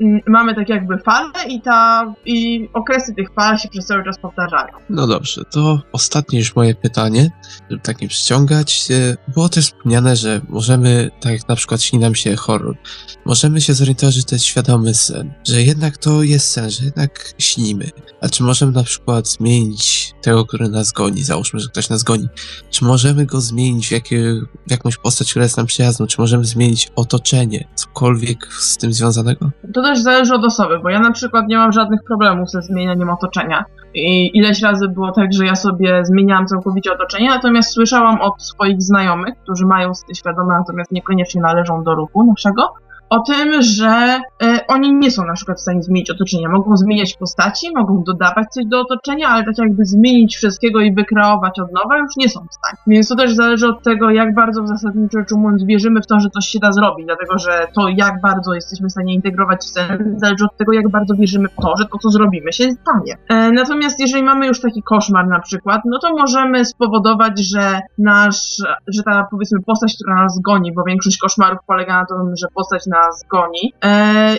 mm, 0.00 0.20
mamy 0.26 0.54
tak 0.54 0.68
jakby 0.68 0.98
falę 0.98 1.30
i 1.48 1.60
ta 1.60 2.14
i 2.26 2.68
okresy 2.74 3.14
tych 3.14 3.32
fal 3.32 3.58
się 3.58 3.68
przez 3.68 3.86
cały 3.86 4.04
czas 4.04 4.18
powtarzają. 4.18 4.72
No 4.90 5.06
dobrze, 5.06 5.42
to 5.50 5.80
ostatnie 5.92 6.38
już 6.38 6.56
moje 6.56 6.74
pytanie, 6.74 7.30
żeby 7.70 7.82
tak 7.82 8.00
nie 8.00 8.08
przyciągać. 8.08 8.88
Było 9.34 9.48
też 9.48 9.64
wspomniane, 9.64 9.97
że 10.16 10.40
możemy, 10.48 11.10
tak 11.20 11.32
jak 11.32 11.48
na 11.48 11.56
przykład 11.56 11.82
śni 11.82 11.98
nam 11.98 12.14
się 12.14 12.36
horror, 12.36 12.76
możemy 13.24 13.60
się 13.60 13.74
zorientować, 13.74 14.14
że 14.14 14.22
to 14.22 14.34
jest 14.34 14.44
świadomy 14.44 14.94
sen, 14.94 15.32
że 15.48 15.62
jednak 15.62 15.96
to 15.96 16.22
jest 16.22 16.50
sen, 16.50 16.70
że 16.70 16.84
jednak 16.84 17.34
śnimy. 17.38 17.90
A 18.20 18.28
czy 18.28 18.42
możemy 18.42 18.72
na 18.72 18.84
przykład 18.84 19.28
zmienić 19.28 20.14
tego, 20.22 20.44
który 20.44 20.68
nas 20.68 20.92
goni, 20.92 21.22
załóżmy, 21.22 21.60
że 21.60 21.68
ktoś 21.68 21.88
nas 21.88 22.02
goni, 22.02 22.28
czy 22.70 22.84
możemy 22.84 23.26
go 23.26 23.40
zmienić 23.40 23.88
w, 23.88 23.90
jakie, 23.90 24.34
w 24.66 24.70
jakąś 24.70 24.96
postać, 24.96 25.30
która 25.30 25.42
jest 25.42 25.56
nam 25.56 25.66
przyjazną, 25.66 26.06
czy 26.06 26.20
możemy 26.20 26.44
zmienić 26.44 26.88
otoczenie, 26.96 27.68
cokolwiek 27.74 28.46
z 28.46 28.76
tym 28.76 28.92
związanego? 28.92 29.50
To 29.74 29.82
też 29.82 30.00
zależy 30.00 30.34
od 30.34 30.44
osoby, 30.44 30.78
bo 30.82 30.88
ja 30.88 31.00
na 31.00 31.12
przykład 31.12 31.48
nie 31.48 31.56
mam 31.56 31.72
żadnych 31.72 32.00
problemów 32.06 32.50
ze 32.50 32.62
zmienianiem 32.62 33.10
otoczenia. 33.10 33.64
I 33.94 34.36
ileś 34.38 34.62
razy 34.62 34.88
było 34.88 35.12
tak, 35.12 35.32
że 35.32 35.46
ja 35.46 35.56
sobie 35.56 36.04
zmieniałam 36.04 36.46
całkowicie 36.46 36.92
otoczenie, 36.92 37.28
natomiast 37.28 37.70
słyszałam 37.70 38.20
od 38.20 38.42
swoich 38.42 38.82
znajomych, 38.82 39.34
którzy 39.42 39.66
mają 39.66 39.77
świadome, 40.14 40.58
natomiast 40.58 40.92
niekoniecznie 40.92 41.40
należą 41.40 41.82
do 41.82 41.94
ruchu 41.94 42.24
naszego, 42.24 42.72
o 43.10 43.20
tym, 43.20 43.62
że 43.62 44.20
e, 44.42 44.66
oni 44.68 44.94
nie 44.94 45.10
są 45.10 45.24
na 45.24 45.32
przykład 45.32 45.58
w 45.58 45.60
stanie 45.60 45.82
zmienić 45.82 46.10
otoczenia. 46.10 46.48
Mogą 46.48 46.76
zmieniać 46.76 47.16
postaci, 47.16 47.66
mogą 47.76 48.02
dodawać 48.06 48.48
coś 48.50 48.64
do 48.66 48.80
otoczenia, 48.80 49.28
ale 49.28 49.44
tak 49.44 49.58
jakby 49.58 49.84
zmienić 49.84 50.36
wszystkiego 50.36 50.80
i 50.80 50.94
wykreować 50.94 51.60
od 51.60 51.72
nowa 51.72 51.98
już 51.98 52.16
nie 52.16 52.28
są 52.28 52.40
w 52.40 52.54
stanie. 52.54 52.78
Więc 52.86 53.08
to 53.08 53.16
też 53.16 53.34
zależy 53.34 53.68
od 53.68 53.82
tego, 53.82 54.10
jak 54.10 54.34
bardzo 54.34 54.62
w 54.62 54.68
zasadniczo 54.68 55.18
rzecz 55.18 55.32
ujmując 55.32 55.64
wierzymy 55.64 56.00
w 56.02 56.06
to, 56.06 56.20
że 56.20 56.30
coś 56.30 56.46
się 56.46 56.58
da 56.58 56.72
zrobić, 56.72 57.06
dlatego 57.06 57.38
że 57.38 57.66
to, 57.74 57.88
jak 57.88 58.20
bardzo 58.20 58.54
jesteśmy 58.54 58.88
w 58.88 58.92
stanie 58.92 59.14
integrować 59.14 59.64
sen, 59.64 60.14
zależy 60.16 60.44
od 60.44 60.56
tego, 60.56 60.72
jak 60.72 60.88
bardzo 60.88 61.14
wierzymy 61.14 61.48
w 61.48 61.62
to, 61.62 61.74
że 61.78 61.84
to, 61.84 61.98
co 61.98 62.10
zrobimy, 62.10 62.52
się 62.52 62.64
stanie. 62.72 63.16
E, 63.28 63.52
natomiast 63.52 64.00
jeżeli 64.00 64.22
mamy 64.22 64.46
już 64.46 64.60
taki 64.60 64.82
koszmar 64.82 65.28
na 65.28 65.40
przykład, 65.40 65.82
no 65.84 65.98
to 65.98 66.10
możemy 66.10 66.64
spowodować, 66.64 67.40
że 67.40 67.80
nasz, 67.98 68.56
że 68.88 69.02
ta 69.02 69.26
powiedzmy 69.30 69.58
postać, 69.66 69.94
która 69.94 70.22
nas 70.22 70.40
goni, 70.40 70.72
bo 70.72 70.82
większość 70.86 71.18
koszmarów 71.18 71.58
polega 71.66 72.00
na 72.00 72.06
tym, 72.06 72.36
że 72.36 72.46
postać 72.54 72.86
nas 72.86 72.97
nas 72.98 73.24
goni, 73.30 73.72
e, 73.84 74.36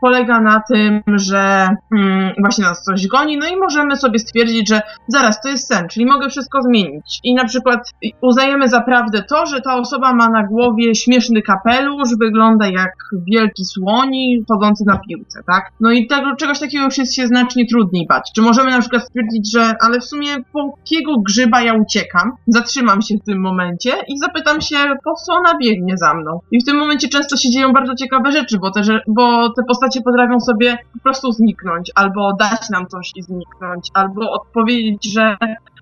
polega 0.00 0.40
na 0.40 0.62
tym, 0.72 1.02
że 1.06 1.68
mm, 1.96 2.32
właśnie 2.40 2.64
nas 2.64 2.82
coś 2.82 3.06
goni, 3.06 3.38
no 3.38 3.46
i 3.46 3.56
możemy 3.56 3.96
sobie 3.96 4.18
stwierdzić, 4.18 4.68
że 4.68 4.80
zaraz, 5.08 5.40
to 5.40 5.48
jest 5.48 5.68
sen, 5.68 5.88
czyli 5.88 6.06
mogę 6.06 6.28
wszystko 6.28 6.62
zmienić. 6.62 7.20
I 7.24 7.34
na 7.34 7.44
przykład 7.44 7.90
uznajemy 8.20 8.68
za 8.68 8.80
prawdę 8.80 9.22
to, 9.22 9.46
że 9.46 9.60
ta 9.60 9.76
osoba 9.76 10.14
ma 10.14 10.28
na 10.28 10.46
głowie 10.46 10.94
śmieszny 10.94 11.42
kapelusz, 11.42 12.08
wygląda 12.20 12.66
jak 12.66 12.92
wielki 13.32 13.64
słoni 13.64 14.44
chodzący 14.48 14.84
na 14.86 14.98
piłce, 15.08 15.40
tak? 15.46 15.70
No 15.80 15.90
i 15.92 16.06
tego, 16.06 16.36
czegoś 16.36 16.60
takiego 16.60 16.84
już 16.84 16.98
jest 16.98 17.14
się 17.14 17.26
znacznie 17.26 17.66
trudniej 17.66 18.06
bać. 18.06 18.30
Czy 18.34 18.42
możemy 18.42 18.70
na 18.70 18.80
przykład 18.80 19.04
stwierdzić, 19.04 19.52
że 19.52 19.74
ale 19.80 20.00
w 20.00 20.04
sumie 20.04 20.28
po 20.52 20.74
jakiego 20.78 21.20
grzyba 21.20 21.62
ja 21.62 21.74
uciekam, 21.74 22.32
zatrzymam 22.46 23.02
się 23.02 23.14
w 23.22 23.24
tym 23.24 23.40
momencie 23.40 23.92
i 24.08 24.18
zapytam 24.18 24.60
się, 24.60 24.76
po 25.04 25.14
co 25.14 25.32
ona 25.34 25.58
biegnie 25.62 25.96
za 25.96 26.14
mną. 26.14 26.40
I 26.50 26.60
w 26.60 26.64
tym 26.64 26.76
momencie 26.76 27.08
często 27.08 27.36
się 27.36 27.50
dzieją 27.50 27.72
bardzo 27.72 27.94
ciekawe 27.98 28.32
rzeczy, 28.32 28.58
bo 28.58 28.70
te, 28.70 28.82
bo 29.08 29.50
te 29.52 29.62
postacie 29.68 30.00
potrafią 30.00 30.40
sobie 30.40 30.78
po 30.92 30.98
prostu 31.02 31.32
zniknąć, 31.32 31.92
albo 31.94 32.32
dać 32.32 32.70
nam 32.70 32.86
coś 32.86 33.12
i 33.16 33.22
zniknąć, 33.22 33.90
albo 33.94 34.32
odpowiedzieć, 34.32 35.12
że 35.12 35.36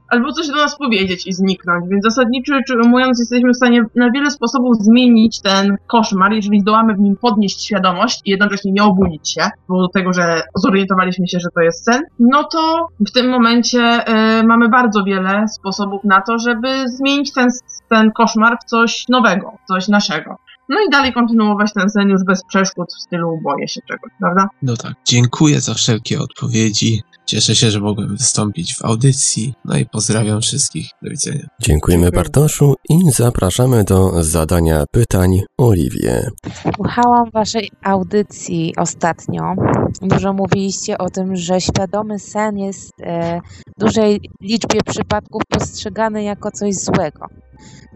albo 0.08 0.32
coś 0.32 0.48
do 0.48 0.56
nas 0.56 0.78
powiedzieć 0.78 1.26
i 1.26 1.32
zniknąć. 1.32 1.84
Więc 1.90 2.04
zasadniczo 2.04 2.54
ujmując, 2.82 3.18
jesteśmy 3.18 3.50
w 3.50 3.56
stanie 3.56 3.84
na 3.94 4.10
wiele 4.10 4.30
sposobów 4.30 4.76
zmienić 4.76 5.40
ten 5.40 5.76
koszmar, 5.86 6.32
jeżeli 6.32 6.60
zdołamy 6.60 6.94
w 6.94 7.00
nim 7.00 7.16
podnieść 7.16 7.64
świadomość 7.64 8.20
i 8.24 8.30
jednocześnie 8.30 8.72
nie 8.72 8.84
obudzić 8.84 9.32
się, 9.32 9.42
z 9.64 9.66
powodu 9.66 9.88
tego, 9.88 10.12
że 10.12 10.42
zorientowaliśmy 10.54 11.28
się, 11.28 11.40
że 11.40 11.48
to 11.54 11.60
jest 11.60 11.84
sen, 11.84 12.02
no 12.18 12.44
to 12.44 12.88
w 13.08 13.12
tym 13.12 13.30
momencie 13.30 14.04
y, 14.40 14.46
mamy 14.46 14.68
bardzo 14.68 15.04
wiele 15.04 15.48
sposobów 15.48 16.04
na 16.04 16.20
to, 16.20 16.38
żeby 16.38 16.88
zmienić 16.88 17.32
ten, 17.32 17.48
ten 17.88 18.12
koszmar 18.12 18.56
w 18.62 18.64
coś 18.64 19.04
nowego, 19.08 19.52
coś 19.68 19.88
naszego. 19.88 20.36
No 20.68 20.76
i 20.88 20.90
dalej 20.90 21.12
kontynuować 21.12 21.72
ten 21.72 21.90
sen 21.90 22.08
już 22.08 22.24
bez 22.24 22.44
przeszkód 22.44 22.86
w 22.98 23.02
stylu 23.02 23.40
boję 23.44 23.68
się 23.68 23.80
czegoś, 23.88 24.10
prawda? 24.20 24.48
No 24.62 24.76
tak, 24.76 24.92
dziękuję 25.04 25.60
za 25.60 25.74
wszelkie 25.74 26.20
odpowiedzi. 26.20 27.02
Cieszę 27.26 27.54
się, 27.54 27.70
że 27.70 27.80
mogłem 27.80 28.16
wystąpić 28.16 28.74
w 28.74 28.84
audycji. 28.84 29.54
No 29.64 29.76
i 29.76 29.86
pozdrawiam 29.86 30.40
wszystkich. 30.40 30.86
Do 31.02 31.10
widzenia. 31.10 31.46
Dziękujemy 31.60 32.10
Bartoszu 32.10 32.74
i 32.90 33.10
zapraszamy 33.10 33.84
do 33.84 34.22
zadania 34.22 34.84
pytań 34.92 35.40
Oliwie. 35.58 36.30
Słuchałam 36.76 37.30
waszej 37.30 37.70
audycji 37.84 38.74
ostatnio. 38.76 39.54
Dużo 40.02 40.32
mówiliście 40.32 40.98
o 40.98 41.10
tym, 41.10 41.36
że 41.36 41.60
świadomy 41.60 42.18
sen 42.18 42.58
jest 42.58 42.90
e, 43.00 43.40
w 43.76 43.80
dużej 43.80 44.20
liczbie 44.40 44.80
przypadków 44.86 45.42
postrzegany 45.48 46.22
jako 46.22 46.50
coś 46.50 46.74
złego. 46.74 47.26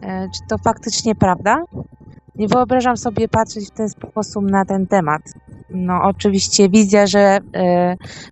E, 0.02 0.28
czy 0.34 0.40
to 0.48 0.56
faktycznie 0.58 1.14
prawda? 1.14 1.64
Nie 2.36 2.48
wyobrażam 2.48 2.96
sobie 2.96 3.28
patrzeć 3.28 3.68
w 3.68 3.70
ten 3.70 3.88
sposób 3.88 4.50
na 4.50 4.64
ten 4.64 4.86
temat. 4.86 5.22
No, 5.70 6.00
oczywiście 6.02 6.68
wizja, 6.68 7.06
że 7.06 7.38
y, 7.38 7.40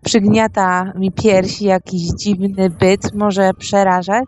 przygniata 0.05 0.92
mi 0.96 1.12
piersi 1.12 1.64
jakiś 1.64 2.03
dziwny 2.03 2.70
byt 2.70 3.14
może 3.14 3.51
przerażać, 3.59 4.24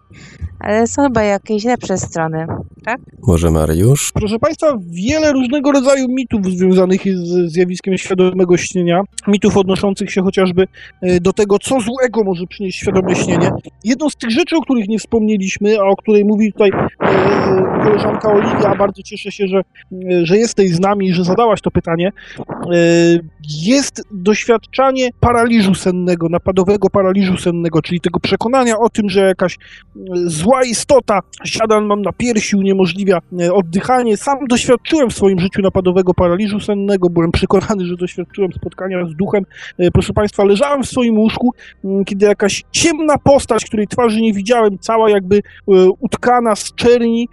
ale 0.61 0.87
są 0.87 1.03
chyba 1.03 1.23
jakieś 1.23 1.65
lepsze 1.65 1.99
strony, 1.99 2.47
tak? 2.85 3.01
Może 3.27 3.51
Mariusz? 3.51 4.13
Proszę 4.15 4.39
Państwa, 4.39 4.77
wiele 4.87 5.33
różnego 5.33 5.73
rodzaju 5.73 6.07
mitów 6.09 6.47
związanych 6.47 7.01
z 7.05 7.53
zjawiskiem 7.53 7.99
świadomego 7.99 8.57
śnienia. 8.57 9.01
Mitów 9.27 9.57
odnoszących 9.57 10.11
się 10.11 10.23
chociażby 10.23 10.67
e, 11.03 11.21
do 11.21 11.33
tego, 11.33 11.59
co 11.59 11.81
złego 11.81 12.25
może 12.25 12.47
przynieść 12.47 12.79
świadome 12.79 13.15
śnienie. 13.15 13.51
Jedną 13.85 14.11
z 14.11 14.17
tych 14.17 14.31
rzeczy, 14.31 14.57
o 14.57 14.61
których 14.61 14.89
nie 14.89 14.99
wspomnieliśmy, 14.99 15.81
a 15.81 15.85
o 15.85 15.97
której 15.97 16.25
mówi 16.25 16.53
tutaj 16.53 16.71
e, 16.71 17.83
koleżanka 17.85 18.33
Oliwia, 18.33 18.75
bardzo 18.79 19.03
cieszę 19.03 19.33
się, 19.33 19.47
że, 19.47 19.60
e, 19.61 19.97
że 20.27 20.39
jesteś 20.39 20.71
z 20.71 20.81
nami 20.81 21.09
i 21.09 21.13
że 21.13 21.25
zadałaś 21.25 21.61
to 21.61 21.71
pytanie, 21.71 22.13
jest 23.65 24.03
doświadczanie 24.11 25.11
paraliżu 25.21 25.75
sennego, 25.75 26.29
napadowego 26.29 26.91
paraliżu 26.91 27.37
sennego, 27.37 27.83
czyli 27.83 28.01
tego 28.01 28.21
przekonania 28.21 28.79
o 28.79 28.89
tym, 28.89 29.11
że 29.11 29.21
jakaś 29.21 29.59
zła 30.25 30.65
istota 30.65 31.21
siada 31.45 31.81
mam 31.81 32.03
na 32.03 32.13
piersi, 32.13 32.57
uniemożliwia 32.57 33.19
e, 33.41 33.53
oddychanie. 33.53 34.17
Sam 34.17 34.39
doświadczyłem 34.49 35.11
w 35.11 35.15
swoim 35.15 35.41
życiu 35.41 35.63
napadowego 35.63 36.15
paraliżu 36.15 36.61
sennego, 36.61 37.11
byłem 37.11 37.33
przekonany, 37.33 37.87
że 37.87 37.97
doświadczyłem 37.97 38.53
spotkania 38.53 39.07
z 39.07 39.15
duchem. 39.15 39.45
E, 39.79 39.91
proszę 39.91 40.13
Państwa, 40.13 40.45
leżałem 40.45 40.83
w 40.83 40.89
swoim 40.89 41.19
łóżku, 41.19 41.55
kiedy 42.07 42.27
jakaś 42.27 42.65
ciemna 42.73 43.19
postać, 43.19 43.65
której 43.65 43.87
twarzy 43.87 44.21
nie 44.21 44.33
widziałem, 44.33 44.79
cała 44.79 45.11
jakby 45.11 45.37
e, 45.37 45.41
utkana 46.01 46.57
z 46.57 46.75
czerni, 46.75 47.29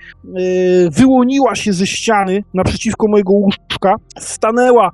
wyłoniła 0.91 1.55
się 1.55 1.73
ze 1.73 1.87
ściany 1.87 2.16
naprzeciwko 2.53 3.07
mojego 3.07 3.33
łóżka, 3.33 3.95
stanęła 4.19 4.91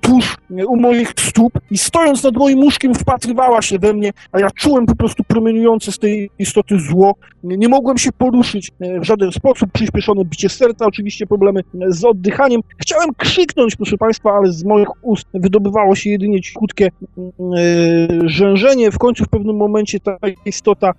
tuż 0.00 0.36
u 0.66 0.76
moich 0.76 1.12
stóp 1.18 1.52
i 1.70 1.78
stojąc 1.78 2.24
nad 2.24 2.36
moim 2.36 2.58
łóżkiem 2.58 2.94
wpatrywała 2.94 3.62
się 3.62 3.78
we 3.78 3.92
mnie, 3.92 4.10
a 4.32 4.40
ja 4.40 4.50
czułem 4.50 4.86
po 4.86 4.96
prostu 4.96 5.24
promieniujące 5.24 5.92
z 5.92 5.98
tej 5.98 6.30
istoty 6.38 6.80
zło. 6.80 7.14
Nie 7.44 7.68
mogłem 7.68 7.98
się 7.98 8.12
poruszyć 8.12 8.70
e, 8.80 9.00
w 9.00 9.04
żaden 9.04 9.32
sposób, 9.32 9.70
przyspieszone 9.72 10.24
bicie 10.24 10.48
serca, 10.48 10.86
oczywiście 10.86 11.26
problemy 11.26 11.60
e, 11.60 11.92
z 11.92 12.04
oddychaniem. 12.04 12.60
Chciałem 12.78 13.14
krzyknąć, 13.16 13.76
proszę 13.76 13.98
Państwa, 13.98 14.30
ale 14.32 14.52
z 14.52 14.64
moich 14.64 15.04
ust 15.04 15.26
wydobywało 15.34 15.94
się 15.94 16.10
jedynie 16.10 16.40
cichutkie 16.40 16.86
e, 16.86 16.90
rzężenie. 18.24 18.90
W 18.90 18.98
końcu 18.98 19.24
w 19.24 19.28
pewnym 19.28 19.56
momencie 19.56 20.00
ta 20.00 20.16
istota 20.46 20.92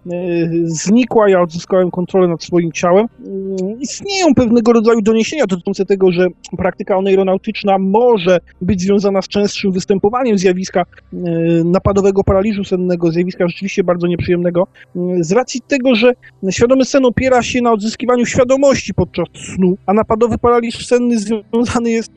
znikła, 0.64 1.30
ja 1.30 1.42
odzyskałem 1.42 1.92
kontrolę 1.92 2.28
nad 2.28 2.44
swoim 2.44 2.72
ciałem. 2.72 3.08
Istnieją 4.14 4.36
pewnego 4.36 4.74
rodzaju 4.74 5.02
doniesienia 5.02 5.46
dotyczące 5.48 5.86
tego, 5.86 6.12
że 6.12 6.28
praktyka 6.58 6.98
oneironautyczna 6.98 7.78
może 7.78 8.40
być 8.62 8.82
związana 8.82 9.22
z 9.22 9.28
częstszym 9.28 9.72
występowaniem 9.72 10.38
zjawiska 10.38 10.86
napadowego 11.66 12.24
paraliżu 12.24 12.64
sennego, 12.64 13.12
zjawiska 13.12 13.48
rzeczywiście 13.48 13.84
bardzo 13.84 14.08
nieprzyjemnego, 14.08 14.68
z 15.20 15.32
racji 15.32 15.62
tego, 15.68 15.96
że 15.96 16.14
świadomy 16.52 16.86
sen 16.86 17.06
opiera 17.06 17.42
się 17.44 17.62
na 17.62 17.72
odzyskiwaniu 17.72 18.26
świadomości 18.26 18.94
podczas 18.94 19.28
snu, 19.56 19.78
a 19.86 19.94
napadowy 19.94 20.38
paraliż 20.38 20.88
senny 20.88 21.20
związany 21.20 21.92
jest 21.92 22.12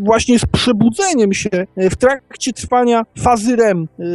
właśnie 0.00 0.38
z 0.38 0.46
przebudzeniem 0.46 1.32
się 1.32 1.50
w 1.76 1.96
trakcie 1.96 2.52
trwania 2.52 3.02
fazy 3.18 3.56
REM, 3.56 3.88
y, 4.00 4.06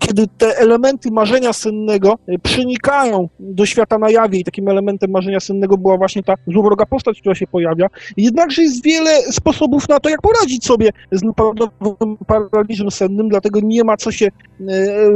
kiedy 0.00 0.26
te 0.38 0.58
elementy 0.58 1.10
marzenia 1.10 1.52
sennego 1.52 2.18
przenikają 2.42 3.28
do 3.40 3.66
świata 3.66 3.98
na 3.98 4.10
jawie 4.10 4.38
i 4.38 4.44
takim 4.44 4.68
elementem 4.68 5.10
marzenia 5.10 5.40
sennego 5.40 5.78
była 5.78 5.96
właśnie 5.96 6.22
ta 6.22 6.34
złowroga 6.46 6.86
postać, 6.86 7.20
która 7.20 7.34
się 7.34 7.46
pojawia. 7.46 7.86
Jednakże 8.16 8.62
jest 8.62 8.84
wiele 8.84 9.10
sposobów 9.32 9.88
na 9.88 10.00
to, 10.00 10.08
jak 10.08 10.22
poradzić 10.22 10.64
sobie 10.64 10.90
z 11.12 11.22
napadowym 11.22 12.16
paraliżem 12.26 12.90
sennym, 12.90 13.28
dlatego 13.28 13.60
nie 13.62 13.84
ma 13.84 13.96
co 13.96 14.12
się 14.12 14.28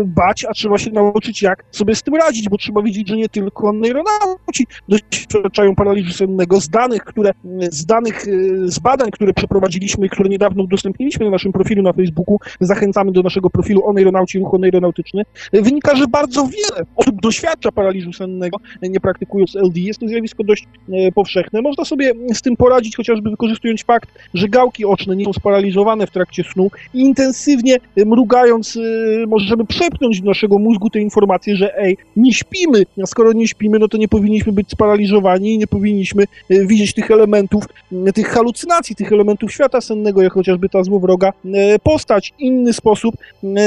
bać, 0.04 0.44
a 0.44 0.52
trzeba 0.52 0.78
się 0.78 0.90
nauczyć, 0.90 1.42
jak 1.42 1.64
sobie 1.70 1.94
z 1.94 2.02
tym 2.02 2.14
radzić, 2.14 2.48
bo 2.48 2.56
trzeba 2.56 2.82
wiedzieć, 2.82 3.08
że 3.08 3.16
nie 3.16 3.28
tylko 3.28 3.72
neuronauci 3.72 4.66
doświadczają 4.88 5.74
paraliżu 5.74 6.12
sennego. 6.12 6.60
Z 6.60 6.68
danych, 6.68 7.04
które, 7.04 7.32
z 7.70 7.86
danych, 7.86 8.26
z 8.64 8.78
badań, 8.78 9.05
które 9.10 9.32
przeprowadziliśmy 9.32 10.06
i 10.06 10.10
które 10.10 10.28
niedawno 10.28 10.62
udostępniliśmy 10.62 11.24
na 11.24 11.30
naszym 11.30 11.52
profilu 11.52 11.82
na 11.82 11.92
Facebooku, 11.92 12.38
zachęcamy 12.60 13.12
do 13.12 13.22
naszego 13.22 13.50
profilu 13.50 13.86
o 13.86 13.92
neuronaucie 13.92 14.38
i 14.38 14.42
ruchu 14.42 14.58
neuronautyczny, 14.58 15.22
wynika, 15.52 15.96
że 15.96 16.06
bardzo 16.06 16.46
wiele 16.46 16.86
osób 16.96 17.20
doświadcza 17.20 17.72
paraliżu 17.72 18.12
sennego, 18.12 18.56
nie 18.82 19.00
praktykując 19.00 19.54
LD. 19.54 19.80
Jest 19.80 20.00
to 20.00 20.08
zjawisko 20.08 20.44
dość 20.44 20.64
e, 20.92 21.12
powszechne. 21.12 21.62
Można 21.62 21.84
sobie 21.84 22.12
z 22.34 22.42
tym 22.42 22.56
poradzić, 22.56 22.96
chociażby 22.96 23.30
wykorzystując 23.30 23.84
fakt, 23.84 24.10
że 24.34 24.48
gałki 24.48 24.84
oczne 24.84 25.16
nie 25.16 25.24
są 25.24 25.32
sparaliżowane 25.32 26.06
w 26.06 26.10
trakcie 26.10 26.44
snu 26.44 26.70
i 26.94 27.00
intensywnie 27.00 27.76
mrugając 27.96 28.76
e, 28.76 29.26
możemy 29.26 29.66
przepchnąć 29.66 30.20
do 30.20 30.26
naszego 30.26 30.58
mózgu 30.58 30.90
tę 30.90 31.00
informację, 31.00 31.56
że 31.56 31.78
ej, 31.78 31.96
nie 32.16 32.32
śpimy, 32.32 32.82
a 33.02 33.06
skoro 33.06 33.32
nie 33.32 33.48
śpimy, 33.48 33.78
no 33.78 33.88
to 33.88 33.98
nie 33.98 34.08
powinniśmy 34.08 34.52
być 34.52 34.70
sparaliżowani 34.70 35.54
i 35.54 35.58
nie 35.58 35.66
powinniśmy 35.66 36.24
e, 36.50 36.66
widzieć 36.66 36.94
tych 36.94 37.10
elementów, 37.10 37.64
e, 38.06 38.12
tych 38.12 38.28
halucynacji, 38.28 38.95
tych 38.96 39.12
elementów 39.12 39.52
świata 39.52 39.80
sennego, 39.80 40.22
jak 40.22 40.32
chociażby 40.32 40.68
ta 40.68 40.84
złowroga 40.84 41.32
e, 41.54 41.78
postać. 41.78 42.34
Inny 42.38 42.72
sposób 42.72 43.14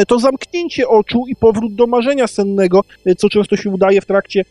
to 0.07 0.19
zamknięcie 0.19 0.88
oczu 0.88 1.23
i 1.27 1.36
powrót 1.36 1.75
do 1.75 1.88
marzenia 1.88 2.27
sennego, 2.27 2.82
co 3.17 3.30
często 3.30 3.57
się 3.57 3.69
udaje 3.69 4.01
w 4.01 4.05
trakcie 4.05 4.45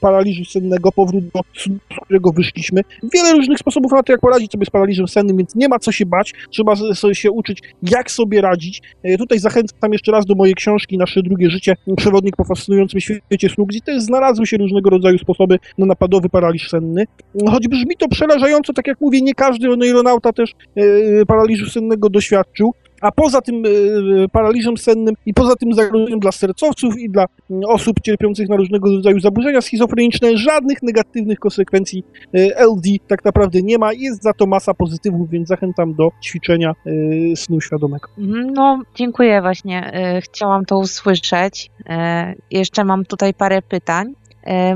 paraliżu 0.00 0.44
sennego, 0.44 0.92
powrót 0.92 1.24
do 1.24 1.40
snu, 1.56 1.76
z 1.92 2.04
którego 2.04 2.32
wyszliśmy. 2.32 2.82
Wiele 3.14 3.32
różnych 3.32 3.58
sposobów 3.58 3.92
na 3.92 4.02
to, 4.02 4.12
jak 4.12 4.20
poradzić 4.20 4.52
sobie 4.52 4.66
z 4.66 4.70
paraliżem 4.70 5.08
sennym, 5.08 5.36
więc 5.36 5.54
nie 5.54 5.68
ma 5.68 5.78
co 5.78 5.92
się 5.92 6.06
bać, 6.06 6.32
trzeba 6.50 6.76
sobie 6.76 7.14
się 7.14 7.30
uczyć, 7.30 7.62
jak 7.82 8.10
sobie 8.10 8.40
radzić. 8.40 8.82
Tutaj 9.18 9.38
zachęcam 9.38 9.92
jeszcze 9.92 10.12
raz 10.12 10.26
do 10.26 10.34
mojej 10.34 10.54
książki 10.54 10.98
Nasze 10.98 11.22
drugie 11.22 11.50
życie, 11.50 11.76
przewodnik 11.96 12.36
po 12.36 12.44
fascynującym 12.44 13.00
świecie 13.00 13.48
snu, 13.48 13.66
gdzie 13.66 13.80
też 13.80 14.02
znalazły 14.02 14.46
się 14.46 14.56
różnego 14.56 14.90
rodzaju 14.90 15.18
sposoby 15.18 15.58
na 15.78 15.86
napadowy 15.86 16.28
paraliż 16.28 16.68
senny. 16.68 17.04
Choć 17.50 17.68
brzmi 17.68 17.96
to 17.98 18.08
przerażająco, 18.08 18.72
tak 18.72 18.86
jak 18.86 19.00
mówię, 19.00 19.20
nie 19.20 19.34
każdy 19.34 19.68
neuronauta 20.04 20.32
też 20.32 20.54
e, 20.76 21.26
paraliżu 21.26 21.70
sennego 21.70 22.10
doświadczył, 22.10 22.74
a 23.00 23.12
poza 23.12 23.40
tym 23.40 23.62
e, 23.66 24.28
paraliżem 24.28 24.76
sennym 24.76 25.14
i 25.26 25.34
poza 25.34 25.56
tym 25.56 25.72
zagrożeniem 25.72 26.20
dla 26.20 26.32
sercowców 26.32 26.98
i 26.98 27.10
dla 27.10 27.26
mm, 27.50 27.62
osób 27.68 28.00
cierpiących 28.00 28.48
na 28.48 28.56
różnego 28.56 28.90
rodzaju 28.96 29.20
zaburzenia 29.20 29.60
schizofreniczne, 29.60 30.36
żadnych 30.36 30.82
negatywnych 30.82 31.38
konsekwencji 31.38 32.04
e, 32.34 32.38
LD 32.66 32.88
tak 33.08 33.24
naprawdę 33.24 33.62
nie 33.62 33.78
ma. 33.78 33.92
Jest 33.92 34.22
za 34.22 34.32
to 34.32 34.46
masa 34.46 34.74
pozytywów, 34.74 35.30
więc 35.30 35.48
zachęcam 35.48 35.94
do 35.94 36.08
ćwiczenia 36.24 36.72
e, 36.86 37.36
snu 37.36 37.60
świadomego. 37.60 38.08
Mhm, 38.18 38.46
No, 38.54 38.82
dziękuję 38.94 39.40
właśnie. 39.42 39.92
E, 39.92 40.20
Chciałam 40.20 40.64
to 40.64 40.78
usłyszeć. 40.78 41.70
E, 41.86 42.34
Jeszcze 42.50 42.84
mam 42.84 43.04
tutaj 43.04 43.34
parę 43.34 43.62
pytań. 43.62 44.14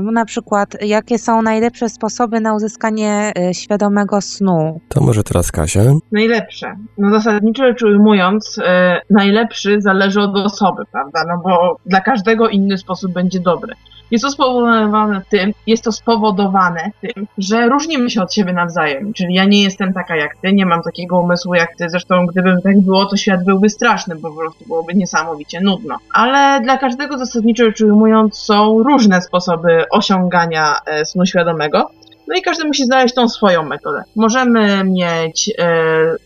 Na 0.01 0.25
przykład, 0.25 0.77
jakie 0.81 1.17
są 1.17 1.41
najlepsze 1.41 1.89
sposoby 1.89 2.39
na 2.39 2.55
uzyskanie 2.55 3.31
e, 3.37 3.53
świadomego 3.53 4.21
snu? 4.21 4.79
To 4.89 5.01
może 5.01 5.23
teraz 5.23 5.51
Kasia? 5.51 5.81
Najlepsze. 6.11 6.75
No 6.97 7.11
zasadniczo 7.11 7.63
rzecz 7.63 7.83
ujmując, 7.83 8.59
e, 8.65 9.01
najlepszy 9.09 9.81
zależy 9.81 10.21
od 10.21 10.37
osoby, 10.37 10.83
prawda? 10.91 11.23
No 11.27 11.41
bo 11.43 11.77
dla 11.85 12.01
każdego 12.01 12.47
inny 12.47 12.77
sposób 12.77 13.13
będzie 13.13 13.39
dobry. 13.39 13.73
Jest 14.11 14.23
to 14.23 14.31
spowodowane 14.31 15.21
tym, 15.29 15.53
jest 15.67 15.83
to 15.83 15.91
spowodowane 15.91 16.91
tym, 17.01 17.27
że 17.37 17.69
różnimy 17.69 18.09
się 18.09 18.21
od 18.21 18.33
siebie 18.33 18.53
nawzajem. 18.53 19.13
Czyli 19.13 19.33
ja 19.33 19.45
nie 19.45 19.63
jestem 19.63 19.93
taka 19.93 20.15
jak 20.15 20.37
ty, 20.37 20.53
nie 20.53 20.65
mam 20.65 20.81
takiego 20.83 21.19
umysłu 21.19 21.53
jak 21.53 21.75
ty. 21.75 21.89
Zresztą 21.89 22.25
gdybym 22.25 22.61
tak 22.61 22.81
było, 22.81 23.05
to 23.05 23.17
świat 23.17 23.43
byłby 23.43 23.69
straszny, 23.69 24.15
bo 24.15 24.29
po 24.29 24.35
prostu 24.35 24.65
byłoby 24.65 24.93
niesamowicie 24.93 25.61
nudno. 25.61 25.97
Ale 26.13 26.61
dla 26.61 26.77
każdego 26.77 27.17
zasadniczo 27.17 27.65
rzecz 27.65 27.81
ujmując 27.81 28.37
są 28.37 28.83
różne 28.83 29.21
sposoby 29.21 29.83
osiągania 29.91 30.75
e, 30.85 31.05
snu 31.05 31.25
świadomego. 31.25 31.91
No 32.29 32.35
i 32.35 32.41
każdy 32.41 32.67
musi 32.67 32.85
znaleźć 32.85 33.15
tą 33.15 33.29
swoją 33.29 33.63
metodę. 33.63 34.03
Możemy 34.15 34.83
mieć, 34.83 35.51
e, 35.59 35.71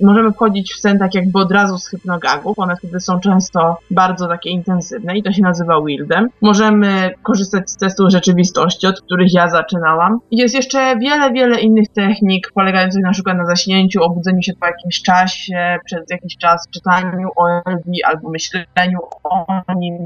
możemy 0.01 0.31
wchodzić 0.31 0.73
w 0.73 0.79
sen 0.79 0.99
tak 0.99 1.15
jakby 1.15 1.39
od 1.39 1.51
razu 1.51 1.77
z 1.77 1.87
hypnogagów, 1.87 2.59
one 2.59 2.75
wtedy 2.75 2.99
są 2.99 3.19
często 3.19 3.77
bardzo 3.91 4.27
takie 4.27 4.49
intensywne 4.49 5.17
i 5.17 5.23
to 5.23 5.31
się 5.31 5.41
nazywa 5.41 5.81
wildem. 5.81 6.29
Możemy 6.41 7.13
korzystać 7.23 7.69
z 7.69 7.77
testów 7.77 8.11
rzeczywistości, 8.11 8.87
od 8.87 9.01
których 9.01 9.33
ja 9.33 9.49
zaczynałam. 9.49 10.19
Jest 10.31 10.55
jeszcze 10.55 10.97
wiele, 10.97 11.31
wiele 11.31 11.59
innych 11.59 11.87
technik, 11.89 12.51
polegających 12.53 13.03
na 13.03 13.11
przykład 13.11 13.37
na 13.37 13.45
zaśnięciu, 13.45 14.03
obudzeniu 14.03 14.41
się 14.41 14.53
po 14.59 14.65
jakimś 14.65 15.01
czasie, 15.01 15.77
przez 15.85 16.09
jakiś 16.09 16.37
czas 16.37 16.67
czytaniu 16.73 17.29
o 17.35 17.47
LD 17.49 17.91
albo 18.05 18.29
myśleniu 18.29 18.99
o 19.23 19.45
nim, 19.75 19.97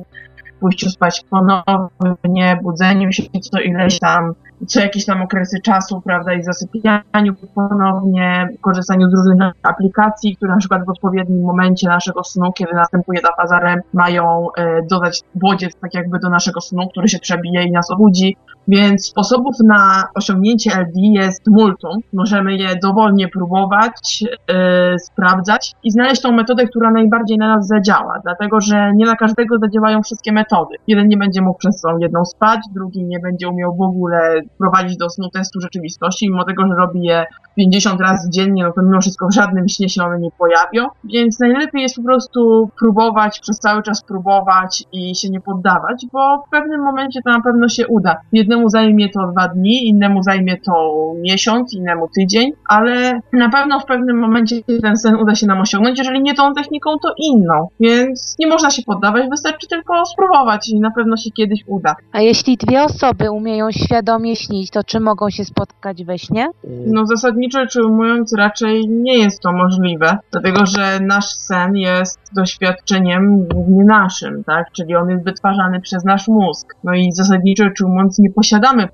pójściu 0.59 0.89
spać 0.89 1.21
ponownie, 1.29 2.59
budzeniu 2.63 3.11
się 3.11 3.23
co 3.51 3.59
ileś 3.59 3.99
tam, 3.99 4.33
co 4.67 4.79
jakieś 4.79 5.05
tam 5.05 5.21
okresy 5.21 5.61
czasu, 5.61 6.01
prawda, 6.01 6.33
i 6.33 6.43
zasypianiu 6.43 7.35
ponownie, 7.55 8.47
korzystaniu 8.61 9.09
z 9.09 9.13
różnych 9.13 9.53
aplikacji, 9.63 10.35
które 10.35 10.51
na 10.51 10.57
przykład 10.57 10.85
w 10.85 10.89
odpowiednim 10.89 11.41
momencie 11.41 11.87
naszego 11.87 12.23
snu, 12.23 12.51
kiedy 12.53 12.73
następuje 12.73 13.21
ta 13.21 13.35
faza 13.35 13.59
REM, 13.59 13.81
mają 13.93 14.47
e, 14.57 14.81
dodać 14.89 15.21
bodziec 15.35 15.75
tak 15.81 15.93
jakby 15.93 16.19
do 16.19 16.29
naszego 16.29 16.61
snu, 16.61 16.87
który 16.89 17.07
się 17.07 17.19
przebije 17.19 17.63
i 17.63 17.71
nas 17.71 17.91
obudzi. 17.91 18.37
Więc 18.67 19.05
sposobów 19.05 19.55
na 19.63 20.03
osiągnięcie 20.15 20.71
LD 20.71 20.93
jest 20.95 21.47
multum. 21.47 21.91
Możemy 22.13 22.55
je 22.55 22.69
dowolnie 22.83 23.27
próbować, 23.27 24.23
e, 24.47 24.99
sprawdzać 24.99 25.73
i 25.83 25.91
znaleźć 25.91 26.21
tą 26.21 26.31
metodę, 26.31 26.67
która 26.67 26.91
najbardziej 26.91 27.37
na 27.37 27.55
nas 27.55 27.67
zadziała, 27.67 28.19
dlatego 28.23 28.61
że 28.61 28.91
nie 28.95 29.05
na 29.05 29.15
każdego 29.15 29.57
zadziałają 29.57 30.03
wszystkie 30.03 30.31
metody. 30.31 30.75
Jeden 30.87 31.07
nie 31.07 31.17
będzie 31.17 31.41
mógł 31.41 31.59
przez 31.59 31.81
tą 31.81 31.97
jedną 31.97 32.25
spać, 32.25 32.59
drugi 32.73 33.03
nie 33.03 33.19
będzie 33.19 33.49
umiał 33.49 33.75
w 33.75 33.81
ogóle 33.81 34.41
prowadzić 34.57 34.97
do 34.97 35.09
snu 35.09 35.29
testu 35.29 35.61
rzeczywistości, 35.61 36.29
mimo 36.29 36.43
tego, 36.43 36.67
że 36.67 36.73
robi 36.75 37.03
je 37.03 37.25
50 37.55 38.01
razy 38.01 38.29
dziennie, 38.29 38.63
no 38.63 38.71
to 38.71 38.81
mimo 38.81 39.01
wszystko 39.01 39.27
w 39.27 39.33
żadnym 39.33 39.67
śnie 39.67 39.89
się 39.89 40.03
one 40.03 40.19
nie 40.19 40.29
pojawią, 40.37 40.89
więc 41.13 41.39
najlepiej 41.39 41.81
jest 41.81 41.95
po 41.95 42.03
prostu 42.03 42.69
próbować, 42.79 43.39
przez 43.39 43.59
cały 43.59 43.83
czas 43.83 44.03
próbować 44.03 44.83
i 44.91 45.15
się 45.15 45.29
nie 45.29 45.41
poddawać, 45.41 46.05
bo 46.13 46.43
w 46.47 46.49
pewnym 46.49 46.81
momencie 46.81 47.21
to 47.21 47.31
na 47.31 47.41
pewno 47.41 47.67
się 47.67 47.87
uda. 47.87 48.15
Jednemu 48.31 48.56
zajmie 48.65 49.09
to 49.09 49.31
dwa 49.31 49.47
dni, 49.47 49.87
innemu 49.87 50.23
zajmie 50.23 50.57
to 50.57 50.73
miesiąc, 51.21 51.73
innemu 51.73 52.07
tydzień, 52.15 52.51
ale 52.69 53.19
na 53.33 53.49
pewno 53.49 53.79
w 53.79 53.85
pewnym 53.85 54.19
momencie 54.19 54.55
ten 54.81 54.97
sen 54.97 55.15
uda 55.15 55.35
się 55.35 55.47
nam 55.47 55.61
osiągnąć, 55.61 55.99
jeżeli 55.99 56.21
nie 56.21 56.33
tą 56.33 56.53
techniką, 56.53 56.89
to 57.03 57.13
inną, 57.17 57.67
więc 57.79 58.35
nie 58.39 58.47
można 58.47 58.69
się 58.69 58.81
poddawać, 58.81 59.29
wystarczy 59.29 59.67
tylko 59.67 60.05
spróbować 60.05 60.69
i 60.69 60.79
na 60.79 60.91
pewno 60.91 61.17
się 61.17 61.31
kiedyś 61.31 61.63
uda. 61.67 61.95
A 62.11 62.21
jeśli 62.21 62.57
dwie 62.57 62.83
osoby 62.83 63.31
umieją 63.31 63.71
świadomie 63.71 64.35
śnić, 64.35 64.69
to 64.71 64.83
czy 64.83 64.99
mogą 64.99 65.29
się 65.29 65.45
spotkać 65.45 66.03
we 66.03 66.17
śnie? 66.17 66.47
No 66.87 67.05
zasadniczo 67.05 67.59
rzecz 67.59 67.75
ujmując, 67.75 68.33
raczej 68.37 68.89
nie 68.89 69.17
jest 69.17 69.41
to 69.41 69.51
możliwe, 69.51 70.17
dlatego 70.31 70.65
że 70.65 70.99
nasz 70.99 71.25
sen 71.25 71.75
jest 71.75 72.19
doświadczeniem 72.35 73.47
głównie 73.47 73.83
naszym, 73.83 74.43
tak? 74.43 74.71
Czyli 74.71 74.95
on 74.95 75.09
jest 75.09 75.23
wytwarzany 75.23 75.81
przez 75.81 76.03
nasz 76.03 76.27
mózg. 76.27 76.75
No 76.83 76.93
i 76.93 77.11
zasadniczo 77.11 77.63
rzecz 77.63 77.81
ujmując, 77.81 78.19
nie 78.19 78.31
posiadamy 78.31 78.46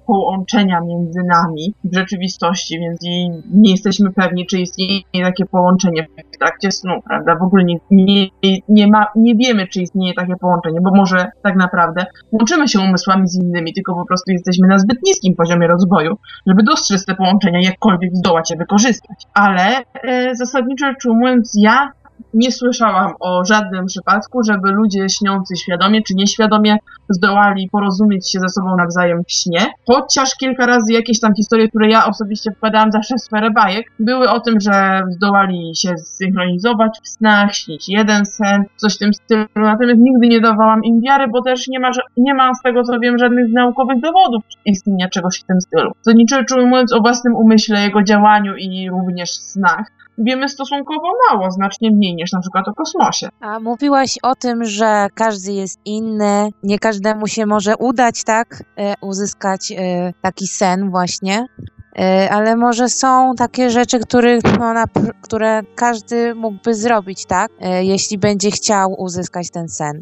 połączenia 0.05 0.81
między 0.81 1.19
nami 1.23 1.73
w 1.83 1.95
rzeczywistości, 1.95 2.79
więc 2.79 2.99
nie 3.53 3.71
jesteśmy 3.71 4.11
pewni, 4.11 4.45
czy 4.45 4.59
istnieje 4.59 5.01
takie 5.23 5.45
połączenie 5.45 6.07
w 6.33 6.37
trakcie 6.37 6.71
snu, 6.71 6.93
prawda? 7.07 7.35
W 7.35 7.41
ogóle 7.41 7.63
nie, 7.63 7.77
nie, 7.91 8.27
nie, 8.69 8.87
ma, 8.87 9.05
nie 9.15 9.35
wiemy, 9.35 9.67
czy 9.67 9.81
istnieje 9.81 10.13
takie 10.13 10.35
połączenie, 10.35 10.79
bo 10.81 10.91
może 10.95 11.31
tak 11.43 11.55
naprawdę 11.55 12.05
łączymy 12.31 12.67
się 12.67 12.79
umysłami 12.79 13.27
z 13.27 13.35
innymi, 13.35 13.73
tylko 13.73 13.95
po 13.95 14.05
prostu 14.05 14.31
jesteśmy 14.31 14.67
na 14.67 14.79
zbyt 14.79 14.97
niskim 15.03 15.35
poziomie 15.35 15.67
rozwoju, 15.67 16.17
żeby 16.47 16.63
dostrzec 16.63 17.05
te 17.05 17.15
połączenia, 17.15 17.59
jakkolwiek 17.61 18.15
zdołać 18.15 18.51
je 18.51 18.57
wykorzystać. 18.57 19.23
Ale 19.33 19.63
e, 20.03 20.35
zasadniczo 20.35 20.85
rzecz 20.85 21.05
ujmując, 21.05 21.53
ja 21.61 21.91
nie 22.33 22.51
słyszałam 22.51 23.13
o 23.19 23.45
żadnym 23.45 23.85
przypadku, 23.85 24.43
żeby 24.43 24.71
ludzie 24.71 25.09
śniący 25.09 25.55
świadomie 25.55 26.01
czy 26.01 26.13
nieświadomie 26.15 26.77
zdołali 27.09 27.69
porozumieć 27.71 28.31
się 28.31 28.39
ze 28.39 28.49
sobą 28.49 28.75
nawzajem 28.77 29.23
w 29.27 29.31
śnie. 29.31 29.65
Chociaż 29.87 30.35
kilka 30.35 30.65
razy 30.65 30.93
jakieś 30.93 31.19
tam 31.19 31.35
historie, 31.35 31.67
które 31.67 31.89
ja 31.89 32.05
osobiście 32.05 32.51
wkładałam 32.51 32.91
zawsze 32.91 33.15
w 33.15 33.21
sferę 33.21 33.51
bajek, 33.51 33.85
były 33.99 34.29
o 34.29 34.39
tym, 34.39 34.59
że 34.59 35.01
zdołali 35.09 35.71
się 35.75 35.97
zsynchronizować 35.97 36.99
w 37.03 37.07
snach, 37.07 37.55
śnić 37.55 37.89
jeden 37.89 38.25
sen, 38.25 38.63
coś 38.75 38.95
w 38.95 38.99
tym 38.99 39.13
stylu. 39.13 39.45
Natomiast 39.55 39.99
nigdy 40.01 40.27
nie 40.27 40.41
dawałam 40.41 40.83
im 40.83 41.01
wiary, 41.01 41.27
bo 41.27 41.41
też 41.41 41.67
nie 41.67 41.79
ma, 41.79 41.89
nie 42.17 42.33
ma 42.33 42.53
z 42.53 42.61
tego 42.61 42.83
co 42.83 42.99
wiem 42.99 43.17
żadnych 43.17 43.51
naukowych 43.51 43.99
dowodów 44.01 44.43
istnienia 44.65 45.09
czegoś 45.09 45.39
w 45.39 45.43
tym 45.43 45.61
stylu. 45.61 45.91
To 46.05 46.11
niczego 46.11 46.55
ujmując 46.55 46.93
o 46.93 46.99
własnym 46.99 47.35
umyśle, 47.35 47.83
jego 47.83 48.03
działaniu 48.03 48.55
i 48.55 48.89
również 48.89 49.31
snach, 49.31 49.91
wiemy 50.17 50.49
stosunkowo 50.49 51.07
mało, 51.29 51.51
znacznie 51.51 51.91
mniej 51.91 52.15
niż 52.15 52.31
na 52.31 52.39
przykład 52.39 52.67
o 52.67 52.73
kosmosie. 52.73 53.29
A 53.39 53.59
mówiłaś 53.59 54.17
o 54.23 54.35
tym, 54.35 54.63
że 54.63 55.07
każdy 55.13 55.53
jest 55.53 55.79
inny, 55.85 56.49
nie 56.63 56.79
każdemu 56.79 57.27
się 57.27 57.45
może 57.45 57.77
udać, 57.77 58.23
tak? 58.23 58.63
E, 58.77 58.93
uzyskać 59.01 59.71
e, 59.71 60.13
taki 60.21 60.47
sen 60.47 60.89
właśnie. 60.91 61.45
E, 61.99 62.29
ale 62.31 62.55
może 62.55 62.89
są 62.89 63.33
takie 63.37 63.69
rzeczy, 63.69 63.99
pr- 64.85 65.11
które 65.21 65.61
każdy 65.75 66.35
mógłby 66.35 66.73
zrobić, 66.73 67.25
tak? 67.25 67.51
E, 67.61 67.83
jeśli 67.83 68.17
będzie 68.17 68.51
chciał 68.51 68.95
uzyskać 68.97 69.51
ten 69.51 69.69
sen. 69.69 70.01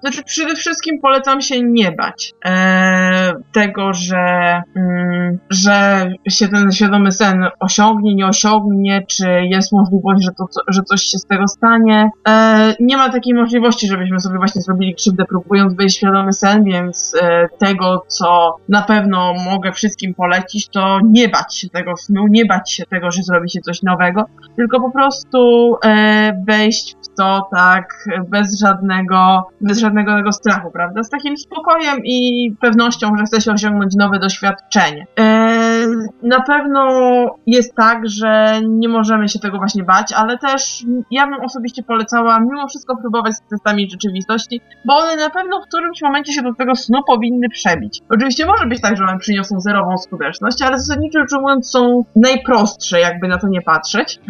Znaczy, 0.00 0.22
przede 0.24 0.54
wszystkim 0.54 1.00
polecam 1.02 1.40
się 1.40 1.62
nie 1.62 1.92
bać 1.92 2.34
e, 2.44 3.32
tego, 3.52 3.92
że, 3.92 4.62
mm, 4.76 5.38
że 5.50 6.06
się 6.28 6.48
ten 6.48 6.72
świadomy 6.72 7.12
sen 7.12 7.44
osiągnie, 7.60 8.14
nie 8.14 8.26
osiągnie, 8.26 9.02
czy 9.08 9.26
jest 9.44 9.72
możliwość, 9.72 10.24
że, 10.24 10.30
to, 10.38 10.44
że 10.68 10.82
coś 10.82 11.02
się 11.02 11.18
z 11.18 11.26
tego 11.26 11.48
stanie. 11.48 12.10
E, 12.28 12.74
nie 12.80 12.96
ma 12.96 13.08
takiej 13.08 13.34
możliwości, 13.34 13.88
żebyśmy 13.88 14.20
sobie 14.20 14.38
właśnie 14.38 14.62
zrobili 14.62 14.94
krzywdę, 14.94 15.24
próbując 15.24 15.74
w 15.74 15.90
świadomy 15.90 16.32
sen, 16.32 16.64
więc 16.64 17.14
e, 17.22 17.48
tego, 17.58 18.04
co 18.08 18.56
na 18.68 18.82
pewno 18.82 19.34
mogę 19.50 19.72
wszystkim 19.72 20.14
polecić, 20.14 20.68
to 20.68 20.98
nie 21.04 21.27
bać 21.28 21.56
się 21.56 21.68
tego 21.68 21.96
snu, 21.96 22.26
nie 22.30 22.44
bać 22.44 22.72
się 22.72 22.84
tego, 22.86 23.10
że 23.10 23.22
zrobi 23.22 23.50
się 23.50 23.60
coś 23.60 23.82
nowego, 23.82 24.24
tylko 24.56 24.80
po 24.80 24.90
prostu 24.90 25.74
e, 25.84 26.44
wejść 26.46 26.96
tak 27.50 28.08
bez 28.28 28.60
żadnego, 28.60 29.48
bez 29.60 29.78
żadnego 29.78 30.16
tego 30.16 30.32
strachu, 30.32 30.70
prawda? 30.70 31.02
Z 31.02 31.10
takim 31.10 31.36
spokojem 31.36 31.98
i 32.04 32.50
pewnością, 32.60 33.16
że 33.16 33.24
chce 33.24 33.40
się 33.40 33.52
osiągnąć 33.52 33.94
nowe 33.94 34.18
doświadczenie. 34.18 35.06
E, 35.18 35.86
na 36.22 36.40
pewno 36.40 36.84
jest 37.46 37.74
tak, 37.74 38.08
że 38.08 38.60
nie 38.68 38.88
możemy 38.88 39.28
się 39.28 39.38
tego 39.38 39.58
właśnie 39.58 39.84
bać, 39.84 40.12
ale 40.12 40.38
też 40.38 40.84
ja 41.10 41.26
bym 41.26 41.40
osobiście 41.40 41.82
polecała 41.82 42.40
mimo 42.40 42.68
wszystko 42.68 42.96
próbować 42.96 43.34
z 43.34 43.40
testami 43.40 43.90
rzeczywistości, 43.90 44.60
bo 44.84 44.96
one 44.96 45.16
na 45.16 45.30
pewno 45.30 45.60
w 45.60 45.66
którymś 45.66 46.02
momencie 46.02 46.32
się 46.32 46.42
do 46.42 46.54
tego 46.54 46.74
snu 46.74 46.98
powinny 47.06 47.48
przebić. 47.48 48.00
Oczywiście 48.08 48.46
może 48.46 48.66
być 48.66 48.80
tak, 48.80 48.96
że 48.96 49.04
one 49.04 49.18
przyniosą 49.18 49.60
zerową 49.60 49.98
skuteczność, 49.98 50.62
ale 50.62 50.78
zasadniczo 50.78 51.20
rzecz 51.20 51.32
ujmując 51.32 51.70
są 51.70 52.04
najprostsze, 52.16 53.00
jakby 53.00 53.28
na 53.28 53.38
to 53.38 53.48
nie 53.48 53.62
patrzeć. 53.62 54.20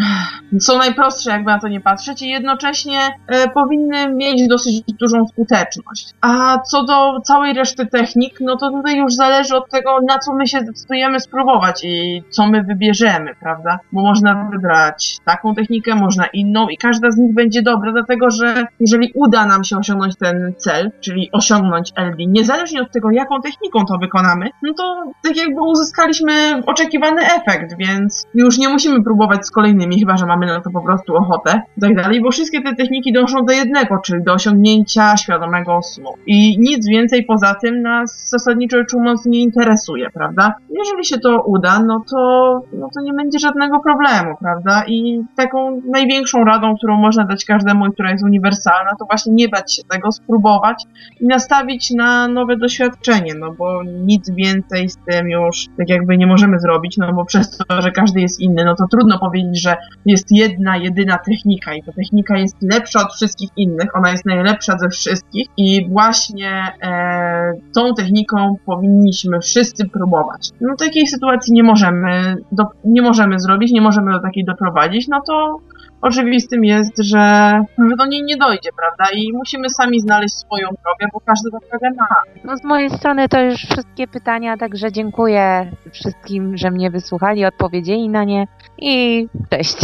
Są 0.61 0.79
najprostsze, 0.79 1.31
jakby 1.31 1.51
na 1.51 1.59
to 1.59 1.69
nie 1.69 1.81
patrzeć 1.81 2.23
i 2.23 2.29
jednocześnie 2.29 2.78
jednocześnie 2.85 3.19
e, 3.27 3.49
powinny 3.49 4.15
mieć 4.15 4.49
dosyć 4.49 4.83
dużą 5.01 5.27
skuteczność. 5.27 6.15
A 6.21 6.59
co 6.59 6.85
do 6.85 7.21
całej 7.21 7.55
reszty 7.55 7.87
technik, 7.87 8.39
no 8.41 8.57
to 8.57 8.71
tutaj 8.71 8.97
już 8.97 9.15
zależy 9.15 9.57
od 9.57 9.71
tego, 9.71 9.99
na 10.09 10.19
co 10.19 10.35
my 10.35 10.47
się 10.47 10.61
zdecydujemy 10.61 11.21
spróbować 11.21 11.85
i 11.85 12.23
co 12.31 12.47
my 12.47 12.63
wybierzemy, 12.63 13.35
prawda? 13.41 13.79
Bo 13.93 14.03
można 14.03 14.49
wybrać 14.53 15.17
taką 15.25 15.55
technikę, 15.55 15.95
można 15.95 16.27
inną 16.27 16.69
i 16.69 16.77
każda 16.77 17.11
z 17.11 17.17
nich 17.17 17.35
będzie 17.35 17.63
dobra, 17.63 17.93
dlatego 17.93 18.31
że 18.31 18.67
jeżeli 18.81 19.13
uda 19.15 19.47
nam 19.47 19.65
się 19.65 19.79
osiągnąć 19.79 20.17
ten 20.17 20.53
cel, 20.57 20.91
czyli 21.01 21.29
osiągnąć 21.33 21.93
LD, 21.97 22.17
niezależnie 22.27 22.83
od 22.83 22.93
tego, 22.93 23.11
jaką 23.11 23.41
techniką 23.41 23.87
to 23.87 23.99
wykonamy, 23.99 24.51
no 24.63 24.75
to 24.75 25.03
tak 25.23 25.37
jakby 25.37 25.61
uzyskaliśmy 25.61 26.63
oczekiwany 26.67 27.23
efekt, 27.23 27.77
więc 27.79 28.27
już 28.35 28.59
nie 28.59 28.69
musimy 28.69 29.03
próbować 29.03 29.47
z 29.47 29.51
kolejnymi, 29.51 30.01
chyba 30.01 30.17
że 30.17 30.27
mamy 30.27 30.47
na 30.47 30.61
to 30.61 30.71
po 30.71 30.83
prostu 30.83 31.17
ochotę 31.17 31.63
tak 31.81 31.95
dalej, 31.95 32.21
bo 32.23 32.31
wszystkie 32.31 32.63
te 32.63 32.68
techniki 32.77 33.13
dążą 33.13 33.45
do 33.45 33.53
jednego, 33.53 33.99
czyli 34.05 34.23
do 34.23 34.33
osiągnięcia 34.33 35.17
świadomego 35.17 35.83
snu. 35.83 36.11
I 36.27 36.59
nic 36.59 36.89
więcej 36.89 37.25
poza 37.25 37.55
tym 37.55 37.83
nas 37.83 38.29
zasadniczo 38.31 38.77
rzecz 38.77 38.93
nie 39.27 39.41
interesuje, 39.41 40.11
prawda? 40.11 40.55
Jeżeli 40.71 41.05
się 41.05 41.19
to 41.19 41.43
uda, 41.43 41.83
no 41.83 42.05
to, 42.11 42.61
no 42.73 42.89
to 42.95 43.01
nie 43.01 43.13
będzie 43.13 43.39
żadnego 43.39 43.81
problemu, 43.81 44.37
prawda? 44.41 44.83
I 44.87 45.23
taką 45.37 45.83
największą 45.85 46.45
radą, 46.45 46.77
którą 46.77 46.97
można 46.97 47.25
dać 47.25 47.45
każdemu, 47.45 47.87
i 47.87 47.93
która 47.93 48.11
jest 48.11 48.25
uniwersalna, 48.25 48.91
to 48.99 49.05
właśnie 49.05 49.33
nie 49.33 49.49
bać 49.49 49.75
się 49.75 49.83
tego, 49.83 50.13
spróbować 50.13 50.85
i 51.21 51.27
nastawić 51.27 51.91
na 51.91 52.29
nowe 52.29 52.57
doświadczenie, 52.57 53.35
no 53.35 53.53
bo 53.53 53.83
nic 53.83 54.31
więcej 54.31 54.89
z 54.89 54.97
tym 55.11 55.29
już 55.29 55.67
tak 55.79 55.89
jakby 55.89 56.19
nie 56.19 56.27
możemy 56.27 56.61
zrobić, 56.61 56.97
no 56.97 57.13
bo 57.13 57.25
przez 57.25 57.59
to, 57.59 57.83
że 57.83 57.91
każdy 57.91 58.21
jest 58.21 58.41
inny, 58.41 58.65
no 58.65 58.75
to 58.75 58.85
trudno 58.91 59.19
powiedzieć, 59.19 59.63
że 59.63 59.77
jest 60.07 60.27
jedna, 60.31 60.77
jedyna 60.77 61.19
technika 61.19 61.75
i 61.75 61.83
ta 61.83 61.93
technika 61.93 62.39
jest 62.39 62.58
lepsza 62.63 63.01
od 63.01 63.15
wszystkich 63.15 63.51
innych, 63.57 63.97
ona 63.97 64.11
jest 64.11 64.27
najlepsza 64.27 64.79
ze 64.79 64.89
wszystkich 64.89 65.47
i 65.57 65.89
właśnie 65.89 66.73
e, 66.83 67.53
tą 67.75 67.95
techniką 67.95 68.57
powinniśmy 68.67 69.41
wszyscy 69.41 69.89
próbować. 69.89 70.51
No 70.61 70.77
takiej 70.77 71.07
sytuacji 71.07 71.53
nie 71.53 71.63
możemy, 71.63 72.37
do, 72.53 72.65
nie 72.85 73.03
możemy 73.03 73.41
zrobić, 73.41 73.73
nie 73.73 73.81
możemy 73.81 74.13
do 74.13 74.21
takiej 74.21 74.45
doprowadzić, 74.45 75.09
no 75.09 75.21
to 75.27 75.61
oczywistym 76.01 76.65
jest, 76.65 76.93
że, 76.99 77.61
że 77.79 77.97
do 77.99 78.07
niej 78.07 78.23
nie 78.23 78.37
dojdzie, 78.37 78.71
prawda? 78.77 79.17
I 79.19 79.33
musimy 79.33 79.71
sami 79.71 80.01
znaleźć 80.01 80.35
swoją 80.35 80.69
drogę, 80.69 81.07
bo 81.13 81.21
każdy 81.21 81.51
tę 81.51 81.59
drogę 81.71 81.97
ma. 81.97 82.07
No 82.45 82.57
z 82.57 82.65
mojej 82.65 82.91
strony 82.91 83.29
to 83.29 83.41
już 83.41 83.55
wszystkie 83.55 84.09
pytania, 84.09 84.57
także 84.57 84.93
dziękuję 84.93 85.71
wszystkim, 85.93 86.57
że 86.57 86.71
mnie 86.71 86.91
wysłuchali, 86.91 87.45
odpowiedzieli 87.45 88.09
na 88.09 88.25
nie 88.25 88.47
i 88.79 89.27
cześć. 89.51 89.77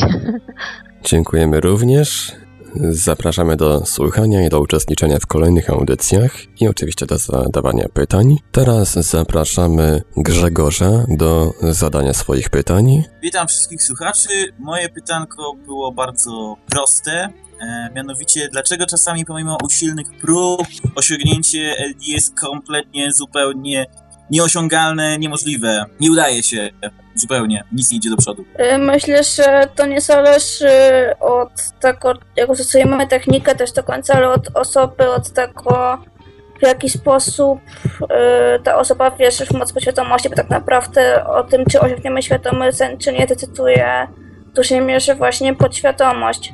Dziękujemy 1.04 1.60
również. 1.60 2.36
Zapraszamy 2.90 3.56
do 3.56 3.86
słuchania 3.86 4.46
i 4.46 4.48
do 4.48 4.60
uczestniczenia 4.60 5.18
w 5.18 5.26
kolejnych 5.26 5.70
audycjach 5.70 6.32
i 6.60 6.68
oczywiście 6.68 7.06
do 7.06 7.18
zadawania 7.18 7.88
pytań. 7.88 8.36
Teraz 8.52 8.92
zapraszamy 8.92 10.02
Grzegorza 10.16 11.04
do 11.08 11.52
zadania 11.62 12.12
swoich 12.12 12.50
pytań. 12.50 13.04
Witam 13.22 13.48
wszystkich 13.48 13.82
słuchaczy. 13.82 14.28
Moje 14.58 14.88
pytanko 14.88 15.54
było 15.66 15.92
bardzo 15.92 16.56
proste. 16.70 17.28
E, 17.60 17.90
mianowicie, 17.94 18.48
dlaczego 18.52 18.86
czasami 18.86 19.24
pomimo 19.24 19.58
usilnych 19.64 20.06
prób 20.20 20.60
osiągnięcie 20.94 21.74
LD 21.78 22.04
jest 22.06 22.40
kompletnie, 22.40 23.12
zupełnie 23.12 23.86
nieosiągalne, 24.30 25.18
niemożliwe. 25.18 25.84
Nie 26.00 26.12
udaje 26.12 26.42
się 26.42 26.70
zupełnie, 27.14 27.64
nic 27.72 27.90
nie 27.90 27.98
idzie 27.98 28.10
do 28.10 28.16
przodu. 28.16 28.44
Y, 28.74 28.78
Myślę, 28.78 29.24
że 29.24 29.68
to 29.74 29.86
nie 29.86 30.00
zależy 30.00 30.68
od 31.20 31.50
tego, 31.80 32.14
jak 32.36 32.54
stosujemy 32.54 33.06
technikę 33.06 33.54
też 33.54 33.72
do 33.72 33.82
końca, 33.82 34.14
ale 34.14 34.30
od 34.30 34.48
osoby, 34.54 35.10
od 35.10 35.30
tego, 35.30 35.98
w 36.58 36.62
jaki 36.62 36.90
sposób 36.90 37.58
y, 38.02 38.06
ta 38.64 38.76
osoba 38.76 39.10
wierzy 39.10 39.46
w 39.46 39.52
moc 39.52 39.72
podświadomości, 39.72 40.28
bo 40.28 40.36
tak 40.36 40.50
naprawdę 40.50 41.24
o 41.26 41.44
tym, 41.44 41.64
czy 41.70 41.80
osiągniemy 41.80 42.22
świadomy 42.22 42.72
sen, 42.72 42.98
czy 42.98 43.12
nie, 43.12 43.26
decyduje 43.26 44.08
w 44.52 44.56
dużej 44.56 44.80
mierze 44.80 45.14
właśnie 45.14 45.54
podświadomość. 45.54 46.52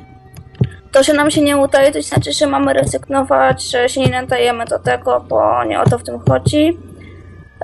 To, 0.91 1.03
że 1.03 1.13
nam 1.13 1.31
się 1.31 1.41
nie 1.41 1.57
udaje, 1.57 1.91
to 1.91 2.01
znaczy, 2.01 2.33
że 2.33 2.47
mamy 2.47 2.73
rezygnować, 2.73 3.63
że 3.71 3.89
się 3.89 4.01
nie 4.01 4.09
nadajemy 4.09 4.65
do 4.65 4.79
tego, 4.79 5.25
bo 5.29 5.63
nie 5.63 5.81
o 5.81 5.89
to 5.89 5.97
w 5.97 6.03
tym 6.03 6.19
chodzi. 6.29 6.77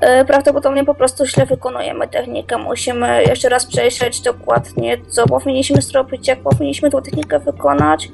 E, 0.01 0.25
Prawdopodobnie 0.25 0.85
po 0.85 0.95
prostu 0.95 1.25
źle 1.25 1.45
wykonujemy 1.45 2.07
technikę. 2.07 2.57
Musimy 2.57 3.23
jeszcze 3.23 3.49
raz 3.49 3.65
przejrzeć 3.65 4.21
dokładnie, 4.21 4.97
co 5.07 5.27
powinniśmy 5.27 5.81
zrobić, 5.81 6.27
jak 6.27 6.39
powinniśmy 6.39 6.89
tą 6.89 7.01
technikę 7.01 7.39
wykonać 7.39 8.09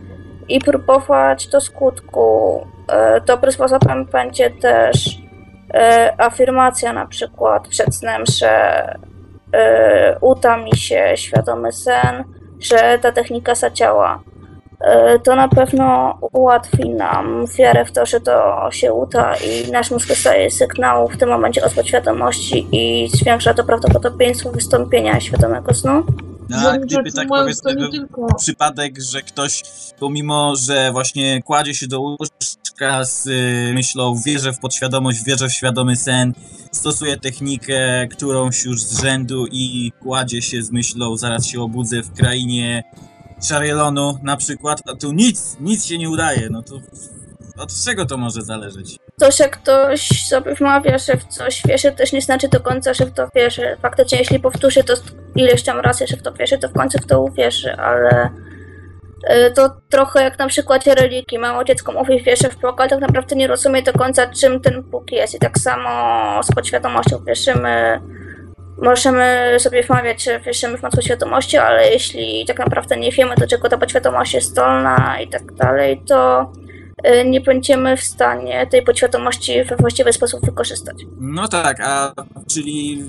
i 0.49 0.59
próbować 0.59 1.47
do 1.47 1.61
skutku. 1.61 2.67
E, 2.87 3.21
Dobrym 3.21 3.51
sposobem 3.51 4.05
będzie 4.05 4.49
też 4.49 5.17
e, 5.73 6.13
afirmacja 6.17 6.93
na 6.93 7.07
przykład 7.07 7.67
przed 7.67 7.95
snem, 7.95 8.23
że 8.25 8.83
uda 10.21 10.57
mi 10.57 10.77
się 10.77 11.13
świadomy 11.15 11.71
sen, 11.71 12.23
że 12.59 12.99
ta 13.01 13.11
technika 13.11 13.55
zadziała. 13.55 14.19
E, 14.83 15.19
To 15.19 15.35
na 15.35 15.47
pewno 15.47 16.17
ułatwi 16.33 16.89
nam 16.89 17.45
wiarę 17.57 17.85
w 17.85 17.91
to, 17.91 18.05
że 18.05 18.19
to 18.19 18.67
się 18.71 18.93
uda 18.93 19.35
i 19.35 19.71
nasz 19.71 19.91
mózg 19.91 20.07
dostaje 20.07 20.51
sygnał 20.51 21.09
w 21.09 21.17
tym 21.17 21.29
momencie 21.29 21.65
od 21.65 21.73
podświadomości 21.73 22.67
i 22.71 23.09
zwiększa 23.13 23.53
to 23.53 23.63
prawdopodobieństwo 23.63 24.51
wystąpienia 24.51 25.19
świadomego 25.19 25.73
snu. 25.73 26.03
No, 26.49 26.69
a 26.69 26.77
gdyby 26.77 27.11
tak 27.11 27.27
powiedzmy 27.27 27.75
był 27.75 27.89
przypadek, 28.37 29.01
że 29.01 29.21
ktoś 29.21 29.63
pomimo, 29.99 30.53
że 30.55 30.91
właśnie 30.91 31.41
kładzie 31.43 31.73
się 31.73 31.87
do 31.87 31.99
łóżka 32.01 33.05
z 33.05 33.27
y, 33.27 33.71
myślą 33.73 34.15
wierzę 34.25 34.53
w 34.53 34.59
podświadomość, 34.59 35.23
wierzę 35.23 35.47
w 35.49 35.53
świadomy 35.53 35.95
sen, 35.95 36.33
stosuje 36.71 37.17
technikę 37.17 38.07
którąś 38.07 38.65
już 38.65 38.81
z 38.81 39.01
rzędu 39.01 39.45
i 39.51 39.91
kładzie 40.03 40.41
się 40.41 40.63
z 40.63 40.71
myślą 40.71 41.17
zaraz 41.17 41.45
się 41.45 41.61
obudzę 41.61 42.01
w 42.01 42.13
krainie 42.13 42.83
Szarielonu 43.43 44.17
na 44.23 44.37
przykład, 44.37 44.81
a 44.91 44.95
tu 44.95 45.11
nic, 45.11 45.57
nic 45.59 45.85
się 45.85 45.97
nie 45.97 46.09
udaje, 46.09 46.47
no 46.51 46.61
to 46.61 46.79
od 47.57 47.83
czego 47.85 48.05
to 48.05 48.17
może 48.17 48.41
zależeć? 48.41 48.97
To, 49.19 49.31
że 49.31 49.49
ktoś 49.49 50.27
sobie 50.27 50.55
wmawia, 50.55 50.97
że 50.97 51.17
w 51.17 51.25
coś 51.25 51.61
wierzy, 51.67 51.91
też 51.91 52.13
nie 52.13 52.21
znaczy 52.21 52.47
do 52.47 52.59
końca, 52.59 52.93
że 52.93 53.05
w 53.05 53.13
to 53.13 53.27
wierzy. 53.35 53.77
Faktycznie, 53.81 54.17
jeśli 54.17 54.39
powtórzy 54.39 54.83
to 54.83 54.93
ileś 55.35 55.63
tam 55.63 55.79
razy, 55.79 56.07
że 56.07 56.17
w 56.17 56.21
to 56.21 56.33
wierzy, 56.33 56.57
to 56.57 56.69
w 56.69 56.73
końcu 56.73 56.97
w 56.97 57.05
to 57.05 57.21
uwierzy, 57.21 57.73
ale 57.75 58.29
y, 59.47 59.51
to 59.55 59.69
trochę 59.89 60.23
jak 60.23 60.39
na 60.39 60.47
przykładzie 60.47 60.95
religii. 60.95 61.39
Małe 61.39 61.65
dziecko 61.65 61.91
mówi, 61.91 62.23
wierzy 62.23 62.49
w 62.49 62.59
Boga, 62.59 62.87
tak 62.87 62.99
naprawdę 62.99 63.35
nie 63.35 63.47
rozumie 63.47 63.83
do 63.83 63.93
końca, 63.93 64.27
czym 64.27 64.61
ten 64.61 64.83
Bóg 64.83 65.11
jest. 65.11 65.35
I 65.35 65.39
tak 65.39 65.59
samo 65.59 66.43
z 66.43 66.47
podświadomością 66.47 67.23
wierzymy, 67.23 68.01
możemy 68.77 69.55
sobie 69.59 69.83
wmawiać, 69.83 70.23
że 70.23 70.39
wierzymy 70.39 70.77
w 70.77 70.83
moc 70.83 70.95
podświadomości, 70.95 71.57
ale 71.57 71.89
jeśli 71.89 72.45
tak 72.45 72.59
naprawdę 72.59 72.97
nie 72.97 73.11
wiemy, 73.11 73.35
do 73.35 73.47
czego 73.47 73.69
ta 73.69 73.77
podświadomość 73.77 74.33
jest 74.33 74.47
zdolna 74.47 75.17
i 75.21 75.27
tak 75.27 75.53
dalej, 75.53 76.01
to 76.07 76.51
nie 77.25 77.41
będziemy 77.41 77.97
w 77.97 78.03
stanie 78.03 78.67
tej 78.67 78.81
podświadomości 78.83 79.63
we 79.63 79.75
właściwy 79.75 80.13
sposób 80.13 80.45
wykorzystać. 80.45 80.97
No 81.19 81.47
tak, 81.47 81.79
a 81.83 82.13
czyli 82.47 83.03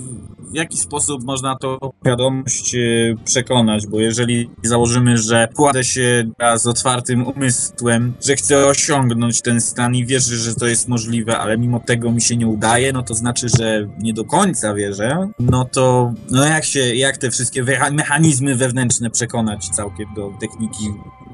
w 0.55 0.57
jaki 0.57 0.76
sposób 0.76 1.24
można 1.24 1.57
to 1.57 1.78
wiadomość 2.05 2.74
e, 2.74 2.78
przekonać? 3.24 3.86
Bo 3.86 4.01
jeżeli 4.01 4.51
założymy, 4.62 5.18
że 5.18 5.49
kładę 5.55 5.84
się 5.84 6.24
z 6.57 6.66
otwartym 6.66 7.26
umysłem, 7.26 8.12
że 8.26 8.36
chcę 8.36 8.66
osiągnąć 8.66 9.42
ten 9.42 9.61
stan 9.61 9.95
i 9.95 10.07
wierzę, 10.07 10.36
że 10.36 10.55
to 10.55 10.66
jest 10.66 10.88
możliwe, 10.88 11.38
ale 11.38 11.59
mimo 11.59 11.80
tego 11.80 12.12
mi 12.12 12.22
się 12.22 12.36
nie 12.36 12.47
udaje, 12.47 12.92
no 12.92 13.03
to 13.03 13.14
znaczy, 13.14 13.47
że 13.59 13.88
nie 13.99 14.12
do 14.12 14.24
końca 14.24 14.74
wierzę, 14.74 15.28
no 15.38 15.64
to 15.64 16.12
no 16.30 16.45
jak 16.45 16.64
się, 16.64 16.95
jak 16.95 17.16
te 17.16 17.30
wszystkie 17.30 17.64
mechanizmy 17.92 18.55
wewnętrzne 18.55 19.11
przekonać 19.11 19.68
całkiem 19.68 20.14
do 20.16 20.32
techniki, 20.40 20.84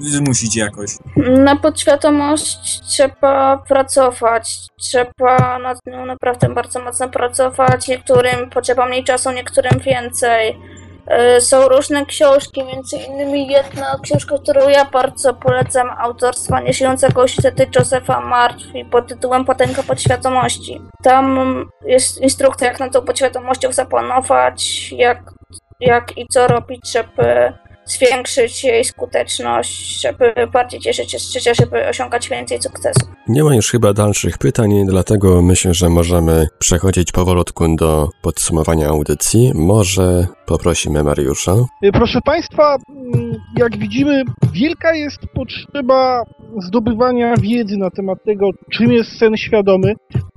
zmusić 0.00 0.56
jakoś? 0.56 0.90
Na 1.16 1.56
podświadomość 1.56 2.80
trzeba 2.88 3.56
pracować. 3.68 4.58
Trzeba 4.78 5.58
nad 5.58 5.78
nią 5.86 6.06
naprawdę 6.06 6.48
bardzo 6.48 6.80
mocno 6.80 7.08
pracować. 7.08 7.88
Niektórym 7.88 8.50
potrzeba 8.50 8.86
mniej 8.86 9.04
czasu, 9.04 9.30
niektórym 9.30 9.80
więcej. 9.80 10.56
Y, 11.36 11.40
Są 11.40 11.68
różne 11.68 12.06
książki, 12.06 12.64
między 12.64 12.96
innymi 12.96 13.46
jedna 13.46 13.98
książka, 14.02 14.38
którą 14.38 14.68
ja 14.68 14.84
bardzo 14.84 15.34
polecam, 15.34 15.90
autorstwa 15.98 16.60
nieżyjącego 16.60 17.22
niestety 17.22 17.66
Josepha 17.76 18.20
Martwi 18.20 18.84
pod 18.84 19.08
tytułem 19.08 19.44
Potęga 19.44 19.82
podświadomości. 19.82 20.80
Tam 21.02 21.38
jest 21.86 22.20
instrukcja, 22.20 22.66
jak 22.66 22.80
na 22.80 22.90
tą 22.90 23.02
podświadomością 23.02 23.72
zapanować, 23.72 24.92
jak, 24.92 25.22
jak 25.80 26.18
i 26.18 26.26
co 26.30 26.46
robić, 26.46 26.92
żeby 26.92 27.52
zwiększyć 27.92 28.64
jej 28.64 28.84
skuteczność, 28.84 30.00
żeby 30.00 30.32
bardziej 30.52 30.80
cieszyć 30.80 31.10
się 31.12 31.18
z 31.18 31.32
życia, 31.32 31.54
żeby 31.54 31.88
osiągać 31.88 32.28
więcej 32.28 32.62
sukcesów. 32.62 33.08
Nie 33.28 33.44
ma 33.44 33.54
już 33.54 33.70
chyba 33.70 33.92
dalszych 33.92 34.38
pytań, 34.38 34.70
dlatego 34.86 35.42
myślę, 35.42 35.74
że 35.74 35.88
możemy 35.88 36.46
przechodzić 36.58 37.12
powolutku 37.12 37.76
do 37.76 38.08
podsumowania 38.22 38.88
audycji. 38.88 39.52
Może 39.54 40.26
poprosimy 40.46 41.04
Mariusza. 41.04 41.54
Y, 41.84 41.92
Proszę 41.92 42.20
Państwa, 42.24 42.76
mm, 43.14 43.32
jak 43.58 43.78
widzimy, 43.78 44.22
wielka 44.52 44.94
jest 44.94 45.18
potrzeba 45.34 46.22
zdobywania 46.66 47.34
wiedzy 47.36 47.76
na 47.76 47.90
temat 47.90 48.18
tego, 48.24 48.50
czym 48.72 48.92
jest 48.92 49.18
sen 49.18 49.36
świadomy. 49.36 49.94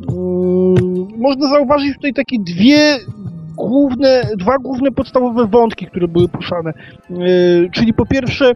Mm, 0.10 1.08
Można 1.18 1.50
zauważyć 1.50 1.96
tutaj 1.96 2.14
takie 2.14 2.38
dwie 2.40 2.98
główne, 3.56 4.30
dwa 4.38 4.58
główne 4.58 4.92
podstawowe 4.92 5.48
wątki, 5.48 5.88
które 5.88 6.08
były 6.08 6.30
poruszane. 6.30 6.74
Y, 7.12 7.70
Czyli 7.74 7.94
po 7.94 8.06
pierwsze, 8.06 8.52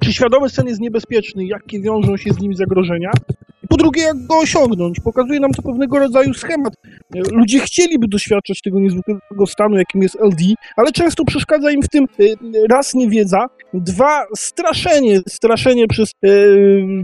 czy 0.00 0.12
świadomy 0.12 0.48
sen 0.48 0.66
jest 0.66 0.80
niebezpieczny, 0.80 1.44
jakie 1.44 1.80
wiążą 1.80 2.16
się 2.16 2.32
z 2.32 2.40
nim 2.40 2.54
zagrożenia? 2.54 3.10
Po 3.68 3.76
drugie, 3.76 4.02
jak 4.02 4.26
go 4.26 4.38
osiągnąć? 4.38 5.00
Pokazuje 5.00 5.40
nam 5.40 5.50
to 5.50 5.62
pewnego 5.62 5.98
rodzaju 5.98 6.34
schemat. 6.34 6.74
E, 7.14 7.20
Ludzie 7.32 7.60
chcieliby 7.60 8.08
doświadczać 8.08 8.60
tego 8.60 8.80
niezwykłego 8.80 9.46
stanu, 9.46 9.76
jakim 9.76 10.02
jest 10.02 10.16
LD, 10.20 10.54
ale 10.76 10.92
często 10.92 11.24
przeszkadza 11.24 11.70
im 11.70 11.82
w 11.82 11.88
tym 11.88 12.04
e, 12.04 12.24
raz 12.70 12.94
niewiedza, 12.94 13.46
dwa 13.74 14.24
straszenie, 14.36 15.20
straszenie 15.28 15.86
przez 15.86 16.10
e, 16.24 16.28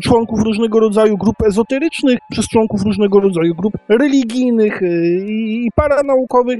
członków 0.02 0.40
różnego 0.40 0.80
rodzaju 0.80 1.18
grup 1.18 1.36
ezoterycznych, 1.46 2.18
przez 2.30 2.48
członków 2.48 2.82
różnego 2.82 3.20
rodzaju 3.20 3.54
grup 3.54 3.74
religijnych 3.88 4.80
i 5.28 5.68
paranaukowych, 5.74 6.58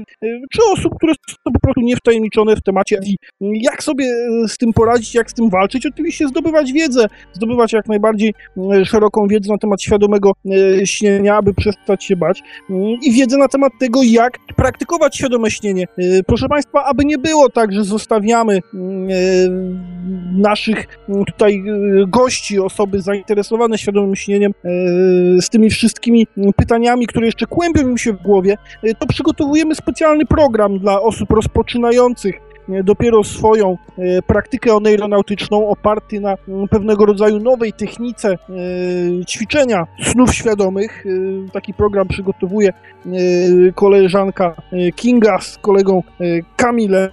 czy 0.51 0.61
osób, 0.73 0.93
które 0.97 1.13
są 1.29 1.51
po 1.53 1.59
prostu 1.59 1.81
niewtajemniczone 1.81 2.55
w 2.55 2.63
temacie 2.63 2.97
LD. 2.97 3.07
Jak 3.41 3.83
sobie 3.83 4.05
z 4.47 4.57
tym 4.57 4.73
poradzić, 4.73 5.15
jak 5.15 5.31
z 5.31 5.33
tym 5.33 5.49
walczyć? 5.49 5.85
Oczywiście 5.85 6.27
zdobywać 6.27 6.73
wiedzę, 6.73 7.05
zdobywać 7.33 7.73
jak 7.73 7.87
najbardziej 7.87 8.33
szeroką 8.85 9.27
wiedzę 9.27 9.51
na 9.51 9.57
temat 9.57 9.81
świadomego 9.93 10.31
e, 10.81 10.87
śnienia, 10.87 11.35
aby 11.35 11.53
przestać 11.53 12.03
się 12.03 12.15
bać 12.15 12.43
Mm, 12.69 12.97
i 13.01 13.11
wiedzę 13.11 13.37
na 13.37 13.47
temat 13.47 13.73
tego, 13.79 14.03
jak 14.03 14.39
praktykować 14.55 15.17
świadome 15.17 15.51
śnienie. 15.51 15.87
E, 15.97 16.23
Proszę 16.23 16.49
Państwa, 16.49 16.83
aby 16.85 17.05
nie 17.05 17.17
było 17.17 17.49
tak, 17.49 17.73
że 17.73 17.83
zostawiamy 17.83 18.59
mm, 18.73 19.09
e, 19.09 19.13
naszych 20.41 20.99
mm, 21.09 21.25
tutaj 21.25 21.63
gości, 22.07 22.59
osoby 22.59 23.01
zainteresowane 23.01 23.77
świadomym 23.77 24.15
śnieniem 24.15 24.53
z 25.41 25.49
tymi 25.49 25.69
wszystkimi 25.69 26.27
pytaniami, 26.55 27.07
które 27.07 27.25
jeszcze 27.25 27.45
kłębią 27.45 27.81
im 27.81 27.97
się 27.97 28.13
w 28.13 28.21
głowie, 28.21 28.57
to 28.99 29.07
przygotowujemy 29.07 29.75
specjalny 29.75 30.25
program 30.25 30.79
dla 30.79 31.01
osób 31.01 31.31
rozpoczynających 31.31 32.35
dopiero 32.83 33.23
swoją 33.23 33.77
e, 33.97 34.21
praktykę 34.21 34.75
oneironautyczną 34.75 35.69
oparty 35.69 36.19
na 36.19 36.35
mm, 36.47 36.67
pewnego 36.67 37.05
rodzaju 37.05 37.39
nowej 37.39 37.73
technice 37.73 38.31
e, 38.31 39.25
ćwiczenia 39.25 39.87
snów 40.03 40.33
świadomych. 40.35 41.05
E, 41.05 41.51
Taki 41.51 41.73
program 41.73 42.07
przygotowuje 42.07 42.69
e, 42.69 43.11
koleżanka 43.75 44.55
e, 44.71 44.91
Kinga 44.91 45.39
z 45.41 45.57
kolegą 45.57 46.03
e, 46.21 46.23
Kamilem. 46.55 47.09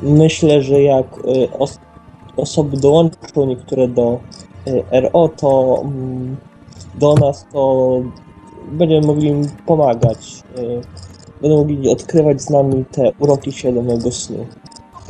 myślę, 0.02 0.62
że 0.62 0.82
jak 0.82 1.18
y, 1.18 1.48
os- 1.58 1.78
osoby 2.36 2.76
dołączą 2.76 3.46
niektóre 3.46 3.88
do 3.88 4.20
y, 4.68 4.84
RO, 5.00 5.28
to 5.28 5.80
mm, 5.84 6.36
do 6.94 7.14
nas 7.14 7.46
to 7.52 7.88
będziemy 8.72 9.06
mogli 9.06 9.28
im 9.28 9.48
pomagać. 9.66 10.42
y, 10.58 10.80
Będą 11.42 11.56
mogli 11.58 11.88
odkrywać 11.88 12.42
z 12.42 12.50
nami 12.50 12.84
te 12.92 13.12
uroki 13.18 13.52
świadomego 13.52 14.12
snu. 14.12 14.46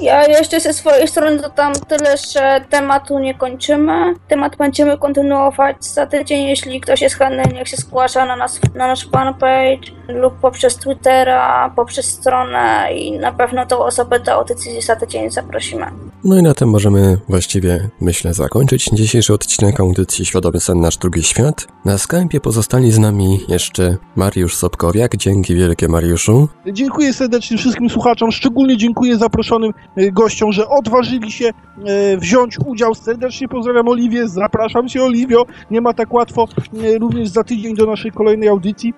Ja 0.01 0.27
jeszcze 0.27 0.61
ze 0.61 0.73
swojej 0.73 1.09
strony 1.09 1.37
dodam 1.37 1.73
tyle, 1.73 2.17
że 2.35 2.61
tematu 2.71 3.19
nie 3.19 3.35
kończymy. 3.35 4.15
Temat 4.29 4.57
będziemy 4.57 4.99
kontynuować 4.99 5.85
za 5.85 6.07
tydzień, 6.07 6.47
jeśli 6.47 6.81
ktoś 6.81 7.01
jest 7.01 7.17
chętny, 7.17 7.55
niech 7.55 7.69
się 7.69 7.77
zgłasza 7.77 8.27
na, 8.27 8.37
nas, 8.37 8.61
na 8.75 8.87
nasz 8.87 9.11
fanpage 9.11 9.93
lub 10.09 10.35
poprzez 10.35 10.77
Twittera, 10.77 11.73
poprzez 11.77 12.07
stronę 12.07 12.89
i 12.95 13.19
na 13.19 13.33
pewno 13.33 13.67
tą 13.67 13.79
osobę 13.79 14.21
do 14.21 14.33
audycji 14.33 14.83
za 14.83 14.97
tydzień 14.97 15.31
zaprosimy. 15.31 15.87
No 16.25 16.39
i 16.39 16.43
na 16.43 16.55
tym 16.55 16.69
możemy 16.69 17.19
właściwie, 17.29 17.89
myślę, 18.01 18.35
zakończyć 18.35 18.91
dzisiejszy 18.93 19.35
odcinek 19.35 19.81
audycji 19.81 20.27
Świadomy 20.27 20.61
Sen 20.61 20.81
Nasz 20.81 20.97
Drugi 20.97 21.23
Świat. 21.23 21.67
Na 21.85 21.97
Skype'ie 21.97 22.41
pozostali 22.41 22.93
z 22.93 22.99
nami 22.99 23.41
jeszcze 23.49 23.97
Mariusz 24.17 24.57
Sobkowiak. 24.57 25.17
Dzięki 25.17 25.55
wielkie 25.55 25.89
Mariuszu. 25.89 26.49
Dziękuję 26.73 27.13
serdecznie 27.13 27.59
wszystkim 27.59 27.91
słuchaczom, 27.91 28.33
szczególnie 28.33 28.77
dziękuję 28.77 29.19
zaproszonym 29.19 29.73
gościom, 30.13 30.53
że 30.53 30.69
odważyli 30.69 31.33
się 31.33 31.49
e, 31.49 32.17
wziąć 32.17 32.59
udział. 32.67 32.95
Serdecznie 32.95 33.49
pozdrawiam 33.49 33.89
Oliwię, 33.89 34.29
zapraszam 34.29 34.89
Cię 34.89 35.05
Oliwio, 35.05 35.47
nie 35.71 35.81
ma 35.81 35.93
tak 35.93 36.15
łatwo 36.15 36.45
e, 36.45 36.99
również 36.99 37.29
za 37.29 37.45
tydzień 37.45 37.77
do 37.77 37.87
naszej 37.87 38.13
kolejnej 38.13 38.49
audycji. 38.49 38.95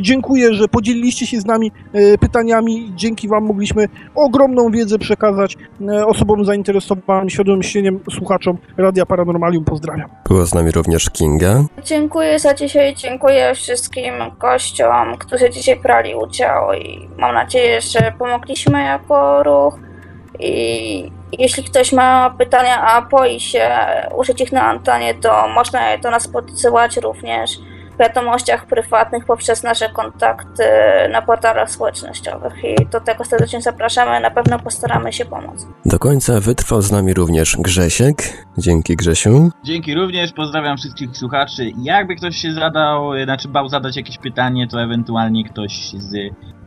Dziękuję, 0.00 0.54
że 0.54 0.68
podzieliliście 0.68 1.26
się 1.26 1.40
z 1.40 1.46
nami 1.46 1.72
pytaniami. 2.20 2.92
Dzięki 2.96 3.28
Wam 3.28 3.44
mogliśmy 3.44 3.88
ogromną 4.14 4.70
wiedzę 4.70 4.98
przekazać 4.98 5.56
osobom 6.06 6.44
zainteresowanym 6.44 7.30
świadomym 7.30 7.62
śnieniem, 7.62 8.00
słuchaczom 8.10 8.58
Radia 8.76 9.06
Paranormalium. 9.06 9.64
Pozdrawiam. 9.64 10.08
Była 10.28 10.46
z 10.46 10.54
nami 10.54 10.70
również 10.70 11.10
Kinga. 11.10 11.64
Dziękuję 11.84 12.38
za 12.38 12.54
dzisiaj, 12.54 12.94
dziękuję 12.94 13.54
wszystkim 13.54 14.14
gościom, 14.38 15.16
którzy 15.18 15.50
dzisiaj 15.50 15.80
brali 15.80 16.14
udział 16.14 16.72
i 16.72 17.08
mam 17.18 17.34
nadzieję, 17.34 17.80
że 17.80 18.12
pomogliśmy 18.18 18.82
jako 18.82 19.42
ruch. 19.42 19.78
I 20.42 21.12
jeśli 21.38 21.64
ktoś 21.64 21.92
ma 21.92 22.34
pytania, 22.38 22.82
a 22.82 23.02
boi 23.02 23.40
się 23.40 23.70
użyć 24.16 24.40
ich 24.40 24.52
na 24.52 24.62
antenie, 24.62 25.14
to 25.14 25.48
można 25.48 25.90
je 25.90 25.98
do 25.98 26.10
nas 26.10 26.28
podsyłać 26.28 26.96
również 26.96 27.58
wiadomościach 28.00 28.66
prywatnych 28.66 29.24
poprzez 29.24 29.62
nasze 29.62 29.88
kontakty 29.88 30.64
na 31.10 31.22
portalach 31.22 31.70
społecznościowych 31.70 32.64
i 32.64 32.86
do 32.86 33.00
tego 33.00 33.24
serdecznie 33.24 33.62
zapraszamy, 33.62 34.20
na 34.20 34.30
pewno 34.30 34.58
postaramy 34.58 35.12
się 35.12 35.24
pomóc. 35.24 35.66
Do 35.84 35.98
końca 35.98 36.40
wytrwał 36.40 36.82
z 36.82 36.92
nami 36.92 37.14
również 37.14 37.56
Grzesiek. 37.56 38.46
Dzięki 38.58 38.96
Grzesiu. 38.96 39.50
Dzięki 39.64 39.94
również, 39.94 40.32
pozdrawiam 40.32 40.76
wszystkich 40.76 41.16
słuchaczy. 41.16 41.70
Jakby 41.82 42.16
ktoś 42.16 42.36
się 42.36 42.52
zadał, 42.52 43.14
y, 43.14 43.24
znaczy 43.24 43.48
bał 43.48 43.68
zadać 43.68 43.96
jakieś 43.96 44.18
pytanie, 44.18 44.68
to 44.68 44.82
ewentualnie 44.82 45.44
ktoś 45.44 45.90
z 45.90 46.14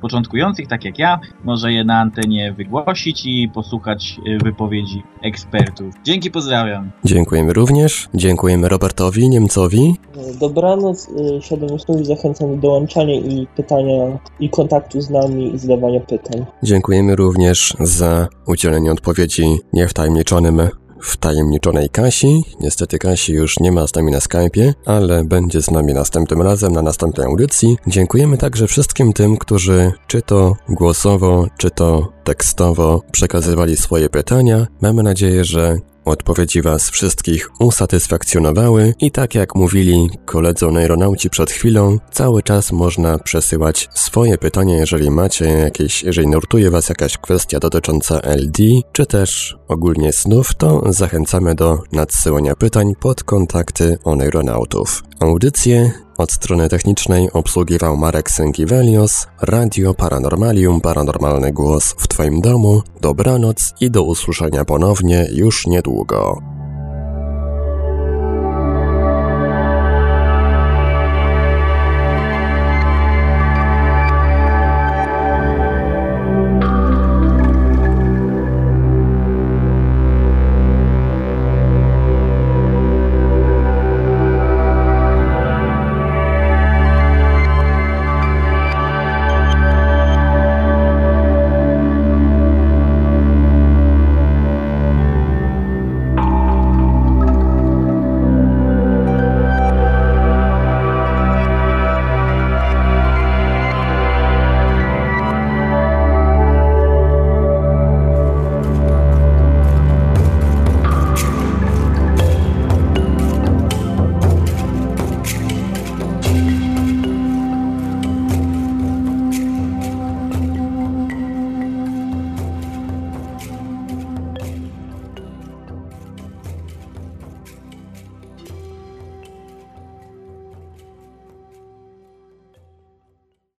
początkujących, 0.05 0.67
tak 0.67 0.85
jak 0.85 0.99
ja, 0.99 1.19
może 1.43 1.73
je 1.73 1.83
na 1.83 1.99
antenie 1.99 2.53
wygłosić 2.53 3.25
i 3.25 3.49
posłuchać 3.53 4.19
y, 4.27 4.37
wypowiedzi 4.37 5.03
ekspertów. 5.23 5.93
Dzięki, 6.03 6.31
pozdrawiam. 6.31 6.91
Dziękujemy 7.05 7.53
również. 7.53 8.09
Dziękujemy 8.13 8.69
Robertowi 8.69 9.29
Niemcowi. 9.29 9.95
Dobranoc, 10.39 11.09
y, 11.09 11.41
świadomie 11.41 11.79
snu 11.79 11.99
i 11.99 12.05
zachęcam 12.05 12.55
do 12.55 12.61
dołączania 12.61 13.15
i 13.15 13.47
pytania 13.55 14.17
i 14.39 14.49
kontaktu 14.49 15.01
z 15.01 15.09
nami 15.09 15.55
i 15.55 15.59
zadawania 15.59 15.99
pytań. 15.99 16.45
Dziękujemy 16.63 17.15
również 17.15 17.73
za 17.79 18.27
udzielenie 18.47 18.91
odpowiedzi 18.91 19.45
niewtajemniczonym 19.73 20.61
wtajemniczonej 21.05 21.89
Kasi. 21.89 22.43
Niestety 22.59 22.99
Kasi 22.99 23.33
już 23.33 23.59
nie 23.59 23.71
ma 23.71 23.87
z 23.87 23.95
nami 23.95 24.11
na 24.11 24.19
Skype'ie, 24.19 24.73
ale 24.85 25.23
będzie 25.23 25.61
z 25.61 25.71
nami 25.71 25.93
następnym 25.93 26.41
razem 26.41 26.73
na 26.73 26.81
następnej 26.81 27.27
audycji. 27.27 27.77
Dziękujemy 27.87 28.37
także 28.37 28.67
wszystkim 28.67 29.13
tym, 29.13 29.37
którzy 29.37 29.91
czy 30.07 30.21
to 30.21 30.55
głosowo, 30.69 31.47
czy 31.57 31.71
to 31.71 32.07
tekstowo 32.23 33.01
przekazywali 33.11 33.77
swoje 33.77 34.09
pytania. 34.09 34.67
Mamy 34.81 35.03
nadzieję, 35.03 35.45
że 35.45 35.77
Odpowiedzi 36.05 36.61
Was 36.61 36.89
wszystkich 36.89 37.49
usatysfakcjonowały 37.59 38.93
i 38.99 39.11
tak 39.11 39.35
jak 39.35 39.55
mówili 39.55 40.09
koledzy 40.25 40.65
aeronauci 40.65 41.29
przed 41.29 41.51
chwilą, 41.51 41.97
cały 42.11 42.43
czas 42.43 42.71
można 42.71 43.19
przesyłać 43.19 43.89
swoje 43.93 44.37
pytania, 44.37 44.75
jeżeli 44.75 45.11
macie 45.11 45.45
jakieś, 45.45 46.03
jeżeli 46.03 46.27
nurtuje 46.27 46.71
Was 46.71 46.89
jakaś 46.89 47.17
kwestia 47.17 47.59
dotycząca 47.59 48.19
LD, 48.19 48.63
czy 48.91 49.05
też 49.05 49.57
ogólnie 49.67 50.13
snów, 50.13 50.55
to 50.57 50.93
zachęcamy 50.93 51.55
do 51.55 51.79
nadsyłania 51.91 52.55
pytań 52.55 52.93
pod 52.99 53.23
kontakty 53.23 53.97
aeronautów. 54.05 55.03
Audycję 55.19 56.04
od 56.17 56.31
strony 56.31 56.69
technicznej 56.69 57.31
obsługiwał 57.31 57.97
Marek 57.97 58.31
Sękiewelios, 58.31 59.27
Radio 59.41 59.93
Paranormalium, 59.93 60.81
paranormalny 60.81 61.51
głos 61.51 61.95
w 61.97 62.07
Twoim 62.07 62.41
domu. 62.41 62.81
Dobranoc 63.01 63.73
i 63.81 63.91
do 63.91 64.03
usłyszenia 64.03 64.65
ponownie 64.65 65.27
już 65.31 65.67
niedługo. 65.67 66.54